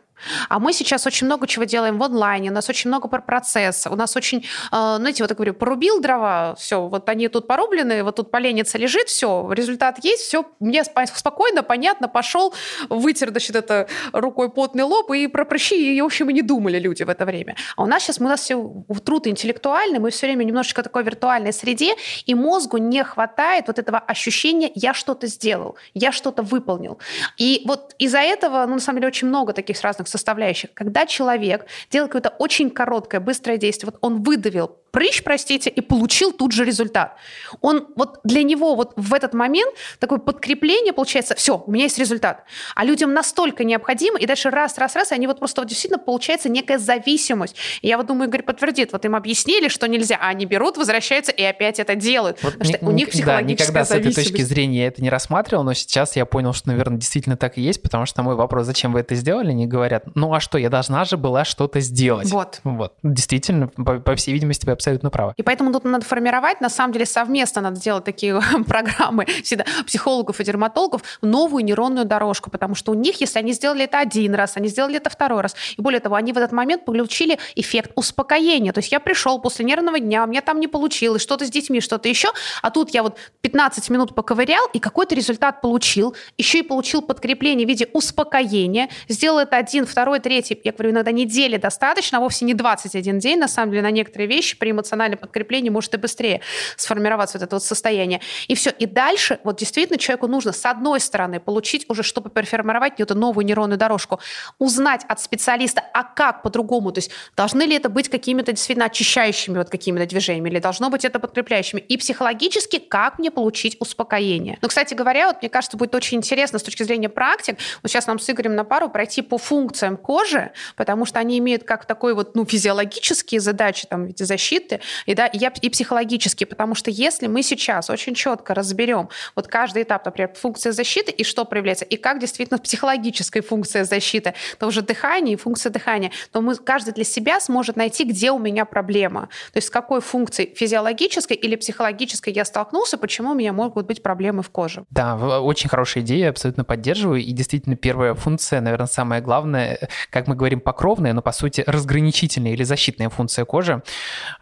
А 0.48 0.58
мы 0.58 0.72
сейчас 0.72 1.06
очень 1.06 1.26
много 1.26 1.46
чего 1.46 1.64
делаем 1.64 1.98
в 1.98 2.02
онлайне, 2.02 2.50
у 2.50 2.54
нас 2.54 2.68
очень 2.68 2.88
много 2.88 3.08
про 3.08 3.20
процесса, 3.20 3.90
у 3.90 3.96
нас 3.96 4.16
очень 4.16 4.44
а, 4.67 4.67
знаете, 4.70 5.22
вот 5.22 5.30
я 5.30 5.36
говорю, 5.36 5.54
порубил 5.54 6.00
дрова, 6.00 6.54
все, 6.56 6.88
вот 6.88 7.08
они 7.08 7.28
тут 7.28 7.46
порублены, 7.46 8.02
вот 8.02 8.16
тут 8.16 8.30
поленница 8.30 8.78
лежит, 8.78 9.08
все, 9.08 9.50
результат 9.52 10.04
есть, 10.04 10.22
все, 10.22 10.44
мне 10.60 10.84
спокойно, 10.84 11.62
понятно, 11.62 12.08
пошел, 12.08 12.54
вытер, 12.88 13.30
значит, 13.30 13.56
это 13.56 13.88
рукой 14.12 14.50
потный 14.50 14.84
лоб, 14.84 15.10
и 15.12 15.26
про 15.26 15.44
прыщи, 15.44 15.96
и, 15.96 16.00
в 16.00 16.04
общем, 16.04 16.30
и 16.30 16.32
не 16.32 16.42
думали 16.42 16.78
люди 16.78 17.02
в 17.02 17.08
это 17.08 17.24
время. 17.24 17.56
А 17.76 17.82
у 17.82 17.86
нас 17.86 18.02
сейчас, 18.02 18.20
у 18.20 18.24
нас 18.24 18.40
все 18.40 18.84
труд 19.04 19.26
интеллектуальный, 19.26 19.98
мы 19.98 20.10
все 20.10 20.26
время 20.26 20.44
немножечко 20.44 20.82
такой 20.82 21.02
виртуальной 21.02 21.52
среде, 21.52 21.94
и 22.26 22.34
мозгу 22.34 22.78
не 22.78 23.04
хватает 23.04 23.68
вот 23.68 23.78
этого 23.78 23.98
ощущения 23.98 24.70
«я 24.74 24.94
что-то 24.94 25.26
сделал», 25.26 25.76
«я 25.94 26.12
что-то 26.12 26.42
выполнил». 26.42 26.98
И 27.36 27.62
вот 27.64 27.94
из-за 27.98 28.18
этого, 28.18 28.66
ну, 28.66 28.74
на 28.74 28.80
самом 28.80 29.00
деле, 29.00 29.08
очень 29.08 29.28
много 29.28 29.52
таких 29.52 29.80
разных 29.82 30.08
составляющих. 30.08 30.70
Когда 30.74 31.06
человек 31.06 31.66
делает 31.90 32.12
какое-то 32.12 32.34
очень 32.38 32.70
короткое, 32.70 33.20
быстрое 33.20 33.56
действие, 33.56 33.90
вот 33.92 33.98
он 34.00 34.22
выдавил 34.22 34.57
выдавил 34.58 34.87
прыщ, 34.90 35.22
простите, 35.22 35.70
и 35.70 35.80
получил 35.80 36.32
тут 36.32 36.52
же 36.52 36.64
результат. 36.64 37.16
Он 37.60 37.86
вот 37.96 38.20
для 38.24 38.42
него 38.42 38.74
вот 38.74 38.92
в 38.96 39.14
этот 39.14 39.34
момент 39.34 39.74
такое 39.98 40.18
подкрепление 40.18 40.92
получается, 40.92 41.34
все, 41.34 41.62
у 41.66 41.70
меня 41.70 41.84
есть 41.84 41.98
результат. 41.98 42.44
А 42.74 42.84
людям 42.84 43.12
настолько 43.12 43.64
необходимо, 43.64 44.18
и 44.18 44.26
дальше 44.26 44.50
раз, 44.50 44.78
раз, 44.78 44.96
раз, 44.96 45.12
и 45.12 45.14
они 45.14 45.26
вот 45.26 45.38
просто 45.38 45.60
вот 45.60 45.68
действительно 45.68 45.98
получается 45.98 46.48
некая 46.48 46.78
зависимость. 46.78 47.56
И 47.82 47.88
я 47.88 47.96
вот 47.96 48.06
думаю, 48.06 48.28
Игорь 48.28 48.42
подтвердит, 48.42 48.92
вот 48.92 49.04
им 49.04 49.14
объяснили, 49.14 49.68
что 49.68 49.86
нельзя, 49.86 50.18
а 50.20 50.28
они 50.28 50.46
берут, 50.46 50.76
возвращаются 50.76 51.32
и 51.32 51.42
опять 51.42 51.78
это 51.78 51.94
делают. 51.94 52.42
Вот 52.42 52.54
потому 52.54 52.74
что 52.74 52.86
у 52.86 52.90
них 52.90 53.10
психологическая 53.10 53.74
да, 53.74 53.82
никогда 53.82 53.84
с 53.84 53.90
этой 53.90 54.12
точки 54.12 54.42
зрения 54.42 54.78
я 54.78 54.86
это 54.88 55.02
не 55.02 55.10
рассматривал, 55.10 55.64
но 55.64 55.74
сейчас 55.74 56.16
я 56.16 56.26
понял, 56.26 56.52
что, 56.52 56.68
наверное, 56.68 56.98
действительно 56.98 57.36
так 57.36 57.58
и 57.58 57.60
есть, 57.60 57.82
потому 57.82 58.06
что 58.06 58.22
мой 58.22 58.34
вопрос, 58.34 58.66
зачем 58.66 58.92
вы 58.92 59.00
это 59.00 59.14
сделали, 59.14 59.50
они 59.50 59.66
говорят, 59.66 60.04
ну 60.14 60.32
а 60.34 60.40
что, 60.40 60.58
я 60.58 60.70
должна 60.70 61.04
же 61.04 61.16
была 61.16 61.44
что-то 61.44 61.80
сделать. 61.80 62.30
Вот. 62.30 62.60
Вот. 62.64 62.94
Действительно, 63.02 63.68
по, 63.68 63.98
по 64.00 64.14
всей 64.16 64.32
видимости, 64.32 64.66
абсолютно 64.78 65.10
правы. 65.10 65.34
И 65.36 65.42
поэтому 65.42 65.72
тут 65.72 65.84
надо 65.84 66.04
формировать, 66.04 66.60
на 66.60 66.68
самом 66.68 66.92
деле 66.92 67.04
совместно 67.04 67.60
надо 67.62 67.80
делать 67.80 68.04
такие 68.04 68.40
программы 68.66 69.26
всегда 69.42 69.64
психологов 69.84 70.40
и 70.40 70.44
дерматологов, 70.44 71.02
новую 71.20 71.64
нейронную 71.64 72.06
дорожку, 72.06 72.50
потому 72.50 72.74
что 72.74 72.92
у 72.92 72.94
них, 72.94 73.20
если 73.20 73.40
они 73.40 73.52
сделали 73.52 73.84
это 73.84 73.98
один 73.98 74.34
раз, 74.34 74.56
они 74.56 74.68
сделали 74.68 74.96
это 74.96 75.10
второй 75.10 75.40
раз, 75.40 75.56
и 75.76 75.82
более 75.82 76.00
того, 76.00 76.14
они 76.14 76.32
в 76.32 76.38
этот 76.38 76.52
момент 76.52 76.84
получили 76.84 77.38
эффект 77.56 77.90
успокоения. 77.96 78.72
То 78.72 78.78
есть 78.78 78.92
я 78.92 79.00
пришел 79.00 79.40
после 79.40 79.64
нервного 79.64 79.98
дня, 79.98 80.24
у 80.24 80.26
меня 80.28 80.42
там 80.42 80.60
не 80.60 80.68
получилось, 80.68 81.22
что-то 81.22 81.44
с 81.44 81.50
детьми, 81.50 81.80
что-то 81.80 82.08
еще, 82.08 82.28
а 82.62 82.70
тут 82.70 82.90
я 82.90 83.02
вот 83.02 83.18
15 83.40 83.90
минут 83.90 84.14
поковырял 84.14 84.64
и 84.72 84.78
какой-то 84.78 85.14
результат 85.14 85.60
получил, 85.60 86.14
еще 86.36 86.60
и 86.60 86.62
получил 86.62 87.02
подкрепление 87.02 87.66
в 87.66 87.68
виде 87.68 87.88
успокоения, 87.92 88.88
сделал 89.08 89.40
это 89.40 89.56
один, 89.56 89.86
второй, 89.86 90.20
третий, 90.20 90.58
я 90.62 90.72
говорю, 90.72 90.90
иногда 90.90 91.10
недели 91.10 91.56
достаточно, 91.56 92.18
а 92.18 92.20
вовсе 92.20 92.44
не 92.44 92.54
21 92.54 93.18
день, 93.18 93.38
на 93.38 93.48
самом 93.48 93.72
деле, 93.72 93.82
на 93.82 93.90
некоторые 93.90 94.28
вещи 94.28 94.56
при 94.68 94.72
эмоциональном 94.72 95.18
подкреплении 95.18 95.70
может 95.70 95.94
и 95.94 95.96
быстрее 95.96 96.42
сформироваться 96.76 97.38
вот 97.38 97.44
это 97.44 97.56
вот 97.56 97.62
состояние. 97.64 98.20
И 98.48 98.54
все. 98.54 98.70
И 98.70 98.84
дальше 98.84 99.38
вот 99.44 99.58
действительно 99.58 99.98
человеку 99.98 100.26
нужно 100.26 100.52
с 100.52 100.66
одной 100.66 101.00
стороны 101.00 101.40
получить 101.40 101.86
уже, 101.88 102.02
чтобы 102.02 102.28
переформировать 102.28 103.00
эту 103.00 103.14
новую 103.14 103.46
нейронную 103.46 103.78
дорожку, 103.78 104.20
узнать 104.58 105.02
от 105.08 105.20
специалиста, 105.20 105.82
а 105.94 106.04
как 106.04 106.42
по-другому, 106.42 106.92
то 106.92 106.98
есть 106.98 107.10
должны 107.36 107.62
ли 107.62 107.76
это 107.76 107.88
быть 107.88 108.10
какими-то 108.10 108.52
действительно 108.52 108.86
очищающими 108.86 109.56
вот 109.56 109.70
какими-то 109.70 110.06
движениями, 110.06 110.50
или 110.50 110.58
должно 110.58 110.90
быть 110.90 111.04
это 111.04 111.18
подкрепляющими, 111.18 111.80
и 111.80 111.96
психологически, 111.96 112.78
как 112.78 113.18
мне 113.18 113.30
получить 113.30 113.76
успокоение. 113.80 114.58
Но, 114.60 114.68
кстати 114.68 114.94
говоря, 114.94 115.28
вот 115.28 115.36
мне 115.40 115.48
кажется, 115.48 115.76
будет 115.76 115.94
очень 115.94 116.18
интересно 116.18 116.58
с 116.58 116.62
точки 116.62 116.82
зрения 116.82 117.08
практик, 117.08 117.56
вот 117.82 117.90
сейчас 117.90 118.06
нам 118.06 118.18
с 118.18 118.28
Игорем 118.28 118.54
на 118.54 118.64
пару 118.64 118.90
пройти 118.90 119.22
по 119.22 119.38
функциям 119.38 119.96
кожи, 119.96 120.52
потому 120.76 121.06
что 121.06 121.20
они 121.20 121.38
имеют 121.38 121.64
как 121.64 121.86
такой 121.86 122.14
вот, 122.14 122.34
ну, 122.34 122.44
физиологические 122.44 123.40
задачи, 123.40 123.86
там, 123.88 124.04
в 124.04 124.06
виде 124.08 124.24
защиты, 124.24 124.57
и, 125.06 125.14
да, 125.14 125.26
и, 125.26 125.38
и 125.60 125.70
психологически, 125.70 126.44
потому 126.44 126.74
что 126.74 126.90
если 126.90 127.26
мы 127.26 127.42
сейчас 127.42 127.90
очень 127.90 128.14
четко 128.14 128.54
разберем 128.54 129.08
вот 129.36 129.48
каждый 129.48 129.82
этап, 129.82 130.04
например, 130.04 130.32
функция 130.34 130.72
защиты 130.72 131.10
и 131.12 131.24
что 131.24 131.44
проявляется, 131.44 131.84
и 131.84 131.96
как 131.96 132.20
действительно 132.20 132.58
психологическая 132.58 133.42
функция 133.42 133.84
защиты, 133.84 134.34
то 134.58 134.66
уже 134.66 134.82
дыхание 134.82 135.34
и 135.34 135.36
функция 135.36 135.70
дыхания, 135.70 136.10
то 136.32 136.40
мы 136.40 136.56
каждый 136.56 136.94
для 136.94 137.04
себя 137.04 137.40
сможет 137.40 137.76
найти, 137.76 138.04
где 138.04 138.30
у 138.30 138.38
меня 138.38 138.64
проблема. 138.64 139.28
То 139.52 139.58
есть 139.58 139.68
с 139.68 139.70
какой 139.70 140.00
функцией 140.00 140.54
физиологической 140.54 141.36
или 141.36 141.56
психологической 141.56 142.32
я 142.32 142.44
столкнулся, 142.44 142.98
почему 142.98 143.32
у 143.32 143.34
меня 143.34 143.52
могут 143.52 143.86
быть 143.86 144.02
проблемы 144.02 144.42
в 144.42 144.50
коже. 144.50 144.84
Да, 144.90 145.16
очень 145.40 145.68
хорошая 145.68 146.04
идея, 146.04 146.30
абсолютно 146.30 146.64
поддерживаю. 146.64 147.20
И 147.20 147.32
действительно, 147.32 147.76
первая 147.76 148.14
функция, 148.14 148.60
наверное, 148.60 148.86
самая 148.86 149.20
главная, 149.20 149.88
как 150.10 150.26
мы 150.26 150.34
говорим, 150.34 150.60
покровная, 150.60 151.12
но 151.12 151.22
по 151.22 151.32
сути 151.32 151.64
разграничительная 151.66 152.52
или 152.52 152.64
защитная 152.64 153.08
функция 153.08 153.44
кожи. 153.44 153.82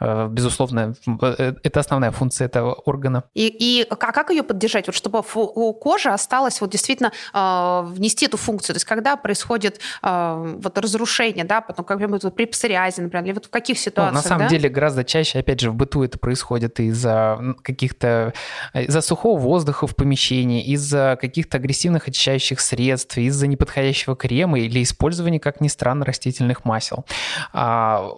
Э, 0.07 0.28
безусловно, 0.30 0.94
э, 1.07 1.54
это 1.62 1.80
основная 1.80 2.12
функция 2.12 2.46
этого 2.46 2.74
органа. 2.74 3.24
И, 3.34 3.48
и 3.48 3.86
а 3.90 3.96
как 3.96 4.30
ее 4.30 4.42
поддержать, 4.42 4.86
вот 4.86 4.94
чтобы 4.94 5.22
у 5.34 5.72
кожи 5.74 6.09
осталось 6.09 6.61
вот 6.61 6.70
действительно 6.70 7.12
э, 7.34 7.82
внести 7.86 8.26
эту 8.26 8.36
функцию? 8.36 8.74
То 8.74 8.76
есть 8.76 8.84
когда 8.84 9.16
происходит 9.16 9.80
э, 10.02 10.59
вот 10.62 10.78
разрушение, 10.78 11.44
да, 11.44 11.61
потом 11.61 11.84
как 11.84 11.98
бы 11.98 12.07
вот 12.07 12.34
при 12.36 12.44
псориазе, 12.46 13.02
например, 13.02 13.24
или 13.24 13.32
вот 13.32 13.46
в 13.46 13.50
каких 13.50 13.78
ситуациях? 13.78 14.12
Ну, 14.12 14.16
на 14.16 14.22
самом 14.22 14.42
да? 14.44 14.48
деле 14.48 14.68
гораздо 14.68 15.04
чаще, 15.04 15.40
опять 15.40 15.61
же, 15.61 15.70
в 15.70 15.74
быту 15.74 16.04
это 16.04 16.18
происходит 16.18 16.78
из-за 16.78 17.57
каких-то, 17.62 18.32
из-за 18.74 19.00
сухого 19.00 19.38
воздуха 19.38 19.86
в 19.86 19.96
помещении, 19.96 20.64
из-за 20.66 21.18
каких-то 21.20 21.57
агрессивных 21.57 22.07
очищающих 22.07 22.61
средств, 22.61 23.18
из-за 23.18 23.48
неподходящего 23.48 24.14
крема 24.14 24.61
или 24.61 24.82
использования, 24.82 25.40
как 25.40 25.61
ни 25.61 25.68
странно, 25.68 26.04
растительных 26.04 26.64
масел. 26.64 27.07
А, 27.52 28.09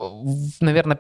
наверное, 0.61 0.99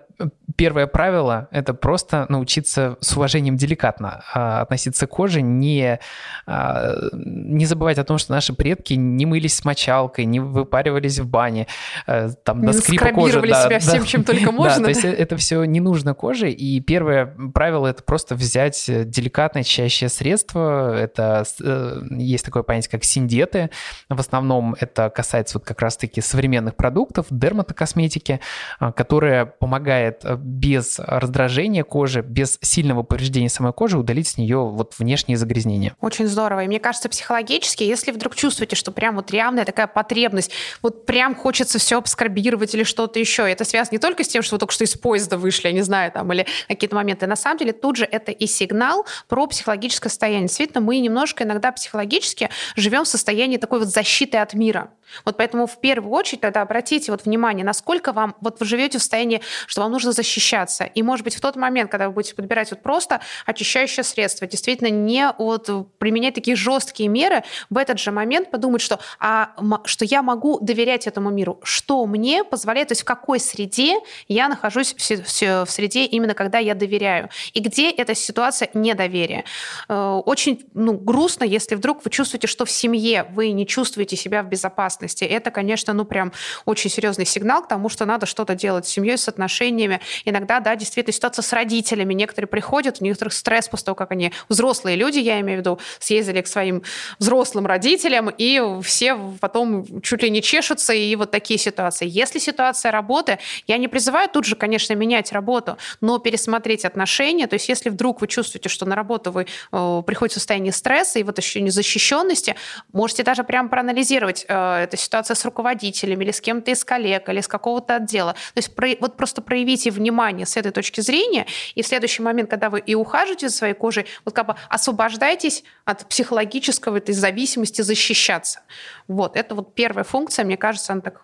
первое 0.56 0.77
правило– 0.86 1.48
это 1.50 1.74
просто 1.74 2.26
научиться 2.28 2.96
с 3.00 3.16
уважением 3.16 3.56
деликатно 3.56 4.24
а, 4.32 4.62
относиться 4.62 5.06
к 5.06 5.10
коже, 5.10 5.42
не, 5.42 5.98
а, 6.46 6.94
не 7.12 7.66
забывать 7.66 7.98
о 7.98 8.04
том, 8.04 8.18
что 8.18 8.32
наши 8.32 8.52
предки 8.52 8.94
не 8.94 9.26
мылись 9.26 9.56
с 9.56 9.64
мочалкой, 9.64 10.24
не 10.24 10.40
выпаривались 10.40 11.18
в 11.18 11.26
бане, 11.26 11.66
а, 12.06 12.30
там, 12.44 12.64
до 12.64 12.72
скрипа 12.72 13.10
кожи. 13.12 13.40
Да, 13.40 13.64
себя 13.64 13.78
да, 13.78 13.78
всем, 13.78 14.04
чем 14.04 14.24
только 14.24 14.52
можно. 14.52 14.78
Да, 14.78 14.84
то 14.84 14.88
есть 14.90 15.04
это 15.04 15.36
все 15.36 15.64
не 15.64 15.80
нужно 15.80 16.14
коже, 16.14 16.50
и 16.50 16.80
первое 16.80 17.34
правило– 17.54 17.86
это 17.88 18.02
просто 18.02 18.34
взять 18.34 18.84
деликатное 18.86 19.62
чищающее 19.62 20.08
средство, 20.08 20.96
это 20.96 21.44
э, 21.62 22.02
есть 22.10 22.44
такое 22.44 22.62
понятие, 22.62 22.90
как 22.90 23.04
синдеты, 23.04 23.70
в 24.08 24.20
основном 24.20 24.76
это 24.78 25.10
касается 25.10 25.58
вот 25.58 25.66
как 25.66 25.80
раз-таки 25.80 26.20
современных 26.20 26.76
продуктов, 26.76 27.26
дерматокосметики, 27.30 28.40
которая 28.78 29.46
помогает 29.46 30.24
без 30.38 30.67
без 30.68 30.98
раздражения 30.98 31.82
кожи, 31.82 32.20
без 32.20 32.58
сильного 32.60 33.02
повреждения 33.02 33.48
самой 33.48 33.72
кожи 33.72 33.96
удалить 33.96 34.28
с 34.28 34.36
нее 34.36 34.58
вот 34.58 34.92
внешние 34.98 35.38
загрязнения. 35.38 35.94
Очень 36.02 36.26
здорово. 36.26 36.64
И 36.64 36.66
мне 36.66 36.78
кажется, 36.78 37.08
психологически, 37.08 37.84
если 37.84 38.10
вдруг 38.10 38.34
чувствуете, 38.34 38.76
что 38.76 38.92
прям 38.92 39.16
вот 39.16 39.30
реальная 39.30 39.64
такая 39.64 39.86
потребность, 39.86 40.50
вот 40.82 41.06
прям 41.06 41.34
хочется 41.34 41.78
все 41.78 41.96
абсорбировать 41.96 42.74
или 42.74 42.82
что-то 42.82 43.18
еще, 43.18 43.50
это 43.50 43.64
связано 43.64 43.94
не 43.94 43.98
только 43.98 44.24
с 44.24 44.28
тем, 44.28 44.42
что 44.42 44.56
вы 44.56 44.58
только 44.58 44.74
что 44.74 44.84
из 44.84 44.94
поезда 44.94 45.38
вышли, 45.38 45.68
я 45.68 45.72
не 45.72 45.80
знаю, 45.80 46.12
там, 46.12 46.30
или 46.34 46.46
какие-то 46.68 46.96
моменты. 46.96 47.26
На 47.26 47.36
самом 47.36 47.56
деле 47.56 47.72
тут 47.72 47.96
же 47.96 48.04
это 48.04 48.30
и 48.30 48.46
сигнал 48.46 49.06
про 49.26 49.46
психологическое 49.46 50.10
состояние. 50.10 50.48
Действительно, 50.48 50.82
мы 50.82 50.98
немножко 50.98 51.44
иногда 51.44 51.72
психологически 51.72 52.50
живем 52.76 53.04
в 53.04 53.08
состоянии 53.08 53.56
такой 53.56 53.78
вот 53.78 53.88
защиты 53.88 54.36
от 54.36 54.52
мира. 54.52 54.90
Вот 55.24 55.36
поэтому 55.36 55.66
в 55.66 55.80
первую 55.80 56.12
очередь 56.12 56.42
тогда 56.42 56.62
обратите 56.62 57.10
вот 57.10 57.24
внимание, 57.24 57.64
насколько 57.64 58.12
вам, 58.12 58.36
вот 58.40 58.60
вы 58.60 58.66
живете 58.66 58.98
в 58.98 59.00
состоянии, 59.00 59.40
что 59.66 59.80
вам 59.80 59.92
нужно 59.92 60.12
защищаться. 60.58 60.84
И, 60.84 61.02
может 61.02 61.24
быть, 61.24 61.34
в 61.34 61.40
тот 61.40 61.56
момент, 61.56 61.90
когда 61.90 62.08
вы 62.08 62.14
будете 62.14 62.34
подбирать 62.34 62.70
вот 62.70 62.82
просто 62.82 63.20
очищающее 63.46 64.04
средство, 64.04 64.46
действительно 64.46 64.88
не 64.88 65.32
вот 65.38 65.68
применять 65.98 66.34
такие 66.34 66.56
жесткие 66.56 67.08
меры, 67.08 67.42
в 67.70 67.76
этот 67.76 67.98
же 67.98 68.10
момент 68.10 68.50
подумать, 68.50 68.80
что, 68.80 68.98
а, 69.18 69.50
что 69.84 70.04
я 70.04 70.22
могу 70.22 70.58
доверять 70.60 71.06
этому 71.06 71.30
миру, 71.30 71.60
что 71.62 72.06
мне 72.06 72.44
позволяет, 72.44 72.88
то 72.88 72.92
есть 72.92 73.02
в 73.02 73.04
какой 73.04 73.40
среде 73.40 73.98
я 74.28 74.48
нахожусь 74.48 74.94
в, 74.94 74.98
в, 74.98 75.66
в 75.66 75.70
среде 75.70 76.04
именно 76.04 76.34
когда 76.34 76.58
я 76.58 76.74
доверяю, 76.74 77.28
и 77.54 77.60
где 77.60 77.90
эта 77.90 78.14
ситуация 78.14 78.68
недоверия. 78.74 79.44
Э, 79.88 80.20
очень 80.24 80.64
ну, 80.74 80.92
грустно, 80.94 81.44
если 81.44 81.74
вдруг 81.74 82.04
вы 82.04 82.10
чувствуете, 82.10 82.46
что 82.46 82.64
в 82.64 82.70
семье 82.70 83.26
вы 83.30 83.52
не 83.52 83.66
чувствуете 83.66 84.16
себя 84.16 84.42
в 84.42 84.48
безопасности. 84.48 85.24
Это, 85.24 85.50
конечно, 85.50 85.92
ну 85.92 86.04
прям 86.04 86.32
очень 86.64 86.90
серьезный 86.90 87.26
сигнал 87.26 87.62
к 87.62 87.68
тому, 87.68 87.88
что 87.88 88.04
надо 88.04 88.26
что-то 88.26 88.54
делать 88.54 88.86
с 88.86 88.90
семьей, 88.90 89.18
с 89.18 89.28
отношениями. 89.28 90.00
Иногда, 90.24 90.47
да, 90.60 90.76
действительно, 90.76 91.12
ситуация 91.12 91.42
с 91.42 91.52
родителями. 91.52 92.14
Некоторые 92.14 92.48
приходят, 92.48 92.98
у 93.00 93.04
некоторых 93.04 93.32
стресс 93.32 93.68
после 93.68 93.86
того, 93.86 93.94
как 93.94 94.10
они, 94.10 94.32
взрослые 94.48 94.96
люди, 94.96 95.18
я 95.18 95.40
имею 95.40 95.58
в 95.58 95.60
виду, 95.60 95.78
съездили 95.98 96.40
к 96.40 96.46
своим 96.46 96.82
взрослым 97.18 97.66
родителям, 97.66 98.30
и 98.30 98.62
все 98.82 99.16
потом 99.40 100.00
чуть 100.02 100.22
ли 100.22 100.30
не 100.30 100.42
чешутся, 100.42 100.92
и 100.92 101.14
вот 101.16 101.30
такие 101.30 101.58
ситуации. 101.58 102.08
Если 102.08 102.38
ситуация 102.38 102.90
работы, 102.90 103.38
я 103.66 103.78
не 103.78 103.88
призываю 103.88 104.28
тут 104.28 104.44
же, 104.44 104.56
конечно, 104.56 104.94
менять 104.94 105.32
работу, 105.32 105.76
но 106.00 106.18
пересмотреть 106.18 106.84
отношения. 106.84 107.46
То 107.46 107.54
есть 107.54 107.68
если 107.68 107.90
вдруг 107.90 108.20
вы 108.20 108.26
чувствуете, 108.26 108.68
что 108.68 108.86
на 108.86 108.94
работу 108.94 109.30
вы 109.32 109.46
э, 109.72 110.02
приходите 110.06 110.34
в 110.34 110.38
состояние 110.38 110.72
стресса 110.72 111.18
и 111.18 111.22
вот 111.22 111.38
еще 111.38 111.60
незащищенности, 111.60 112.56
можете 112.92 113.22
даже 113.22 113.44
прям 113.44 113.68
проанализировать, 113.68 114.44
э, 114.48 114.82
это 114.82 114.96
ситуация 114.96 115.34
с 115.34 115.44
руководителем 115.44 116.20
или 116.20 116.30
с 116.30 116.40
кем-то 116.40 116.70
из 116.70 116.84
коллег 116.84 117.28
или 117.28 117.40
с 117.40 117.48
какого-то 117.48 117.96
отдела. 117.96 118.32
То 118.54 118.58
есть 118.58 118.74
про, 118.74 118.88
вот 119.00 119.16
просто 119.16 119.42
проявите 119.42 119.90
внимание 119.90 120.37
с 120.46 120.56
этой 120.56 120.72
точки 120.72 121.00
зрения, 121.00 121.46
и 121.74 121.82
в 121.82 121.86
следующий 121.86 122.22
момент, 122.22 122.50
когда 122.50 122.70
вы 122.70 122.80
и 122.80 122.94
ухаживаете 122.94 123.48
за 123.48 123.56
своей 123.56 123.74
кожей, 123.74 124.06
вот 124.24 124.34
как 124.34 124.46
бы 124.46 124.56
освобождайтесь 124.68 125.64
от 125.84 126.08
психологического 126.08 126.96
этой 126.98 127.14
зависимости 127.14 127.82
защищаться. 127.82 128.60
Вот, 129.06 129.36
это 129.36 129.54
вот 129.54 129.74
первая 129.74 130.04
функция, 130.04 130.44
мне 130.44 130.56
кажется, 130.56 130.92
она 130.92 131.02
так 131.02 131.22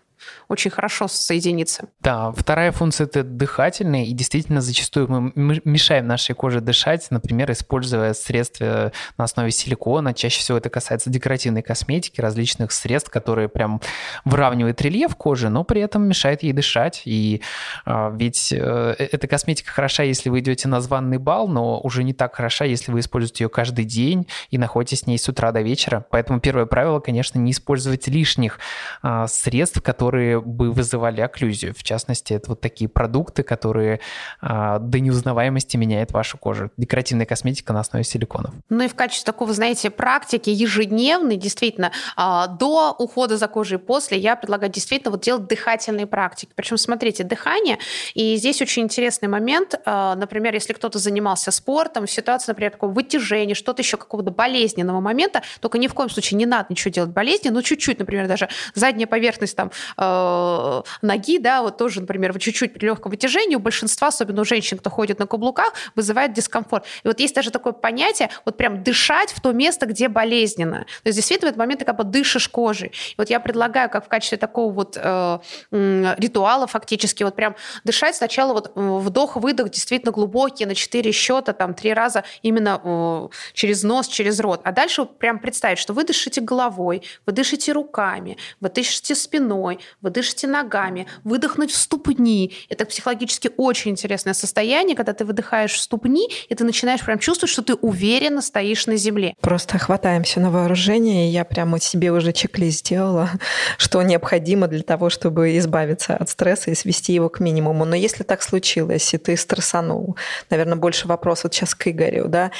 очень 0.49 0.71
хорошо 0.71 1.09
соединиться. 1.09 1.89
Да, 2.01 2.33
вторая 2.33 2.73
функция– 2.73 3.05
это 3.07 3.23
дыхательная, 3.23 4.05
и 4.05 4.13
действительно 4.13 4.61
зачастую 4.61 5.09
мы 5.09 5.61
мешаем 5.65 6.07
нашей 6.07 6.35
коже 6.35 6.61
дышать, 6.61 7.07
например, 7.11 7.51
используя 7.53 8.13
средства 8.15 8.93
на 9.19 9.25
основе 9.25 9.51
силикона. 9.51 10.15
Чаще 10.15 10.41
всего 10.41 10.59
это 10.59 10.71
касается 10.71 11.11
декоративной 11.11 11.63
косметики, 11.63 12.21
различных 12.21 12.73
средств, 12.73 13.11
которые 13.11 13.49
прям 13.49 13.81
выравнивают 14.25 14.81
рельеф 14.81 15.17
кожи, 15.17 15.49
но 15.49 15.65
при 15.65 15.81
этом 15.81 16.07
мешает 16.07 16.43
ей 16.43 16.53
дышать. 16.53 17.03
И 17.05 17.43
а, 17.85 18.11
ведь 18.11 18.53
э, 18.53 18.95
э, 18.99 19.09
эта 19.13 19.27
косметика 19.27 19.71
хороша, 19.73 20.03
если 20.03 20.29
вы 20.29 20.41
идете 20.41 20.69
на 20.69 20.81
званный 20.81 21.19
бал, 21.19 21.49
но 21.49 21.81
уже 21.81 22.05
не 22.05 22.13
так 22.13 22.35
хороша, 22.35 22.65
если 22.65 22.93
вы 22.93 23.01
используете 23.01 23.45
ее 23.45 23.49
каждый 23.49 23.85
день 23.85 24.27
и 24.51 24.59
находитесь 24.59 25.01
с 25.01 25.07
ней 25.07 25.19
с 25.19 25.29
утра 25.29 25.53
до 25.53 25.61
вечера. 25.61 26.05
Поэтому 26.11 26.41
первое 26.41 26.67
правило, 26.67 27.01
конечно, 27.01 27.39
не 27.39 27.53
использовать 27.53 28.07
лишних 28.09 28.59
а, 29.03 29.27
средств, 29.27 29.83
которые 29.83 30.04
которые 30.05 30.43
бы 30.43 30.71
вызывали 30.71 31.23
окклюзию. 31.23 31.75
В 31.75 31.83
частности, 31.83 32.35
это 32.35 32.51
вот 32.51 32.61
такие 32.61 32.91
продукты, 32.91 33.43
которые 33.43 34.01
а, 34.43 34.79
до 34.79 35.01
неузнаваемости 35.01 35.79
меняют 35.79 36.13
вашу 36.13 36.37
кожу. 36.37 36.71
Декоративная 36.77 37.25
косметика 37.25 37.73
на 37.73 37.81
основе 37.81 38.05
силиконов. 38.05 38.53
Ну 38.69 38.85
и 38.85 38.89
в 38.89 38.95
качестве 38.95 39.25
такого, 39.25 39.55
знаете, 39.55 39.89
практики 39.89 40.51
ежедневной, 40.51 41.37
действительно, 41.37 41.91
а, 42.17 42.49
до 42.49 42.95
ухода 42.99 43.39
за 43.39 43.49
кожей 43.49 43.79
и 43.79 43.81
после, 43.81 44.19
я 44.19 44.37
предлагаю 44.37 44.71
действительно 44.71 45.11
вот 45.11 45.23
делать 45.23 45.47
дыхательные 45.47 46.07
практики. 46.07 46.51
Причем, 46.55 46.77
смотрите, 46.77 47.25
дыхание, 47.25 47.79
и 48.13 48.37
здесь 48.37 48.61
очень 48.61 48.83
интересный 48.83 49.29
момент, 49.29 49.75
а, 49.87 50.17
например, 50.17 50.53
если 50.53 50.75
кто-то 50.75 50.99
занимался 50.99 51.51
спортом, 51.51 52.07
ситуация, 52.07 52.53
например, 52.53 52.73
такого 52.73 52.91
вытяжения, 52.91 53.55
что-то 53.55 53.81
еще 53.81 53.97
какого-то 53.97 54.31
болезненного 54.31 55.01
момента, 55.01 55.41
только 55.61 55.79
ни 55.79 55.87
в 55.87 55.95
коем 55.95 56.11
случае 56.11 56.37
не 56.37 56.45
надо 56.45 56.67
ничего 56.69 56.93
делать 56.93 57.11
болезни, 57.11 57.49
но 57.49 57.63
чуть-чуть, 57.63 57.99
например, 57.99 58.29
даже 58.29 58.51
задняя 58.75 59.07
поверхность 59.07 59.57
там 59.57 59.71
э, 59.97 60.83
ноги, 61.03 61.39
да, 61.39 61.63
вот 61.63 61.77
тоже, 61.77 62.01
например, 62.01 62.33
в 62.33 62.39
чуть-чуть 62.39 62.75
при 62.75 62.87
легком 62.87 63.11
вытяжении 63.11 63.57
у 63.57 63.61
большинства, 63.61 64.09
особенно 64.09 64.43
у 64.43 64.45
женщин, 64.45 64.79
кто 64.79 64.91
ходит 64.91 65.19
на 65.19 65.27
каблуках, 65.27 65.73
вызывает 65.95 66.33
дискомфорт. 66.33 66.85
И 67.03 67.09
вот 67.09 67.21
есть 67.21 67.35
даже 67.35 67.51
такое 67.51 67.73
понятие, 67.73 68.31
вот 68.45 68.57
прям 68.57 68.83
дышать 68.83 69.31
в 69.33 69.41
то 69.41 69.53
место, 69.53 69.87
где 69.87 70.09
болезненно. 70.09 70.87
То 71.03 71.09
есть 71.09 71.17
действительно 71.17 71.49
в 71.49 71.51
этот 71.51 71.59
момент 71.59 71.81
ты 71.81 71.87
как 71.87 71.97
бы 71.97 72.05
дышишь 72.05 72.49
кожей. 72.49 72.89
И 72.89 73.15
вот 73.19 73.31
я 73.31 73.41
предлагаю, 73.41 73.91
как 73.91 74.07
в 74.07 74.09
качестве 74.09 74.39
такого 74.39 74.73
вот 74.73 74.99
э, 75.01 75.39
ритуала 75.71 76.67
фактически, 76.67 77.23
вот 77.25 77.37
прям 77.37 77.57
дышать 77.85 78.17
сначала 78.17 78.53
вот 78.53 78.73
вдох-выдох 78.75 79.71
действительно 79.71 80.13
глубокий, 80.13 80.67
на 80.67 80.75
4 80.75 81.13
счета, 81.13 81.53
там, 81.53 81.75
3 81.75 81.95
раза 81.95 82.25
именно 82.43 82.81
э, 82.83 83.29
через 83.53 83.83
нос, 83.83 84.09
через 84.09 84.41
рот. 84.41 84.61
А 84.65 84.73
дальше 84.73 85.03
вот 85.03 85.19
прям 85.19 85.39
представить, 85.39 85.79
что 85.79 85.93
вы 85.93 86.05
дышите 86.05 86.41
головой, 86.41 87.03
вы 87.27 87.33
дышите 87.33 87.73
руками, 87.73 88.37
вы 88.61 88.69
дышите 88.69 89.15
спиной, 89.15 89.79
вы 90.01 90.11
дышите 90.11 90.47
ногами, 90.47 91.07
выдохнуть 91.25 91.71
в 91.71 91.77
ступни. 91.77 92.53
Это 92.69 92.85
психологически 92.85 93.51
очень 93.57 93.93
интересное 93.93 94.35
состояние, 94.35 94.97
когда 94.97 95.13
ты 95.13 95.25
выдыхаешь 95.25 95.73
в 95.73 95.81
ступни, 95.81 96.29
и 96.49 96.55
ты 96.55 96.65
начинаешь 96.65 97.05
прям 97.05 97.19
чувствовать, 97.19 97.51
что 97.51 97.63
ты 97.63 97.75
уверенно 97.75 98.43
стоишь 98.43 98.87
на 98.87 98.97
земле. 98.97 99.35
Просто 99.41 99.79
хватаемся 99.79 100.41
на 100.41 100.51
вооружение, 100.51 101.29
и 101.29 101.33
я 101.33 101.45
прямо 101.45 101.81
себе 101.81 102.13
уже 102.13 102.33
чек-лист 102.33 102.81
сделала, 102.81 103.31
что 103.79 104.03
необходимо 104.03 104.69
для 104.69 104.83
того, 104.83 105.11
чтобы 105.11 105.57
избавиться 105.59 106.17
от 106.17 106.29
стресса 106.29 106.71
и 106.71 106.75
свести 106.75 107.13
его 107.13 107.29
к 107.29 107.41
минимуму. 107.41 107.85
Но 107.85 107.97
если 107.97 108.23
так 108.23 108.43
случилось, 108.43 109.15
и 109.15 109.19
ты 109.19 109.37
стрессанул, 109.37 110.17
наверное, 110.51 110.77
больше 110.77 111.09
вопрос 111.09 111.45
вот 111.45 111.55
сейчас 111.55 111.75
к 111.75 111.89
Игорю, 111.89 112.29
да, 112.29 112.51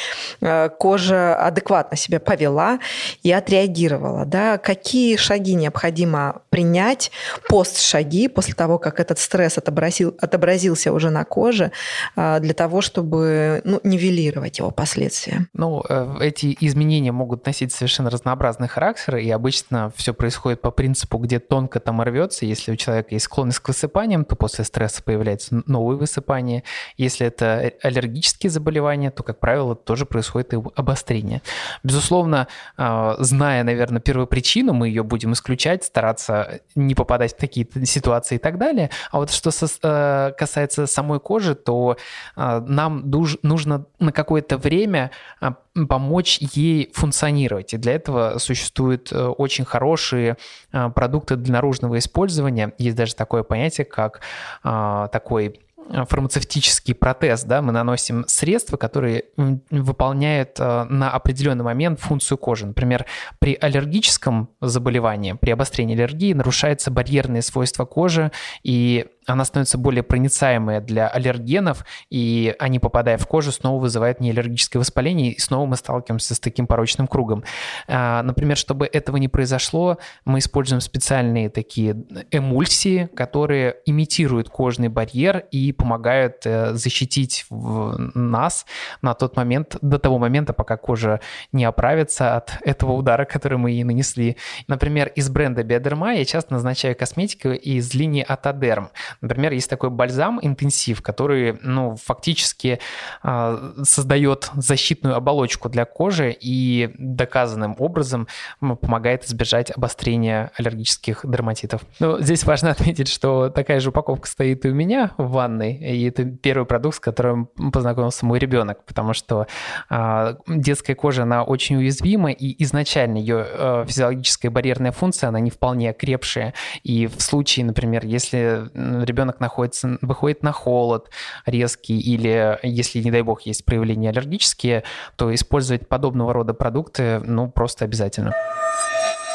э, 0.41 0.69
кожа 0.79 1.37
адекватно 1.37 1.97
себя 1.97 2.21
повела 2.21 2.79
и 3.23 3.33
отреагировала, 3.33 4.25
да, 4.25 4.59
какие 4.59 5.17
шаги 5.17 5.55
необходимо 5.55 6.43
принять, 6.51 7.11
постшаги 7.49 8.29
после 8.29 8.55
того, 8.55 8.79
как 8.79 9.01
этот 9.01 9.19
стресс 9.19 9.59
отобразил, 9.59 10.17
отобразился 10.21 10.93
уже 10.93 11.11
на 11.11 11.25
коже, 11.25 11.73
а, 12.17 12.41
для 12.41 12.55
того, 12.55 12.81
чтобы 12.81 13.63
ну, 13.65 13.81
нивелировать 13.85 14.59
его 14.59 14.71
последствия? 14.71 15.49
Ну, 15.55 15.83
э, 15.89 16.17
эти 16.21 16.57
изменения 16.61 17.13
могут 17.13 17.47
носить 17.47 17.73
совершенно 17.73 18.11
разнообразный 18.11 18.69
характер, 18.69 19.17
и 19.17 19.31
обычно 19.31 19.93
все 19.97 20.15
происходит 20.15 20.61
по 20.61 20.71
принципу, 20.71 21.19
где 21.19 21.39
тонко 21.39 21.81
там 21.81 22.03
рвется. 22.03 22.47
Если 22.47 22.73
у 22.73 22.77
человека 22.77 23.09
есть 23.13 23.27
склонность 23.27 23.61
к 23.61 23.69
высыпаниям, 23.69 24.25
то 24.25 24.37
после 24.37 24.65
стресса 24.65 25.03
появляются 25.03 25.63
новые 25.67 25.99
высыпания. 25.99 26.63
Если 26.97 27.27
это 27.27 27.73
аллергические 27.83 28.51
заболевания, 28.51 29.11
то, 29.11 29.23
как 29.23 29.41
правило, 29.41 29.75
тоже 29.75 30.07
происходит 30.07 30.55
и 30.55 30.59
обострение. 30.75 31.43
Безусловно, 31.83 32.49
а, 32.77 33.17
зная, 33.19 33.63
наверное, 33.65 34.01
первую 34.01 34.27
причину, 34.27 34.73
мы 34.73 34.89
ее 34.89 35.03
будем 35.03 35.33
исключать, 35.33 35.85
стараться 35.85 36.61
не 36.75 36.95
попадать 37.05 37.35
в 37.35 37.37
такие 37.37 37.67
ситуации 37.85 38.37
и 38.37 38.39
так 38.39 38.59
далее. 38.59 38.91
А 39.11 39.19
вот 39.19 39.31
что 39.31 39.51
со, 39.51 39.67
э, 39.83 40.33
касается 40.39 40.87
самой 40.87 41.21
кожи, 41.21 41.55
то 41.55 41.97
э, 42.37 42.65
нам 42.67 43.11
дуж, 43.11 43.37
нужно 43.43 43.85
на 43.99 44.11
какое-то 44.11 44.57
время 44.57 45.11
э, 45.41 45.51
помочь 45.89 46.39
ей 46.41 46.91
функционировать. 46.95 47.75
И 47.75 47.77
для 47.77 47.93
этого 47.93 48.39
существуют 48.39 49.13
очень 49.13 49.65
хорошие 49.65 50.37
продукты 50.71 51.37
для 51.37 51.55
наружного 51.55 51.99
использования. 51.99 52.73
Есть 52.79 52.97
даже 52.97 53.15
такое 53.15 53.43
понятие, 53.43 53.85
как 53.85 54.21
такой 54.63 55.61
фармацевтический 55.91 56.95
протез, 56.95 57.45
да, 57.45 57.63
мы 57.63 57.73
наносим 57.73 58.25
средства, 58.27 58.77
которые 58.77 59.25
выполняют 59.71 60.59
э, 60.59 60.85
на 60.85 61.11
определенный 61.11 61.65
момент 61.65 62.01
функцию 62.01 62.39
кожи. 62.39 62.67
Например, 62.67 63.07
при 63.39 63.57
аллергическом 63.61 64.49
заболевании, 64.61 65.33
при 65.33 65.51
обострении 65.51 65.95
аллергии 65.95 66.33
нарушаются 66.33 66.91
барьерные 66.91 67.43
свойства 67.43 67.85
кожи, 67.85 68.33
и 68.63 69.07
она 69.27 69.45
становится 69.45 69.79
более 69.79 70.03
проницаемая 70.03 70.81
для 70.81 71.09
аллергенов, 71.09 71.85
и 72.11 72.55
они, 72.59 72.79
попадая 72.79 73.19
в 73.19 73.27
кожу, 73.27 73.53
снова 73.53 73.81
вызывают 73.81 74.21
неаллергическое 74.21 74.81
воспаление, 74.81 75.33
и 75.33 75.41
снова 75.41 75.67
мы 75.67 75.77
сталкиваемся 75.77 76.35
с 76.35 76.41
таким 76.41 76.67
порочным 76.67 77.07
кругом. 77.07 77.45
А, 77.89 78.23
например, 78.23 78.57
чтобы 78.57 78.87
этого 78.87 79.17
не 79.17 79.29
произошло, 79.29 79.99
мы 80.25 80.39
используем 80.39 80.81
специальные 80.81 81.51
такие 81.51 81.97
эмульсии, 82.31 83.09
которые 83.15 83.77
имитируют 83.87 84.49
кожный 84.49 84.89
барьер 84.89 85.45
и 85.51 85.73
помогают 85.73 86.43
э, 86.45 86.75
защитить 86.75 87.47
нас 87.51 88.67
на 89.03 89.15
тот 89.15 89.37
момент, 89.37 89.77
до 89.81 89.99
того 89.99 90.19
момента, 90.19 90.53
пока 90.53 90.77
кожа 90.77 91.21
не 91.53 91.65
оправится 91.65 92.37
от 92.37 92.59
этого 92.63 92.93
удара, 92.93 93.25
который 93.25 93.59
мы 93.59 93.71
ей 93.71 93.85
нанесли. 93.85 94.37
Например, 94.69 95.09
из 95.09 95.29
бренда 95.29 95.63
Биодерма 95.63 96.15
я 96.15 96.25
часто 96.25 96.55
назначаю 96.55 96.97
косметику 96.97 97.51
из 97.51 97.95
линии 97.95 98.25
Атодерм. 98.27 98.91
Например, 99.21 99.53
есть 99.53 99.71
такой 99.71 99.91
бальзам 99.91 100.39
интенсив, 100.43 101.03
который 101.03 101.59
ну, 101.63 101.97
фактически 101.97 102.81
э, 103.23 103.73
создает 103.83 104.51
защитную 104.55 105.17
оболочку 105.17 105.69
для 105.69 105.85
кожи 105.85 106.37
и 106.39 106.91
доказанным 106.99 107.77
образом 107.79 108.29
помогает 108.61 109.25
избежать 109.25 109.71
обострения 109.71 110.51
аллергических 110.57 111.21
дерматитов. 111.25 111.83
Но 112.01 112.21
здесь 112.21 112.45
важно 112.45 112.71
отметить, 112.75 113.09
что 113.09 113.51
такая 113.51 113.81
же 113.81 113.91
упаковка 113.91 114.29
стоит 114.29 114.65
и 114.65 114.71
у 114.71 114.75
меня 114.75 115.13
в 115.17 115.31
ванной, 115.31 115.75
и 115.75 116.09
это 116.09 116.25
первый 116.25 116.67
продукт, 116.67 116.97
с 116.97 117.01
которым 117.01 117.47
познакомился 117.47 118.27
мой 118.27 118.39
ребенок, 118.39 118.85
потому 118.85 119.13
что 119.13 119.47
э, 119.91 120.35
детская 120.47 120.95
кожа, 120.95 121.23
она 121.23 121.43
очень 121.43 121.77
уязвима, 121.77 122.31
и 122.31 122.63
изначально 122.65 123.19
ее 123.19 123.47
э, 123.49 123.85
физиологическая 123.87 124.51
барьерная 124.51 124.93
функция, 124.93 125.29
она 125.29 125.41
не 125.41 125.51
вполне 125.51 125.91
окрепшая, 125.91 126.55
и 126.83 127.07
в 127.07 127.21
случае, 127.21 127.67
например, 127.67 128.05
если 128.05 128.71
ребенок 129.05 129.41
находится, 129.41 129.99
выходит 130.01 130.43
на 130.43 130.53
холод 130.53 131.11
резкий, 131.47 131.99
или 131.99 132.59
если, 132.63 133.01
не 133.01 133.11
дай 133.11 133.23
бог, 133.23 133.43
есть 133.43 133.65
проявления 133.65 134.11
аллергические, 134.11 134.85
то 135.17 135.35
использовать 135.35 135.89
подобного 135.89 136.33
рода 136.33 136.55
продукты, 136.55 137.21
ну, 137.21 137.51
просто 137.51 137.85
обязательно. 137.85 138.35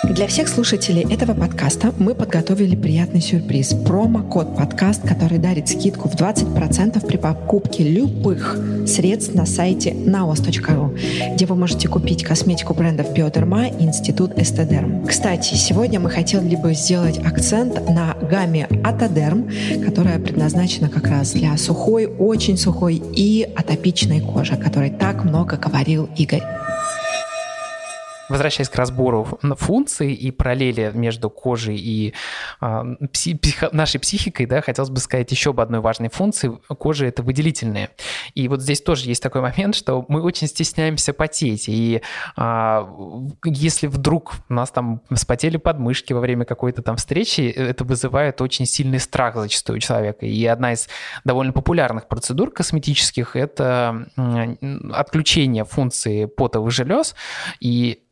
Для 0.04 0.28
всех 0.28 0.48
слушателей 0.48 1.06
этого 1.14 1.34
подкаста 1.34 1.94
мы 2.00 2.16
подготовили 2.16 2.76
приятный 2.76 3.20
сюрприз. 3.20 3.74
Промокод 3.86 4.56
подкаст, 4.56 5.02
который 5.06 5.40
дарит 5.40 5.68
скидку 5.68 6.08
в 6.08 6.16
20% 6.16 7.06
при 7.06 7.18
покупке 7.18 7.84
любых 7.84 8.58
средств 8.88 9.36
на 9.36 9.46
сайте 9.46 9.92
naos.ru, 9.92 10.98
где 11.34 11.46
вы 11.46 11.56
можете 11.56 11.90
купить 11.90 12.24
косметику 12.24 12.74
брендов 12.74 13.14
Биодерма 13.14 13.68
и 13.68 13.84
Институт 13.84 14.38
Эстедерм. 14.40 15.06
Кстати, 15.06 15.56
сегодня 15.56 16.00
мы 16.00 16.10
хотели 16.10 16.56
бы 16.56 16.74
сделать 16.74 17.20
акцент 17.20 17.90
на 17.90 18.16
гамме 18.22 18.70
Атодерм, 18.86 19.50
которая 19.86 20.18
предназначена 20.20 20.88
как 20.88 21.08
раз 21.08 21.34
для 21.34 21.58
сухой, 21.58 22.06
очень 22.06 22.58
сухой 22.58 23.02
и 23.16 23.44
атопичной 23.56 24.22
кожи, 24.22 24.54
о 24.54 24.58
которой 24.58 24.92
так 24.92 25.26
много 25.26 25.58
говорил 25.58 26.10
Игорь. 26.16 26.44
Возвращаясь 28.30 28.70
к 28.70 28.76
разбору 28.76 29.40
функций 29.58 30.14
и 30.14 30.32
параллели 30.32 30.92
между 30.94 31.30
кожей 31.30 31.78
и 31.78 32.14
э, 32.62 32.84
пси, 33.12 33.40
нашей 33.72 34.00
психикой, 34.00 34.46
да, 34.46 34.62
хотелось 34.62 34.90
бы 34.90 35.00
сказать 35.00 35.32
еще 35.32 35.50
об 35.50 35.60
одной 35.60 35.82
важной 35.82 36.10
функции. 36.10 36.52
Кожа— 36.68 37.06
это 37.08 37.24
выделительная. 37.24 37.90
И 38.36 38.48
вот 38.48 38.62
здесь 38.62 38.82
тоже 38.82 39.06
есть 39.06 39.24
такой 39.24 39.42
момент, 39.42 39.76
что 39.76 40.06
мы 40.08 40.22
очень 40.22 40.48
стесняемся 40.48 41.14
потеть. 41.14 41.66
И 41.68 42.02
э, 42.38 42.88
если 43.46 43.88
вдруг 43.88 44.36
у 44.48 44.54
нас 44.54 44.72
там 44.72 45.02
вспотели 45.12 45.58
подмышки 45.58 46.14
во 46.14 46.20
время 46.20 46.46
какой-то 46.46 46.82
там 46.82 46.98
встречи, 46.98 47.42
это 47.42 47.84
вызывает 47.84 48.42
очень 48.42 48.66
сильный 48.66 49.00
страх 49.00 49.36
зачастую 49.36 49.78
у 49.78 49.80
человека. 49.80 50.26
И 50.26 50.46
одна 50.46 50.74
из 50.74 50.88
довольно 51.24 51.54
популярных 51.54 52.08
процедур 52.08 52.52
косметических— 52.52 53.30
это 53.36 54.08
отключение 54.92 55.66
функции 55.66 56.26
потовых 56.26 56.72
желез. 56.72 57.16
И 57.60 58.04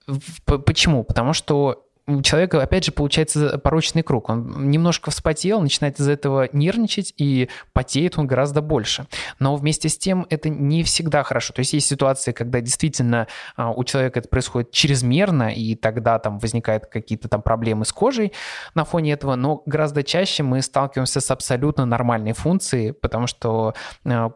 Почему? 0.46 1.04
Потому 1.04 1.34
что 1.34 1.88
у 2.08 2.22
человека, 2.22 2.62
опять 2.62 2.86
же, 2.86 2.94
получается 2.94 3.58
порочный 3.58 4.02
круг. 4.02 4.30
Он 4.30 4.72
немножко 4.72 5.12
вспотел, 5.12 5.60
начинает 5.60 6.00
из-за 6.00 6.14
этого 6.14 6.48
нервничать, 6.54 7.14
и 7.18 7.50
потеет 7.74 8.18
он 8.18 8.28
гораздо 8.28 8.62
больше. 8.62 9.08
Но 9.40 9.58
вместе 9.58 9.90
с 9.90 9.98
тем 9.98 10.26
это 10.30 10.48
не 10.48 10.84
всегда 10.84 11.24
хорошо. 11.24 11.54
То 11.54 11.60
есть 11.60 11.74
есть 11.74 11.88
ситуации, 11.88 12.32
когда 12.32 12.62
действительно 12.62 13.28
а, 13.58 13.72
у 13.72 13.84
человека 13.84 14.20
это 14.20 14.30
происходит 14.30 14.72
чрезмерно, 14.72 15.54
и 15.54 15.76
тогда 15.76 16.18
там 16.20 16.40
возникают 16.40 16.86
какие-то 16.86 17.28
там 17.28 17.42
проблемы 17.42 17.84
с 17.84 17.92
кожей 17.92 18.32
на 18.74 18.86
фоне 18.86 19.12
этого, 19.12 19.36
но 19.36 19.62
гораздо 19.66 20.02
чаще 20.02 20.44
мы 20.44 20.62
сталкиваемся 20.62 21.20
с 21.20 21.30
абсолютно 21.30 21.86
нормальной 21.86 22.32
функцией, 22.32 22.94
потому 22.94 23.28
что 23.28 23.74
а, 24.06 24.32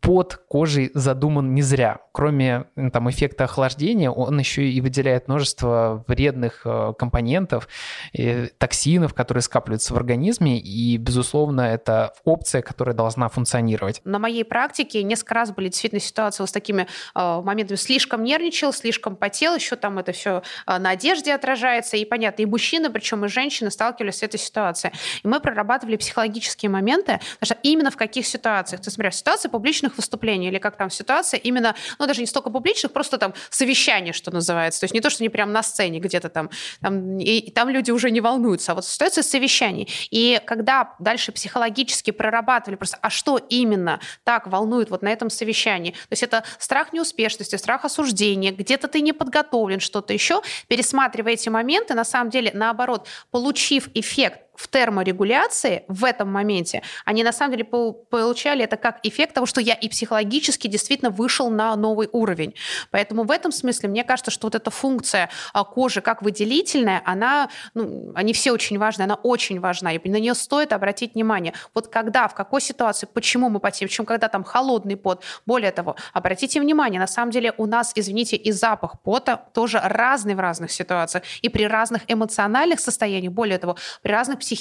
под 0.00 0.36
кожей 0.48 0.90
задуман 0.94 1.54
не 1.54 1.62
зря. 1.62 2.00
Кроме 2.12 2.66
там, 2.92 3.08
эффекта 3.10 3.44
охлаждения, 3.44 4.10
он 4.10 4.38
еще 4.38 4.68
и 4.68 4.80
выделяет 4.80 5.28
множество 5.28 6.04
вредных 6.08 6.62
э, 6.64 6.92
компонентов, 6.98 7.68
и 8.12 8.48
токсинов, 8.58 9.14
которые 9.14 9.42
скапливаются 9.42 9.94
в 9.94 9.96
организме, 9.96 10.58
и, 10.58 10.96
безусловно, 10.96 11.62
это 11.62 12.12
опция, 12.24 12.62
которая 12.62 12.94
должна 12.94 13.28
функционировать. 13.28 14.00
На 14.04 14.18
моей 14.18 14.44
практике 14.44 15.02
несколько 15.02 15.34
раз 15.34 15.52
были 15.52 15.68
действительно 15.68 16.00
ситуации 16.00 16.44
с 16.44 16.52
такими 16.52 16.86
э, 17.14 17.40
моментами. 17.42 17.76
Слишком 17.76 18.24
нервничал, 18.24 18.72
слишком 18.72 19.16
потел, 19.16 19.54
еще 19.54 19.76
там 19.76 19.98
это 19.98 20.12
все 20.12 20.42
э, 20.66 20.78
на 20.78 20.90
одежде 20.90 21.34
отражается, 21.34 21.96
и 21.96 22.04
понятно, 22.04 22.42
и 22.42 22.46
мужчины, 22.46 22.90
причем 22.90 23.24
и 23.24 23.28
женщины 23.28 23.70
сталкивались 23.70 24.16
с 24.16 24.22
этой 24.22 24.38
ситуацией. 24.38 24.92
И 25.22 25.28
мы 25.28 25.40
прорабатывали 25.40 25.96
психологические 25.96 26.70
моменты, 26.70 27.20
потому 27.38 27.46
что 27.46 27.58
именно 27.62 27.90
в 27.90 27.96
каких 27.96 28.26
ситуациях, 28.26 28.80
есть, 28.80 28.98
например, 28.98 29.14
ситуация 29.14 29.51
публичных 29.52 29.96
выступлений 29.96 30.48
или 30.48 30.58
как 30.58 30.76
там 30.76 30.90
ситуация 30.90 31.38
именно, 31.38 31.76
ну 31.98 32.06
даже 32.06 32.20
не 32.20 32.26
столько 32.26 32.50
публичных, 32.50 32.92
просто 32.92 33.18
там 33.18 33.34
совещание, 33.50 34.12
что 34.12 34.32
называется. 34.32 34.80
То 34.80 34.84
есть 34.84 34.94
не 34.94 35.00
то, 35.00 35.10
что 35.10 35.22
не 35.22 35.28
прям 35.28 35.52
на 35.52 35.62
сцене 35.62 36.00
где-то 36.00 36.28
там, 36.28 36.50
там 36.80 37.18
и, 37.18 37.38
и 37.38 37.50
там 37.50 37.68
люди 37.68 37.90
уже 37.90 38.10
не 38.10 38.20
волнуются, 38.20 38.72
а 38.72 38.74
вот 38.74 38.84
ситуация 38.84 39.22
совещаний. 39.22 39.88
И 40.10 40.40
когда 40.44 40.94
дальше 40.98 41.30
психологически 41.32 42.10
прорабатывали 42.10 42.76
просто, 42.76 42.98
а 43.00 43.10
что 43.10 43.38
именно 43.38 44.00
так 44.24 44.46
волнует 44.46 44.90
вот 44.90 45.02
на 45.02 45.08
этом 45.08 45.30
совещании? 45.30 45.92
То 45.92 46.12
есть 46.12 46.22
это 46.22 46.44
страх 46.58 46.92
неуспешности, 46.92 47.56
страх 47.56 47.84
осуждения, 47.84 48.50
где-то 48.52 48.88
ты 48.88 49.00
не 49.00 49.12
подготовлен, 49.12 49.80
что-то 49.80 50.12
еще. 50.12 50.42
Пересматривая 50.68 51.34
эти 51.34 51.48
моменты, 51.48 51.94
на 51.94 52.04
самом 52.04 52.30
деле, 52.30 52.50
наоборот, 52.54 53.06
получив 53.30 53.88
эффект 53.94 54.41
в 54.54 54.68
терморегуляции 54.68 55.84
в 55.88 56.04
этом 56.04 56.30
моменте, 56.30 56.82
они 57.04 57.24
на 57.24 57.32
самом 57.32 57.52
деле 57.52 57.64
получали 57.64 58.64
это 58.64 58.76
как 58.76 59.00
эффект 59.02 59.34
того, 59.34 59.46
что 59.46 59.60
я 59.60 59.74
и 59.74 59.88
психологически 59.88 60.68
действительно 60.68 61.10
вышел 61.10 61.50
на 61.50 61.74
новый 61.76 62.08
уровень. 62.12 62.54
Поэтому 62.90 63.24
в 63.24 63.30
этом 63.30 63.52
смысле 63.52 63.88
мне 63.88 64.04
кажется, 64.04 64.30
что 64.30 64.46
вот 64.46 64.54
эта 64.54 64.70
функция 64.70 65.30
а, 65.52 65.64
кожи 65.64 66.00
как 66.00 66.22
выделительная, 66.22 67.02
она, 67.04 67.48
ну, 67.74 68.12
они 68.14 68.32
все 68.32 68.52
очень 68.52 68.78
важны, 68.78 69.02
она 69.02 69.14
очень 69.14 69.60
важна, 69.60 69.92
и 69.92 70.10
на 70.10 70.16
нее 70.16 70.34
стоит 70.34 70.72
обратить 70.72 71.14
внимание. 71.14 71.54
Вот 71.74 71.88
когда, 71.88 72.28
в 72.28 72.34
какой 72.34 72.60
ситуации, 72.60 73.06
почему 73.12 73.48
мы 73.48 73.60
потеем, 73.60 73.88
причем 73.88 74.04
когда 74.04 74.28
там 74.28 74.44
холодный 74.44 74.96
пот. 74.96 75.22
Более 75.46 75.72
того, 75.72 75.96
обратите 76.12 76.60
внимание, 76.60 77.00
на 77.00 77.06
самом 77.06 77.30
деле 77.30 77.52
у 77.56 77.66
нас, 77.66 77.92
извините, 77.94 78.36
и 78.36 78.52
запах 78.52 79.00
пота 79.00 79.42
тоже 79.54 79.80
разный 79.82 80.34
в 80.34 80.40
разных 80.40 80.70
ситуациях, 80.70 81.24
и 81.40 81.48
при 81.48 81.64
разных 81.64 82.02
эмоциональных 82.08 82.80
состояниях, 82.80 83.32
более 83.32 83.58
того, 83.58 83.76
при 84.02 84.12
разных 84.12 84.38
психических 84.38 84.51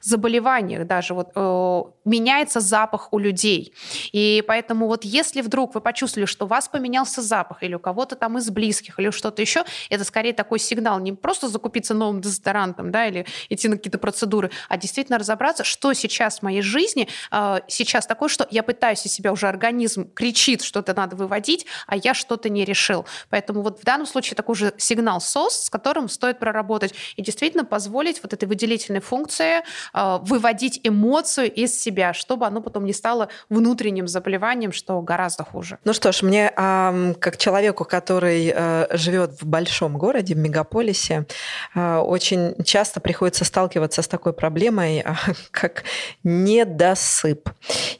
заболеваниях 0.00 0.86
даже 0.86 1.14
вот 1.14 1.30
э, 1.34 1.82
меняется 2.04 2.60
запах 2.60 3.12
у 3.12 3.18
людей. 3.18 3.74
И 4.12 4.42
поэтому 4.46 4.86
вот 4.86 5.04
если 5.04 5.40
вдруг 5.40 5.74
вы 5.74 5.80
почувствовали, 5.80 6.26
что 6.26 6.44
у 6.44 6.48
вас 6.48 6.68
поменялся 6.68 7.22
запах 7.22 7.62
или 7.62 7.74
у 7.74 7.78
кого-то 7.78 8.16
там 8.16 8.38
из 8.38 8.50
близких 8.50 8.98
или 8.98 9.10
что-то 9.10 9.42
еще, 9.42 9.64
это 9.90 10.04
скорее 10.04 10.32
такой 10.32 10.58
сигнал 10.58 10.98
не 11.00 11.12
просто 11.12 11.48
закупиться 11.48 11.94
новым 11.94 12.20
дезодорантом, 12.20 12.90
да, 12.90 13.06
или 13.06 13.26
идти 13.48 13.68
на 13.68 13.76
какие-то 13.76 13.98
процедуры, 13.98 14.50
а 14.68 14.76
действительно 14.76 15.18
разобраться, 15.18 15.64
что 15.64 15.92
сейчас 15.92 16.40
в 16.40 16.42
моей 16.42 16.62
жизни 16.62 17.08
э, 17.30 17.60
сейчас 17.68 18.06
такое, 18.06 18.28
что 18.28 18.46
я 18.50 18.62
пытаюсь 18.62 19.04
из 19.06 19.12
себя 19.12 19.32
уже 19.32 19.48
организм 19.48 20.10
кричит, 20.12 20.62
что-то 20.62 20.94
надо 20.94 21.16
выводить, 21.16 21.66
а 21.86 21.96
я 21.96 22.14
что-то 22.14 22.48
не 22.48 22.64
решил. 22.64 23.06
Поэтому 23.30 23.62
вот 23.62 23.80
в 23.80 23.84
данном 23.84 24.06
случае 24.06 24.36
такой 24.36 24.56
же 24.56 24.72
сигнал 24.78 25.20
СОС, 25.20 25.64
с 25.64 25.70
которым 25.70 26.08
стоит 26.08 26.38
проработать 26.38 26.94
и 27.16 27.22
действительно 27.22 27.64
позволить 27.64 28.22
вот 28.22 28.32
этой 28.32 28.46
выделительной 28.46 29.00
функции 29.02 29.62
э, 29.94 30.18
выводить 30.22 30.80
эмоцию 30.82 31.52
из 31.52 31.78
себя, 31.78 32.14
чтобы 32.14 32.46
оно 32.46 32.62
потом 32.62 32.86
не 32.86 32.92
стало 32.92 33.28
внутренним 33.48 34.08
заболеванием, 34.08 34.72
что 34.72 35.00
гораздо 35.02 35.44
хуже. 35.44 35.78
Ну 35.84 35.92
что 35.92 36.12
ж, 36.12 36.22
мне 36.22 36.50
как 36.52 37.36
человеку, 37.36 37.84
который 37.84 38.52
э, 38.54 38.86
живет 38.96 39.42
в 39.42 39.46
большом 39.46 39.98
городе, 39.98 40.34
в 40.34 40.38
мегаполисе, 40.38 41.26
э, 41.74 41.96
очень 41.96 42.54
часто 42.64 43.00
приходится 43.00 43.44
сталкиваться 43.44 44.02
с 44.02 44.08
такой 44.08 44.32
проблемой, 44.32 45.04
как 45.50 45.84
недосып. 46.24 47.50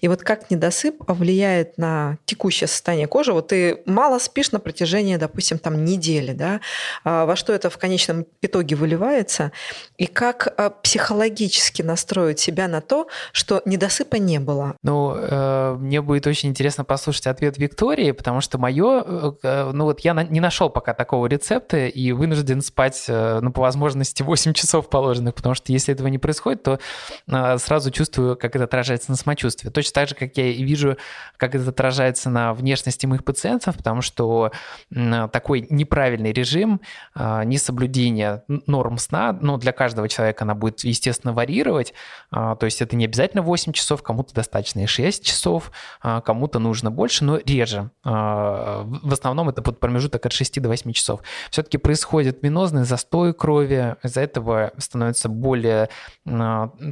И 0.00 0.08
вот 0.08 0.22
как 0.22 0.50
недосып 0.50 0.96
влияет 1.08 1.78
на 1.78 2.18
текущее 2.24 2.68
состояние 2.68 3.06
кожи? 3.08 3.32
Вот 3.32 3.48
ты 3.48 3.82
мало 3.86 4.18
спишь 4.18 4.52
на 4.52 4.60
протяжении, 4.60 5.16
допустим, 5.16 5.58
там 5.58 5.84
недели, 5.84 6.32
да? 6.32 6.60
Во 7.04 7.36
что 7.36 7.52
это 7.52 7.70
в 7.70 7.78
конечном 7.78 8.26
итоге 8.40 8.76
выливается? 8.76 9.52
И 9.98 10.06
как 10.06 10.54
психологически 10.82 10.91
настроить 11.82 12.40
себя 12.40 12.68
на 12.68 12.80
то, 12.80 13.08
что 13.32 13.62
недосыпа 13.64 14.16
не 14.16 14.38
было? 14.38 14.76
Ну, 14.82 15.14
э, 15.16 15.76
мне 15.78 16.00
будет 16.00 16.26
очень 16.26 16.50
интересно 16.50 16.84
послушать 16.84 17.26
ответ 17.26 17.58
Виктории, 17.58 18.12
потому 18.12 18.40
что 18.40 18.58
мое, 18.58 19.02
э, 19.04 19.32
э 19.42 19.70
ну 19.72 19.84
вот 19.84 20.00
я 20.00 20.14
на, 20.14 20.24
не 20.24 20.40
нашел 20.40 20.70
пока 20.70 20.94
такого 20.94 21.26
рецепта 21.26 21.86
и 21.86 22.12
вынужден 22.12 22.62
спать, 22.62 23.04
э, 23.08 23.40
ну, 23.40 23.52
по 23.52 23.62
возможности 23.62 24.22
8 24.32 24.52
часов 24.52 24.88
положенных, 24.88 25.34
потому 25.34 25.54
что 25.54 25.72
если 25.72 25.94
этого 25.94 26.08
не 26.08 26.18
происходит, 26.18 26.62
то 26.62 26.78
э, 27.28 27.58
сразу 27.58 27.90
чувствую, 27.90 28.36
как 28.36 28.54
это 28.56 28.64
отражается 28.64 29.10
на 29.10 29.16
самочувствии. 29.16 29.70
Точно 29.70 29.92
так 29.94 30.08
же, 30.08 30.14
как 30.14 30.36
я 30.36 30.46
и 30.48 30.62
вижу, 30.62 30.96
как 31.36 31.54
это 31.54 31.68
отражается 31.68 32.30
на 32.30 32.54
внешности 32.54 33.06
моих 33.06 33.24
пациентов, 33.24 33.76
потому 33.76 34.02
что 34.02 34.52
э, 34.94 35.28
такой 35.32 35.66
неправильный 35.70 36.32
режим, 36.32 36.80
э, 37.14 37.44
несоблюдение 37.44 38.42
норм 38.48 38.98
сна, 38.98 39.36
ну, 39.40 39.58
для 39.58 39.72
каждого 39.72 40.08
человека 40.08 40.44
она 40.44 40.54
будет, 40.54 40.81
естественно, 40.84 41.32
варьировать, 41.32 41.94
э, 42.32 42.56
то 42.58 42.64
есть 42.64 42.82
это 42.82 42.96
не 42.96 43.04
обязательно 43.04 43.42
8 43.42 43.72
часов, 43.72 44.02
кому-то 44.02 44.34
достаточно 44.34 44.80
и 44.80 44.86
6 44.86 45.24
часов, 45.24 45.72
э, 46.02 46.20
кому-то 46.24 46.58
нужно 46.58 46.90
больше, 46.90 47.24
но 47.24 47.38
реже. 47.38 47.90
Э, 48.04 48.82
в 48.84 49.12
основном 49.12 49.48
это 49.48 49.62
под 49.62 49.80
промежуток 49.80 50.24
от 50.26 50.32
6 50.32 50.60
до 50.60 50.68
8 50.68 50.92
часов. 50.92 51.20
Все-таки 51.50 51.78
происходит 51.78 52.42
венозный 52.42 52.84
застой 52.84 53.34
крови, 53.34 53.96
из-за 54.02 54.20
этого 54.20 54.72
становится 54.78 55.28
более 55.28 55.88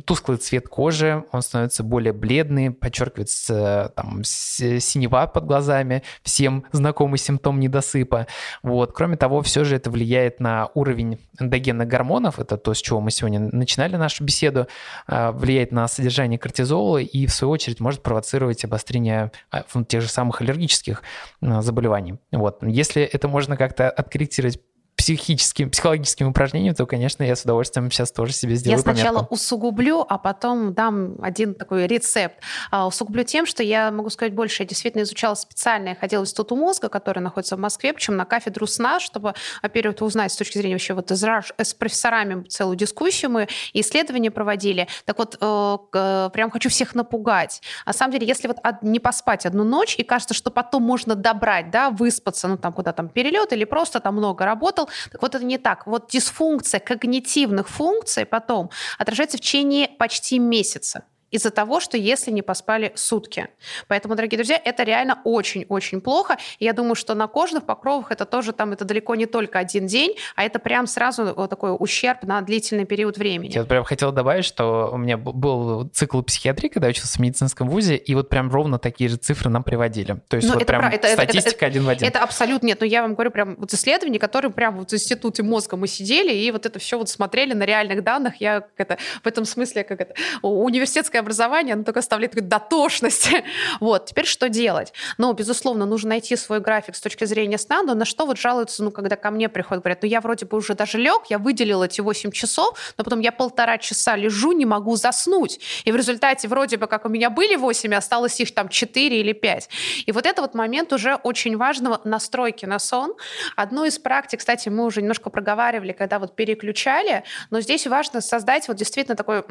тусклый 0.04 0.38
цвет 0.38 0.68
кожи, 0.68 1.24
он 1.32 1.42
становится 1.42 1.82
более 1.82 2.12
бледный, 2.12 2.70
подчеркивается 2.70 3.92
там 3.94 4.22
синева 4.24 5.26
под 5.26 5.46
глазами, 5.46 6.02
всем 6.22 6.64
знакомый 6.72 7.18
симптом 7.18 7.60
недосыпа. 7.60 8.26
Вот. 8.62 8.92
Кроме 8.92 9.16
того, 9.16 9.42
все 9.42 9.64
же 9.64 9.76
это 9.76 9.90
влияет 9.90 10.40
на 10.40 10.70
уровень 10.74 11.18
эндогенных 11.38 11.88
гормонов, 11.88 12.38
это 12.38 12.56
то, 12.56 12.74
с 12.74 12.80
чего 12.80 13.00
мы 13.00 13.10
сегодня 13.10 13.40
начинали 13.80 13.96
нашу 13.96 14.24
беседу, 14.24 14.66
э, 15.08 15.30
влияет 15.30 15.72
на 15.72 15.88
содержание 15.88 16.38
кортизола 16.38 16.98
и, 16.98 17.26
в 17.26 17.32
свою 17.32 17.52
очередь, 17.52 17.80
может 17.80 18.02
провоцировать 18.02 18.64
обострение 18.64 19.32
э, 19.52 19.62
тех 19.88 20.02
же 20.02 20.08
самых 20.08 20.40
аллергических 20.40 21.02
заболеваний. 21.40 22.18
Вот. 22.32 22.62
Если 22.62 23.02
это 23.02 23.28
можно 23.28 23.56
как-то 23.56 23.90
откорректировать 23.90 24.60
психическим, 25.00 25.70
психологическим 25.70 26.28
упражнением, 26.28 26.74
то, 26.74 26.84
конечно, 26.84 27.22
я 27.22 27.34
с 27.34 27.42
удовольствием 27.44 27.90
сейчас 27.90 28.12
тоже 28.12 28.34
себе 28.34 28.54
сделаю 28.54 28.76
Я 28.76 28.82
сначала 28.82 29.16
пометку. 29.16 29.34
усугублю, 29.34 30.04
а 30.06 30.18
потом 30.18 30.74
дам 30.74 31.14
один 31.22 31.54
такой 31.54 31.86
рецепт. 31.86 32.36
А, 32.70 32.86
усугублю 32.86 33.24
тем, 33.24 33.46
что 33.46 33.62
я 33.62 33.90
могу 33.90 34.10
сказать 34.10 34.34
больше. 34.34 34.62
Я 34.62 34.68
действительно 34.68 35.04
изучала 35.04 35.34
специально, 35.36 35.88
я 35.88 35.94
ходила 35.94 36.20
в 36.20 36.24
институт 36.24 36.50
мозга, 36.50 36.90
который 36.90 37.20
находится 37.20 37.56
в 37.56 37.58
Москве, 37.58 37.94
причем 37.94 38.16
на 38.16 38.26
кафедру 38.26 38.66
сна, 38.66 39.00
чтобы, 39.00 39.32
во-первых, 39.62 40.02
узнать 40.02 40.32
с 40.32 40.36
точки 40.36 40.58
зрения 40.58 40.74
вообще 40.74 40.92
вот 40.92 41.10
из, 41.10 41.24
с 41.24 41.74
профессорами 41.74 42.42
целую 42.44 42.76
дискуссию 42.76 43.30
мы 43.30 43.48
исследования 43.72 44.30
проводили. 44.30 44.86
Так 45.06 45.16
вот, 45.16 45.38
э, 45.40 46.28
прям 46.30 46.50
хочу 46.50 46.68
всех 46.68 46.94
напугать. 46.94 47.62
На 47.86 47.94
самом 47.94 48.12
деле, 48.12 48.26
если 48.26 48.48
вот 48.48 48.58
не 48.82 49.00
поспать 49.00 49.46
одну 49.46 49.64
ночь, 49.64 49.94
и 49.96 50.02
кажется, 50.02 50.34
что 50.34 50.50
потом 50.50 50.82
можно 50.82 51.14
добрать, 51.14 51.70
да, 51.70 51.88
выспаться, 51.88 52.48
ну 52.48 52.58
там 52.58 52.74
куда 52.74 52.92
там 52.92 53.08
перелет 53.08 53.54
или 53.54 53.64
просто 53.64 54.00
там 54.00 54.16
много 54.16 54.44
работал, 54.44 54.89
так 55.10 55.22
вот 55.22 55.34
это 55.34 55.44
не 55.44 55.58
так. 55.58 55.86
Вот 55.86 56.10
дисфункция 56.10 56.80
когнитивных 56.80 57.68
функций 57.68 58.24
потом 58.26 58.70
отражается 58.98 59.38
в 59.38 59.40
течение 59.40 59.88
почти 59.88 60.38
месяца 60.38 61.04
из-за 61.30 61.50
того, 61.50 61.80
что 61.80 61.96
если 61.96 62.30
не 62.30 62.42
поспали 62.42 62.92
сутки. 62.94 63.48
Поэтому, 63.88 64.14
дорогие 64.14 64.38
друзья, 64.38 64.60
это 64.62 64.82
реально 64.82 65.20
очень-очень 65.24 66.00
плохо. 66.00 66.38
И 66.58 66.64
я 66.64 66.72
думаю, 66.72 66.94
что 66.94 67.14
на 67.14 67.26
кожных 67.26 67.64
покровах 67.64 68.10
это 68.10 68.24
тоже 68.24 68.52
там, 68.52 68.72
это 68.72 68.84
далеко 68.84 69.14
не 69.14 69.26
только 69.26 69.58
один 69.58 69.86
день, 69.86 70.16
а 70.36 70.44
это 70.44 70.58
прям 70.58 70.86
сразу 70.86 71.34
вот 71.34 71.50
такой 71.50 71.74
ущерб 71.78 72.22
на 72.22 72.40
длительный 72.40 72.84
период 72.84 73.18
времени. 73.18 73.52
Я 73.52 73.60
вот 73.60 73.68
прям 73.68 73.84
хотел 73.84 74.12
добавить, 74.12 74.44
что 74.44 74.90
у 74.92 74.96
меня 74.96 75.16
был 75.16 75.88
цикл 75.92 76.22
психиатрии, 76.22 76.68
когда 76.68 76.88
я 76.88 76.90
учился 76.90 77.16
в 77.16 77.20
медицинском 77.20 77.68
вузе, 77.68 77.96
и 77.96 78.14
вот 78.14 78.28
прям 78.28 78.50
ровно 78.50 78.78
такие 78.78 79.08
же 79.08 79.16
цифры 79.16 79.50
нам 79.50 79.62
приводили. 79.62 80.20
То 80.28 80.36
есть 80.36 80.48
ну, 80.48 80.54
вот 80.54 80.62
это 80.62 80.72
прям 80.72 80.90
это, 80.90 81.08
статистика 81.08 81.66
это, 81.66 81.66
один 81.66 81.84
в 81.84 81.88
один. 81.88 82.08
Это 82.08 82.22
абсолютно 82.22 82.66
нет. 82.66 82.80
Но 82.80 82.86
я 82.86 83.02
вам 83.02 83.14
говорю, 83.14 83.30
прям 83.30 83.56
вот 83.56 83.72
исследования, 83.72 84.18
которые 84.18 84.50
прям 84.50 84.76
вот 84.78 84.90
в 84.90 84.94
институте 84.94 85.42
мозга 85.42 85.76
мы 85.76 85.86
сидели, 85.86 86.32
и 86.32 86.50
вот 86.50 86.66
это 86.66 86.78
все 86.78 86.98
вот 86.98 87.08
смотрели 87.08 87.52
на 87.52 87.64
реальных 87.64 88.02
данных. 88.02 88.40
Я 88.40 88.60
как 88.60 88.72
это, 88.76 88.98
в 89.22 89.26
этом 89.26 89.44
смысле 89.44 89.84
как 89.84 90.00
это 90.00 90.14
университетская 90.42 91.19
образование, 91.20 91.74
оно 91.74 91.84
только 91.84 92.00
оставляет 92.00 92.32
такую 92.32 92.48
дотошность. 92.48 93.30
вот, 93.80 94.06
теперь 94.06 94.26
что 94.26 94.48
делать? 94.48 94.92
Ну, 95.18 95.32
безусловно, 95.32 95.86
нужно 95.86 96.10
найти 96.10 96.36
свой 96.36 96.60
график 96.60 96.96
с 96.96 97.00
точки 97.00 97.24
зрения 97.24 97.58
сна, 97.58 97.82
но 97.82 97.94
на 97.94 98.04
что 98.04 98.26
вот 98.26 98.38
жалуются, 98.38 98.82
ну, 98.82 98.90
когда 98.90 99.16
ко 99.16 99.30
мне 99.30 99.48
приходят, 99.48 99.84
говорят, 99.84 100.02
ну, 100.02 100.08
я 100.08 100.20
вроде 100.20 100.46
бы 100.46 100.56
уже 100.56 100.74
даже 100.74 100.98
лег, 100.98 101.26
я 101.28 101.38
выделил 101.38 101.82
эти 101.82 102.00
8 102.00 102.30
часов, 102.30 102.94
но 102.98 103.04
потом 103.04 103.20
я 103.20 103.32
полтора 103.32 103.78
часа 103.78 104.16
лежу, 104.16 104.52
не 104.52 104.66
могу 104.66 104.96
заснуть. 104.96 105.60
И 105.84 105.92
в 105.92 105.96
результате 105.96 106.48
вроде 106.48 106.76
бы 106.76 106.86
как 106.86 107.04
у 107.04 107.08
меня 107.08 107.30
были 107.30 107.56
8, 107.56 107.94
осталось 107.94 108.40
их 108.40 108.54
там 108.54 108.68
4 108.68 109.20
или 109.20 109.32
5. 109.32 109.68
И 110.06 110.12
вот 110.12 110.26
это 110.26 110.42
вот 110.42 110.54
момент 110.54 110.92
уже 110.92 111.14
очень 111.14 111.56
важного 111.56 112.00
настройки 112.04 112.66
на 112.66 112.78
сон. 112.78 113.14
Одну 113.56 113.84
из 113.84 113.98
практик, 113.98 114.40
кстати, 114.40 114.68
мы 114.68 114.84
уже 114.84 115.00
немножко 115.00 115.30
проговаривали, 115.30 115.92
когда 115.92 116.18
вот 116.18 116.34
переключали, 116.36 117.24
но 117.50 117.60
здесь 117.60 117.86
важно 117.86 118.20
создать 118.20 118.68
вот 118.68 118.76
действительно 118.76 119.16
такой, 119.16 119.44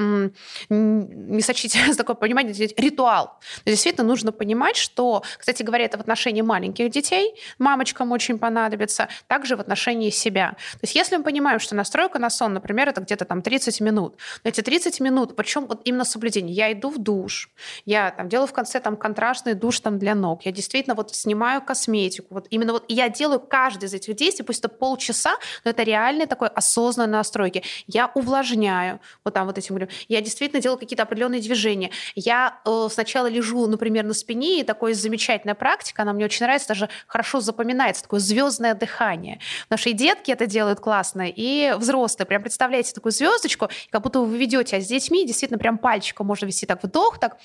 не 0.70 1.42
сочтите 1.60 1.94
такое 1.98 2.16
понимание, 2.16 2.54
ритуал. 2.78 3.40
Действительно 3.66 4.08
нужно 4.08 4.32
понимать, 4.32 4.76
что, 4.76 5.24
кстати 5.38 5.64
говоря, 5.64 5.86
это 5.86 5.98
в 5.98 6.02
отношении 6.02 6.42
маленьких 6.42 6.90
детей, 6.90 7.36
мамочкам 7.58 8.12
очень 8.12 8.40
понадобится, 8.40 9.10
также 9.28 9.56
в 9.56 9.60
отношении 9.60 10.10
себя. 10.10 10.56
То 10.74 10.80
есть 10.84 10.96
если 10.96 11.18
мы 11.18 11.24
понимаем, 11.24 11.60
что 11.60 11.76
настройка 11.76 12.20
на 12.20 12.30
сон, 12.30 12.54
например, 12.54 12.90
это 12.90 13.02
где-то 13.02 13.26
там 13.26 13.42
30 13.42 13.82
минут, 13.82 14.16
но 14.44 14.50
эти 14.50 14.62
30 14.62 15.00
минут, 15.00 15.36
причем 15.36 15.66
вот 15.66 15.82
именно 15.86 16.06
соблюдение, 16.06 16.54
я 16.54 16.72
иду 16.72 16.90
в 16.90 16.98
душ, 16.98 17.50
я 17.86 18.12
там 18.12 18.30
делаю 18.30 18.48
в 18.48 18.54
конце 18.54 18.80
там 18.80 18.98
контрастный 18.98 19.54
душ 19.54 19.80
там 19.80 20.00
для 20.00 20.16
ног, 20.16 20.46
я 20.46 20.52
действительно 20.52 20.96
вот 20.96 21.16
снимаю 21.16 21.62
косметику, 21.62 22.34
вот 22.34 22.48
именно 22.50 22.74
вот 22.74 22.86
я 22.88 23.10
делаю 23.10 23.40
каждый 23.40 23.86
из 23.86 23.94
этих 23.94 24.16
действий, 24.16 24.46
пусть 24.46 24.60
это 24.60 24.70
полчаса, 24.70 25.38
но 25.64 25.72
это 25.72 25.84
реальный 25.84 26.26
такой 26.26 26.48
осознанной 26.50 27.18
настройки. 27.18 27.64
Я 27.88 28.12
увлажняю, 28.14 29.00
вот 29.24 29.34
там 29.34 29.48
вот 29.48 29.58
этим 29.58 29.70
я 30.08 30.22
действительно 30.22 30.62
делаю 30.62 30.80
какие-то 30.80 31.04
определенные 31.04 31.42
движения. 31.50 31.92
Я 32.16 32.60
э, 32.66 32.88
сначала 32.92 33.28
лежу, 33.28 33.68
например, 33.68 34.06
на 34.06 34.14
спине, 34.14 34.62
и 34.62 34.64
такая 34.64 34.94
замечательная 34.94 35.56
практика, 35.56 36.04
она 36.04 36.14
мне 36.14 36.26
очень 36.26 36.46
нравится, 36.46 36.70
даже 36.70 36.90
хорошо 37.08 37.40
запоминается, 37.42 38.04
такое 38.04 38.20
звездное 38.20 38.76
дыхание. 38.76 39.40
Наши 39.70 39.94
детки 39.94 40.32
это 40.32 40.46
делают 40.46 40.80
классно, 40.80 41.26
и 41.28 41.74
взрослые. 41.78 42.28
Прям 42.28 42.42
представляете 42.42 42.94
такую 42.94 43.12
звездочку, 43.12 43.70
как 43.90 44.02
будто 44.02 44.20
вы 44.20 44.38
ведете, 44.38 44.78
а 44.78 44.82
с 44.82 44.88
детьми 44.88 45.26
действительно 45.26 45.60
прям 45.60 45.78
пальчиком 45.78 46.28
можно 46.28 46.46
вести 46.46 46.66
так 46.66 46.84
вдох, 46.84 47.20
так 47.20 47.38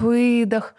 выдох, 0.00 0.74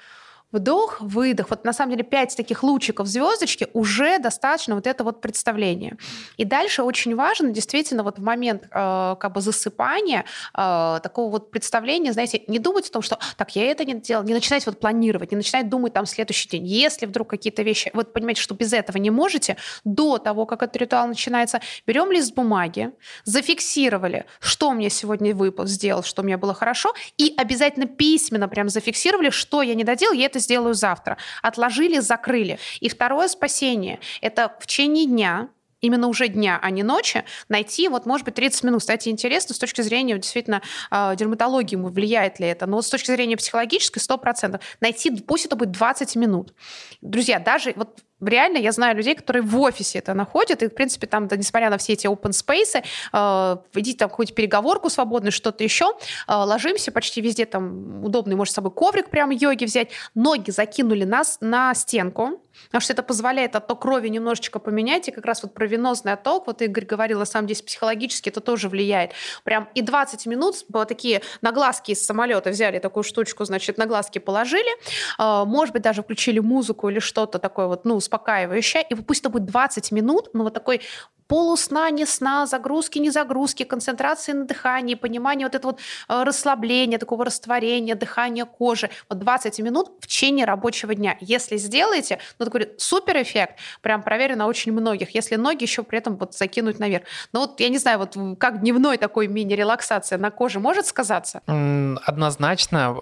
Вдох, 0.51 0.99
выдох. 0.99 1.51
Вот 1.51 1.63
на 1.63 1.73
самом 1.73 1.91
деле 1.91 2.03
пять 2.03 2.35
таких 2.35 2.63
лучиков 2.63 3.05
звездочки 3.05 3.67
уже 3.73 4.17
достаточно 4.17 4.73
вот 4.73 4.87
это 4.87 5.03
вот 5.03 5.21
представление. 5.21 5.95
И 6.37 6.45
дальше 6.45 6.81
очень 6.81 7.15
важно 7.15 7.51
действительно 7.51 8.01
вот 8.01 8.17
в 8.17 8.23
момент 8.23 8.63
э, 8.63 9.15
как 9.19 9.31
бы 9.31 9.41
засыпания 9.41 10.25
э, 10.55 10.99
такого 11.03 11.29
вот 11.29 11.51
представления, 11.51 12.13
знаете, 12.13 12.41
не 12.47 12.57
думать 12.57 12.89
о 12.89 12.91
том, 12.91 13.03
что 13.03 13.19
так, 13.37 13.55
я 13.55 13.69
это 13.69 13.85
не 13.85 13.93
делал, 13.93 14.23
не 14.23 14.33
начинать 14.33 14.65
вот 14.65 14.79
планировать, 14.79 15.29
не 15.31 15.37
начинать 15.37 15.69
думать 15.69 15.93
там 15.93 16.07
следующий 16.07 16.49
день. 16.49 16.65
Если 16.65 17.05
вдруг 17.05 17.29
какие-то 17.29 17.61
вещи, 17.61 17.91
вот 17.93 18.11
понимаете, 18.11 18.41
что 18.41 18.55
без 18.55 18.73
этого 18.73 18.97
не 18.97 19.11
можете, 19.11 19.55
до 19.83 20.17
того, 20.17 20.47
как 20.47 20.63
этот 20.63 20.77
ритуал 20.77 21.07
начинается, 21.07 21.61
берем 21.85 22.11
лист 22.11 22.33
бумаги, 22.33 22.91
зафиксировали, 23.23 24.25
что 24.39 24.71
мне 24.71 24.89
сегодня 24.89 25.35
выпал, 25.35 25.67
сделал, 25.67 26.01
что 26.01 26.23
мне 26.23 26.37
было 26.37 26.55
хорошо, 26.55 26.91
и 27.17 27.35
обязательно 27.37 27.85
письменно 27.85 28.47
прям 28.47 28.69
зафиксировали, 28.69 29.29
что 29.29 29.61
я 29.61 29.75
не 29.75 29.83
доделал, 29.83 30.13
я 30.13 30.25
это 30.25 30.38
это 30.39 30.43
сделаю 30.43 30.73
завтра. 30.73 31.17
Отложили, 31.41 31.99
закрыли. 31.99 32.59
И 32.79 32.89
второе 32.89 33.27
спасение– 33.27 33.99
это 34.21 34.55
в 34.59 34.65
течение 34.65 35.05
дня 35.05 35.49
именно 35.81 36.07
уже 36.07 36.27
дня, 36.27 36.59
а 36.61 36.71
не 36.71 36.83
ночи, 36.83 37.23
найти, 37.47 37.87
вот, 37.87 38.05
может 38.05 38.25
быть, 38.25 38.35
30 38.35 38.65
минут. 38.65 38.81
Кстати, 38.81 39.07
интересно, 39.07 39.55
с 39.55 39.59
точки 39.59 39.79
зрения 39.79 40.17
действительно 40.17 40.61
э, 40.91 41.15
дерматологии 41.15 41.77
влияет 41.77 42.37
ли 42.41 42.47
это, 42.47 42.65
но 42.65 42.81
с 42.81 42.89
точки 42.89 43.11
зрения 43.11 43.37
психологической 43.37 44.01
100%. 44.01 44.59
Найти, 44.81 45.09
пусть 45.21 45.45
это 45.45 45.55
будет 45.55 45.71
20 45.71 46.17
минут. 46.17 46.53
Друзья, 46.99 47.39
даже 47.39 47.71
вот 47.77 48.01
реально 48.22 48.57
я 48.57 48.72
знаю 48.72 48.95
людей, 48.95 49.15
которые 49.15 49.43
в 49.43 49.59
офисе 49.59 49.99
это 49.99 50.13
находят, 50.13 50.63
и, 50.63 50.67
в 50.67 50.74
принципе, 50.74 51.07
там, 51.07 51.28
да, 51.28 51.36
несмотря 51.36 51.70
на 51.70 51.78
все 51.78 51.93
эти 51.93 52.07
open 52.07 52.32
space, 52.32 52.84
э, 53.13 53.57
идите 53.80 53.97
там 53.97 54.09
какую-то 54.09 54.34
переговорку 54.34 54.89
свободную, 54.89 55.32
что-то 55.32 55.63
еще, 55.63 55.93
э, 56.28 56.34
ложимся 56.34 56.91
почти 56.91 57.22
везде, 57.22 57.45
там 57.45 58.03
удобный, 58.03 58.36
может, 58.36 58.51
с 58.51 58.55
собой 58.55 58.72
коврик 58.72 59.09
прямо 59.09 59.34
йоги 59.34 59.65
взять, 59.65 59.89
ноги 60.15 60.51
закинули 60.51 61.03
нас 61.03 61.38
на 61.41 61.74
стенку, 61.74 62.41
потому 62.67 62.82
что 62.82 62.93
это 62.93 63.03
позволяет 63.03 63.55
отток 63.55 63.82
крови 63.82 64.09
немножечко 64.09 64.59
поменять, 64.59 65.07
и 65.07 65.11
как 65.11 65.26
раз 65.26 65.43
вот 65.43 65.53
про 65.53 65.65
венозный 65.65 66.13
отток, 66.13 66.47
вот 66.47 66.61
Игорь 66.61 66.86
говорил, 66.86 67.20
на 67.20 67.26
самом 67.26 67.47
деле 67.47 67.63
психологически 67.63 68.30
это 68.30 68.41
тоже 68.41 68.70
влияет. 68.70 69.11
Прям 69.43 69.70
и 69.74 69.82
20 69.82 70.26
минут, 70.26 70.55
вот 70.70 70.88
такие 70.88 71.22
нагласки 71.41 71.91
из 71.91 72.05
самолета 72.05 72.49
взяли 72.49 72.80
такую 72.80 73.03
штучку, 73.03 73.45
значит, 73.45 73.78
на 73.78 73.86
глазки 73.86 74.20
положили, 74.20 74.70
э, 75.17 75.45
может 75.45 75.74
быть, 75.74 75.84
даже 75.84 76.03
включили 76.03 76.39
музыку 76.39 76.89
или 76.89 76.99
что-то 76.99 77.39
такое 77.39 77.67
вот, 77.67 77.86
ну, 77.86 77.99
успокаивающее, 78.10 78.84
и 78.89 78.95
пусть 78.95 79.22
это 79.22 79.30
будет 79.30 79.45
20 79.45 79.91
минут, 79.91 80.30
ну, 80.34 80.43
вот 80.43 80.53
такой 80.53 80.82
полусна, 81.30 81.91
не 81.91 82.05
сна, 82.05 82.47
загрузки, 82.47 82.99
не 82.99 83.12
загрузки, 83.12 83.64
концентрации 83.64 84.34
на 84.34 84.45
дыхании, 84.45 84.95
понимание 84.95 85.45
вот 85.45 85.55
этого 85.55 85.72
вот 85.72 85.80
э, 86.10 86.24
расслабления, 86.24 86.97
такого 86.97 87.24
растворения, 87.24 87.95
дыхания 87.95 88.45
кожи. 88.45 88.89
Вот 89.10 89.20
20 89.20 89.60
минут 89.60 89.91
в 90.01 90.07
течение 90.07 90.45
рабочего 90.45 90.95
дня. 90.95 91.18
Если 91.22 91.57
сделаете, 91.57 92.18
ну, 92.39 92.45
такой 92.45 92.72
супер 92.78 93.22
эффект, 93.22 93.60
прям 93.82 94.01
проверено 94.01 94.47
очень 94.47 94.72
многих. 94.72 95.14
Если 95.14 95.36
ноги 95.36 95.64
еще 95.64 95.84
при 95.84 95.99
этом 95.99 96.18
вот 96.18 96.34
закинуть 96.34 96.80
наверх. 96.80 97.03
Ну, 97.32 97.41
вот 97.41 97.60
я 97.60 97.70
не 97.70 97.78
знаю, 97.78 97.99
вот 97.99 98.18
как 98.39 98.62
дневной 98.62 98.97
такой 98.97 99.28
мини-релаксация 99.28 100.18
на 100.18 100.32
коже 100.32 100.60
может 100.60 100.88
сказаться? 100.88 101.41
Однозначно, 101.45 102.97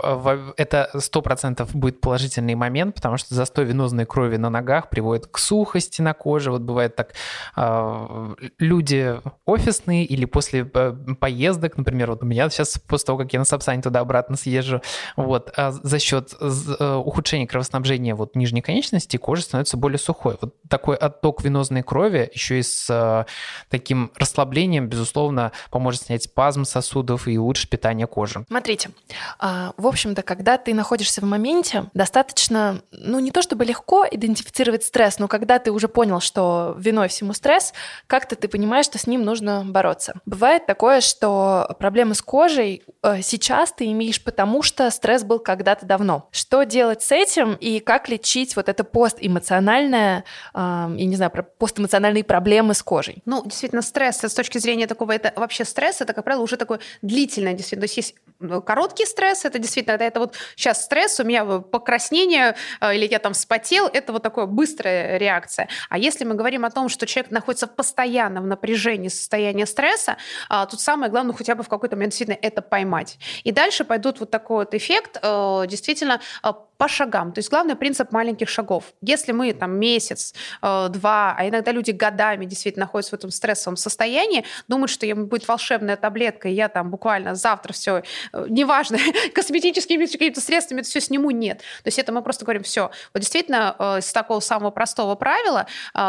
это 0.57 0.89
100% 0.93 1.69
будет 1.73 2.01
положительный 2.01 2.55
момент, 2.55 2.95
потому 2.95 3.15
что 3.15 3.33
застой 3.35 3.63
венозной 3.63 4.05
крови 4.05 4.35
на 4.35 4.49
ногах 4.49 4.89
приводит 4.97 5.27
к 5.27 5.37
сухости 5.37 6.01
на 6.01 6.15
коже. 6.15 6.49
Вот 6.49 6.63
бывает 6.63 6.95
так, 6.95 7.13
а, 7.55 8.33
люди 8.57 9.21
офисные 9.45 10.05
или 10.05 10.25
после 10.25 10.67
э, 10.73 10.95
поездок, 11.19 11.77
например, 11.77 12.09
вот 12.09 12.23
у 12.23 12.25
меня 12.25 12.49
сейчас 12.49 12.79
после 12.79 13.05
того, 13.05 13.19
как 13.19 13.31
я 13.31 13.37
на 13.37 13.45
Сапсане 13.45 13.83
туда-обратно 13.83 14.37
съезжу, 14.37 14.81
вот, 15.15 15.53
а 15.55 15.71
за 15.71 15.99
счет 15.99 16.33
э, 16.41 16.95
ухудшения 16.95 17.45
кровоснабжения 17.45 18.15
вот 18.15 18.35
нижней 18.35 18.63
конечности 18.63 19.17
кожа 19.17 19.43
становится 19.43 19.77
более 19.77 19.99
сухой. 19.99 20.35
Вот 20.41 20.55
такой 20.67 20.95
отток 20.95 21.43
венозной 21.43 21.83
крови 21.83 22.31
еще 22.33 22.57
и 22.57 22.63
с 22.63 22.89
э, 22.89 23.25
таким 23.69 24.11
расслаблением, 24.15 24.87
безусловно, 24.87 25.51
поможет 25.69 26.01
снять 26.01 26.23
спазм 26.23 26.65
сосудов 26.65 27.27
и 27.27 27.37
улучшить 27.37 27.69
питание 27.69 28.07
кожи. 28.07 28.43
Смотрите, 28.47 28.89
а, 29.37 29.73
в 29.77 29.85
общем-то, 29.85 30.23
когда 30.23 30.57
ты 30.57 30.73
находишься 30.73 31.21
в 31.21 31.25
моменте, 31.25 31.85
достаточно, 31.93 32.81
ну 32.89 33.19
не 33.19 33.29
то 33.29 33.43
чтобы 33.43 33.63
легко 33.63 34.07
идентифицировать 34.09 34.86
стресс, 34.87 35.19
но 35.19 35.27
когда 35.27 35.59
ты 35.59 35.71
уже 35.71 35.87
понял, 35.87 36.19
что 36.19 36.75
виной 36.79 37.07
всему 37.09 37.33
стресс, 37.33 37.73
как-то 38.07 38.35
ты 38.35 38.47
понимаешь, 38.47 38.85
что 38.85 38.97
с 38.97 39.07
ним 39.07 39.23
нужно 39.23 39.63
бороться. 39.65 40.13
Бывает 40.25 40.65
такое, 40.65 41.01
что 41.01 41.75
проблемы 41.79 42.15
с 42.15 42.21
кожей 42.21 42.83
э, 43.03 43.21
сейчас 43.21 43.71
ты 43.71 43.91
имеешь 43.91 44.23
потому, 44.23 44.61
что 44.63 44.89
стресс 44.89 45.23
был 45.23 45.39
когда-то 45.39 45.85
давно. 45.85 46.27
Что 46.31 46.63
делать 46.63 47.01
с 47.03 47.11
этим 47.11 47.53
и 47.53 47.79
как 47.79 48.09
лечить 48.09 48.55
вот 48.55 48.69
это 48.69 48.83
постэмоциональное, 48.83 50.23
я 50.53 50.87
не 50.87 51.15
знаю, 51.15 51.31
постэмоциональные 51.57 52.23
проблемы 52.23 52.73
с 52.73 52.81
кожей? 52.81 53.21
Ну, 53.25 53.43
действительно, 53.45 53.81
стресс 53.81 54.23
с 54.23 54.33
точки 54.33 54.57
зрения 54.57 54.87
такого, 54.87 55.11
это 55.11 55.33
вообще 55.35 55.65
стресс, 55.65 56.01
это, 56.01 56.13
как 56.13 56.23
правило, 56.23 56.43
уже 56.43 56.57
такое 56.57 56.79
длительное, 57.01 57.53
действительно. 57.53 57.81
То 57.81 57.85
есть 57.85 57.97
есть 57.97 58.15
короткий 58.65 59.05
стресс, 59.05 59.45
это 59.45 59.59
действительно, 59.59 59.95
это, 59.95 60.03
это 60.03 60.19
вот 60.19 60.35
сейчас 60.55 60.83
стресс, 60.83 61.19
у 61.19 61.23
меня 61.23 61.45
покраснение, 61.45 62.55
э, 62.81 62.95
или 62.95 63.07
я 63.07 63.19
там 63.19 63.33
вспотел, 63.33 63.87
это 63.87 64.13
вот 64.13 64.23
такая 64.23 64.45
быстрая 64.45 65.17
реакция. 65.17 65.67
А 65.89 65.97
если 65.97 66.25
мы 66.25 66.35
говорим 66.35 66.65
о 66.65 66.69
том, 66.69 66.89
что 66.89 67.05
человек 67.05 67.31
находится 67.31 67.67
постоянно 67.67 68.41
в 68.41 68.47
напряжении 68.47 69.09
состояния 69.09 69.65
стресса, 69.65 70.17
а, 70.49 70.65
тут 70.65 70.79
самое 70.79 71.11
главное 71.11 71.35
хотя 71.35 71.55
бы 71.55 71.63
в 71.63 71.69
какой-то 71.69 71.95
момент 71.95 72.11
действительно 72.11 72.37
это 72.41 72.61
поймать. 72.61 73.17
И 73.43 73.51
дальше 73.51 73.83
пойдут 73.83 74.19
вот 74.19 74.31
такой 74.31 74.65
вот 74.65 74.73
эффект, 74.73 75.17
э, 75.21 75.63
действительно, 75.67 76.21
э, 76.43 76.51
по 76.77 76.87
шагам. 76.87 77.31
То 77.31 77.39
есть 77.39 77.49
главный 77.49 77.75
принцип 77.75 78.11
маленьких 78.11 78.49
шагов. 78.49 78.93
Если 79.01 79.31
мы 79.31 79.53
там 79.53 79.71
месяц, 79.79 80.33
э, 80.61 80.87
два, 80.89 81.35
а 81.37 81.47
иногда 81.47 81.71
люди 81.71 81.91
годами 81.91 82.45
действительно 82.45 82.85
находятся 82.85 83.15
в 83.15 83.19
этом 83.19 83.31
стрессовом 83.31 83.77
состоянии, 83.77 84.45
думают, 84.67 84.91
что 84.91 85.05
им 85.05 85.27
будет 85.27 85.47
волшебная 85.47 85.97
таблетка, 85.97 86.49
и 86.49 86.53
я 86.53 86.69
там 86.69 86.89
буквально 86.89 87.35
завтра 87.35 87.73
все, 87.73 88.03
э, 88.33 88.45
неважно, 88.49 88.97
косметическими 89.33 90.05
какими-то 90.05 90.41
средствами 90.41 90.81
это 90.81 90.89
все 90.89 91.01
сниму, 91.01 91.31
нет. 91.31 91.59
То 91.59 91.87
есть 91.87 91.99
это 91.99 92.11
мы 92.11 92.21
просто 92.21 92.45
говорим, 92.45 92.63
все. 92.63 92.91
Вот 93.13 93.19
действительно, 93.19 93.75
э, 93.77 94.01
с 94.01 94.13
такого 94.13 94.39
самого 94.39 94.71
простого 94.71 95.15
правила 95.15 95.67
э, 95.93 95.99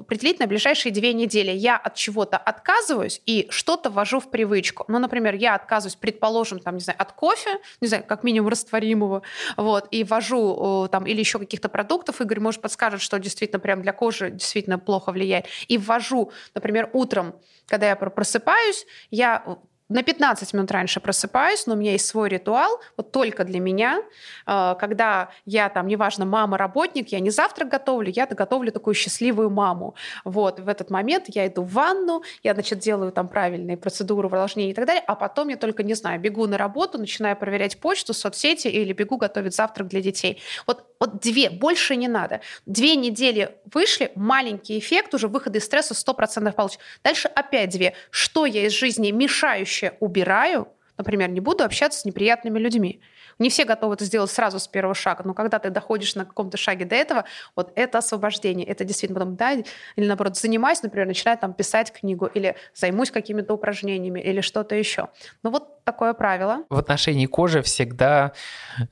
определить 0.00 0.40
на 0.40 0.46
ближайшие 0.46 0.92
две 0.92 1.12
недели 1.12 1.50
я 1.50 1.76
от 1.76 1.94
чего-то 1.94 2.36
отказываюсь 2.38 3.20
и 3.26 3.46
что-то 3.50 3.90
ввожу 3.90 4.20
в 4.20 4.30
привычку. 4.30 4.84
Ну, 4.88 4.98
например, 4.98 5.34
я 5.34 5.54
отказываюсь, 5.54 5.96
предположим, 5.96 6.58
там, 6.58 6.74
не 6.74 6.80
знаю, 6.80 7.00
от 7.00 7.12
кофе, 7.12 7.58
не 7.80 7.88
знаю, 7.88 8.04
как 8.06 8.24
минимум 8.24 8.48
растворимого, 8.48 9.22
вот, 9.56 9.88
и 9.90 10.04
ввожу 10.04 10.88
там 10.90 11.06
или 11.06 11.18
еще 11.20 11.38
каких-то 11.38 11.68
продуктов, 11.68 12.20
Игорь, 12.20 12.40
может, 12.40 12.60
подскажет, 12.60 13.00
что 13.00 13.18
действительно 13.18 13.60
прям 13.60 13.82
для 13.82 13.92
кожи 13.92 14.30
действительно 14.30 14.78
плохо 14.78 15.12
влияет, 15.12 15.46
и 15.68 15.78
ввожу, 15.78 16.32
например, 16.54 16.90
утром, 16.92 17.34
когда 17.66 17.88
я 17.88 17.96
просыпаюсь, 17.96 18.86
я 19.10 19.58
на 19.90 20.02
15 20.02 20.54
минут 20.54 20.70
раньше 20.70 21.00
просыпаюсь, 21.00 21.66
но 21.66 21.74
у 21.74 21.76
меня 21.76 21.92
есть 21.92 22.06
свой 22.06 22.28
ритуал, 22.28 22.80
вот 22.96 23.10
только 23.10 23.44
для 23.44 23.58
меня, 23.58 24.02
э, 24.46 24.74
когда 24.78 25.30
я 25.44 25.68
там, 25.68 25.88
неважно, 25.88 26.24
мама, 26.24 26.56
работник, 26.56 27.08
я 27.08 27.20
не 27.20 27.30
завтрак 27.30 27.68
готовлю, 27.68 28.10
я 28.10 28.26
готовлю 28.26 28.70
такую 28.70 28.94
счастливую 28.94 29.50
маму. 29.50 29.96
Вот, 30.24 30.60
в 30.60 30.68
этот 30.68 30.90
момент 30.90 31.24
я 31.28 31.48
иду 31.48 31.62
в 31.62 31.72
ванну, 31.72 32.22
я, 32.44 32.54
значит, 32.54 32.78
делаю 32.78 33.10
там 33.10 33.28
правильные 33.28 33.76
процедуры 33.76 34.28
увлажнения 34.28 34.70
и 34.70 34.74
так 34.74 34.86
далее, 34.86 35.02
а 35.06 35.16
потом 35.16 35.48
я 35.48 35.56
только, 35.56 35.82
не 35.82 35.94
знаю, 35.94 36.20
бегу 36.20 36.46
на 36.46 36.56
работу, 36.56 36.98
начинаю 36.98 37.36
проверять 37.36 37.80
почту, 37.80 38.14
соцсети 38.14 38.68
или 38.68 38.92
бегу 38.92 39.16
готовить 39.16 39.56
завтрак 39.56 39.88
для 39.88 40.00
детей. 40.00 40.40
Вот, 40.68 40.84
вот 41.00 41.18
две, 41.20 41.50
больше 41.50 41.96
не 41.96 42.08
надо. 42.08 42.40
Две 42.64 42.94
недели 42.94 43.56
вышли, 43.74 44.12
маленький 44.14 44.78
эффект, 44.78 45.14
уже 45.14 45.26
выхода 45.26 45.58
из 45.58 45.64
стресса 45.64 45.94
100% 45.94 46.52
получится. 46.52 46.84
Дальше 47.02 47.28
опять 47.28 47.70
две. 47.70 47.94
Что 48.10 48.46
я 48.46 48.66
из 48.66 48.72
жизни 48.72 49.10
мешающее 49.10 49.79
вообще 49.80 49.96
убираю, 50.00 50.68
например, 50.98 51.30
не 51.30 51.40
буду 51.40 51.64
общаться 51.64 52.00
с 52.00 52.04
неприятными 52.04 52.58
людьми. 52.58 53.00
Не 53.38 53.48
все 53.48 53.64
готовы 53.64 53.94
это 53.94 54.04
сделать 54.04 54.30
сразу 54.30 54.58
с 54.58 54.68
первого 54.68 54.94
шага, 54.94 55.22
но 55.24 55.32
когда 55.32 55.58
ты 55.58 55.70
доходишь 55.70 56.14
на 56.14 56.26
каком-то 56.26 56.58
шаге 56.58 56.84
до 56.84 56.94
этого, 56.94 57.24
вот 57.56 57.72
это 57.74 57.98
освобождение, 57.98 58.66
это 58.66 58.84
действительно 58.84 59.18
потом, 59.20 59.36
да, 59.36 59.52
или 59.52 59.64
наоборот, 60.06 60.36
занимаюсь, 60.36 60.82
например, 60.82 61.06
начинаю 61.06 61.38
там 61.38 61.54
писать 61.54 61.90
книгу, 61.90 62.26
или 62.26 62.54
займусь 62.74 63.10
какими-то 63.10 63.54
упражнениями, 63.54 64.20
или 64.20 64.42
что-то 64.42 64.74
еще. 64.74 65.08
Ну 65.42 65.50
вот 65.50 65.79
такое 65.84 66.14
правило. 66.14 66.64
В 66.70 66.78
отношении 66.78 67.26
кожи 67.26 67.62
всегда, 67.62 68.32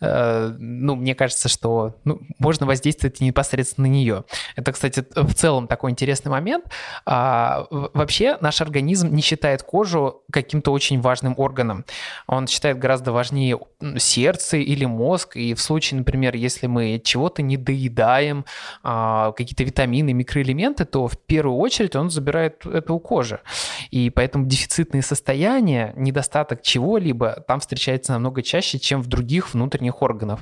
э, 0.01 0.55
ну, 0.59 0.95
мне 0.95 1.15
кажется, 1.15 1.49
что 1.49 1.95
ну, 2.05 2.21
можно 2.39 2.67
воздействовать 2.67 3.21
непосредственно 3.21 3.89
на 3.89 3.93
нее. 3.93 4.25
Это, 4.57 4.73
кстати, 4.73 5.05
в 5.15 5.35
целом 5.35 5.67
такой 5.67 5.91
интересный 5.91 6.31
момент. 6.31 6.67
А, 7.07 7.67
вообще 7.71 8.37
наш 8.41 8.61
организм 8.61 9.13
не 9.13 9.23
считает 9.23 9.63
кожу 9.63 10.23
каким-то 10.31 10.73
очень 10.73 11.01
важным 11.01 11.35
органом. 11.37 11.85
Он 12.27 12.47
считает 12.47 12.79
гораздо 12.79 13.13
важнее 13.13 13.59
сердце, 13.99 14.59
или 14.59 14.85
мозг. 14.85 15.37
И 15.37 15.55
в 15.55 15.61
случае, 15.61 15.99
например, 15.99 16.35
если 16.35 16.67
мы 16.67 17.01
чего-то 17.03 17.43
не 17.43 17.57
доедаем, 17.57 18.45
а, 18.83 19.33
какие-то 19.33 19.65
витамины, 19.65 20.13
микроэлементы, 20.13 20.85
то 20.85 21.07
в 21.09 21.19
первую 21.19 21.57
очередь 21.57 21.97
он 21.97 22.11
забирает 22.11 22.67
это 22.67 22.93
у 22.93 22.99
кожи. 22.99 23.41
И 23.91 24.11
поэтому 24.11 24.47
дефицитные 24.47 25.03
состояния, 25.03 25.93
недостаток 25.97 26.63
чего-либо 26.89 27.45
там 27.47 27.61
встречается 27.61 28.13
намного 28.13 28.43
чаще, 28.43 28.79
чем 28.79 29.03
в 29.03 29.09
других 29.09 29.53
внутренних 29.53 30.01
органах. 30.01 30.41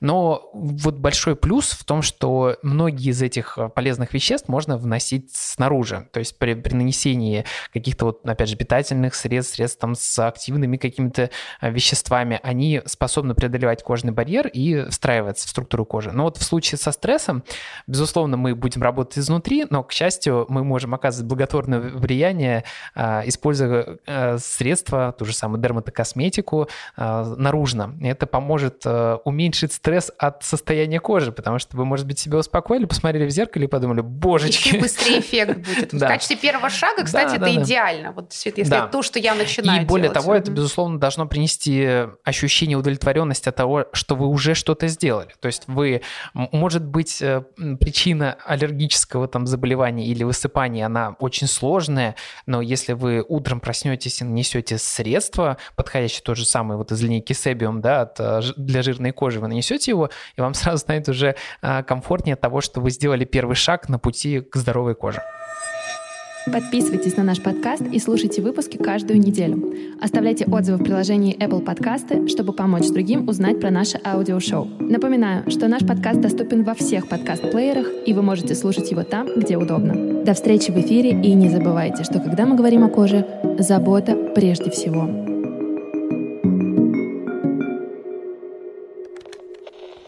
Но 0.00 0.50
вот 0.52 0.96
большой 0.96 1.34
плюс 1.34 1.70
в 1.70 1.84
том, 1.84 2.02
что 2.02 2.56
многие 2.62 3.10
из 3.10 3.22
этих 3.22 3.58
полезных 3.74 4.12
веществ 4.12 4.48
можно 4.48 4.76
вносить 4.76 5.34
снаружи. 5.34 6.06
То 6.12 6.18
есть 6.18 6.38
при, 6.38 6.54
при 6.54 6.74
нанесении 6.74 7.44
каких-то 7.72 8.06
вот, 8.06 8.28
опять 8.28 8.50
же, 8.50 8.56
питательных 8.56 9.14
средств, 9.14 9.54
средств 9.54 9.80
там 9.80 9.94
с 9.94 10.18
активными 10.18 10.76
какими-то 10.76 11.30
веществами, 11.62 12.38
они 12.42 12.82
способны 12.84 13.34
преодолевать 13.34 13.82
кожный 13.82 14.12
барьер 14.12 14.46
и 14.46 14.88
встраиваться 14.90 15.46
в 15.46 15.50
структуру 15.50 15.86
кожи. 15.86 16.12
Но 16.12 16.24
вот 16.24 16.36
в 16.36 16.42
случае 16.42 16.78
со 16.78 16.92
стрессом, 16.92 17.44
безусловно, 17.86 18.36
мы 18.36 18.54
будем 18.54 18.82
работать 18.82 19.18
изнутри, 19.18 19.66
но, 19.70 19.82
к 19.82 19.92
счастью, 19.92 20.44
мы 20.50 20.64
можем 20.64 20.94
оказывать 20.94 21.28
благотворное 21.28 21.80
влияние, 21.80 22.64
а, 22.94 23.22
используя 23.24 23.98
средства, 24.38 25.14
ту 25.18 25.24
же 25.24 25.32
самую 25.32 25.60
дерматокосметику, 25.68 26.68
а, 26.96 27.24
наружно. 27.36 27.94
Это 28.02 28.26
поможет 28.26 28.84
уменьшить 29.24 29.72
стресс 29.72 30.10
от 30.18 30.42
состояния 30.42 31.00
кожи, 31.00 31.32
потому 31.32 31.58
что 31.58 31.76
вы, 31.76 31.84
может 31.84 32.06
быть, 32.06 32.18
себя 32.18 32.38
успокоили, 32.38 32.84
посмотрели 32.84 33.26
в 33.26 33.30
зеркало 33.30 33.62
и 33.62 33.66
подумали, 33.66 34.00
божечки. 34.00 34.76
И 34.76 34.80
быстрее 34.80 35.20
эффект 35.20 35.58
будет. 35.58 35.92
В 35.92 35.98
качестве 36.06 36.36
первого 36.36 36.70
шага, 36.70 37.04
кстати, 37.04 37.36
это 37.36 37.54
идеально. 37.54 38.12
Вот 38.12 38.32
если 38.32 38.52
это 38.66 38.88
то, 38.90 39.02
что 39.02 39.18
я 39.18 39.34
начинаю 39.34 39.82
И 39.82 39.84
более 39.84 40.10
того, 40.10 40.34
это, 40.34 40.50
безусловно, 40.50 40.98
должно 40.98 41.26
принести 41.26 42.06
ощущение 42.24 42.76
удовлетворения 42.76 42.98
удовлетворенность 42.98 43.46
от 43.46 43.56
того, 43.56 43.86
что 43.92 44.14
вы 44.14 44.26
уже 44.26 44.54
что-то 44.54 44.88
сделали. 44.88 45.30
То 45.40 45.46
есть 45.46 45.64
вы, 45.66 46.02
может 46.34 46.84
быть, 46.84 47.22
э, 47.22 47.42
причина 47.80 48.36
аллергического 48.44 49.28
там 49.28 49.46
заболевания 49.46 50.06
или 50.06 50.24
высыпания, 50.24 50.86
она 50.86 51.16
очень 51.18 51.46
сложная, 51.46 52.14
но 52.46 52.60
если 52.60 52.94
вы 52.94 53.24
утром 53.26 53.60
проснетесь 53.60 54.20
и 54.20 54.24
нанесете 54.24 54.78
средство, 54.78 55.57
подходящее 55.76 56.22
то 56.22 56.34
же 56.34 56.44
самое 56.44 56.78
вот 56.78 56.92
из 56.92 57.02
линейки 57.02 57.32
Sebium, 57.32 57.80
да, 57.80 58.02
от, 58.02 58.20
э, 58.20 58.40
для 58.56 58.82
жирной 58.82 59.12
кожи, 59.12 59.40
вы 59.40 59.48
нанесете 59.48 59.90
его, 59.90 60.10
и 60.36 60.40
вам 60.40 60.54
сразу 60.54 60.78
станет 60.78 61.08
уже 61.08 61.36
э, 61.62 61.82
комфортнее 61.82 62.34
от 62.34 62.40
того, 62.40 62.60
что 62.60 62.80
вы 62.80 62.90
сделали 62.90 63.24
первый 63.24 63.56
шаг 63.56 63.88
на 63.88 63.98
пути 63.98 64.40
к 64.40 64.56
здоровой 64.56 64.94
коже. 64.94 65.22
Подписывайтесь 66.52 67.16
на 67.16 67.24
наш 67.24 67.42
подкаст 67.42 67.82
и 67.82 67.98
слушайте 67.98 68.40
выпуски 68.40 68.76
каждую 68.76 69.20
неделю. 69.20 69.74
Оставляйте 70.00 70.46
отзывы 70.46 70.78
в 70.78 70.84
приложении 70.84 71.36
Apple 71.36 71.64
Podcasts, 71.64 72.28
чтобы 72.28 72.52
помочь 72.52 72.88
другим 72.88 73.28
узнать 73.28 73.60
про 73.60 73.70
наше 73.70 74.00
аудиошоу. 74.04 74.66
Напоминаю, 74.80 75.50
что 75.50 75.68
наш 75.68 75.86
подкаст 75.86 76.20
доступен 76.20 76.64
во 76.64 76.74
всех 76.74 77.08
подкаст-плеерах, 77.08 77.86
и 78.06 78.14
вы 78.14 78.22
можете 78.22 78.54
слушать 78.54 78.90
его 78.90 79.02
там, 79.02 79.28
где 79.36 79.56
удобно. 79.56 80.24
До 80.24 80.32
встречи 80.34 80.70
в 80.70 80.78
эфире, 80.78 81.10
и 81.10 81.34
не 81.34 81.48
забывайте, 81.48 82.04
что 82.04 82.20
когда 82.20 82.46
мы 82.46 82.56
говорим 82.56 82.84
о 82.84 82.88
коже, 82.88 83.26
забота 83.58 84.16
прежде 84.34 84.70
всего. 84.70 85.37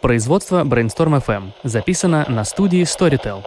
Производство 0.01 0.65
Brainstorm 0.65 1.23
FM. 1.23 1.51
Записано 1.63 2.25
на 2.27 2.45
студии 2.45 2.85
Storytel. 2.85 3.45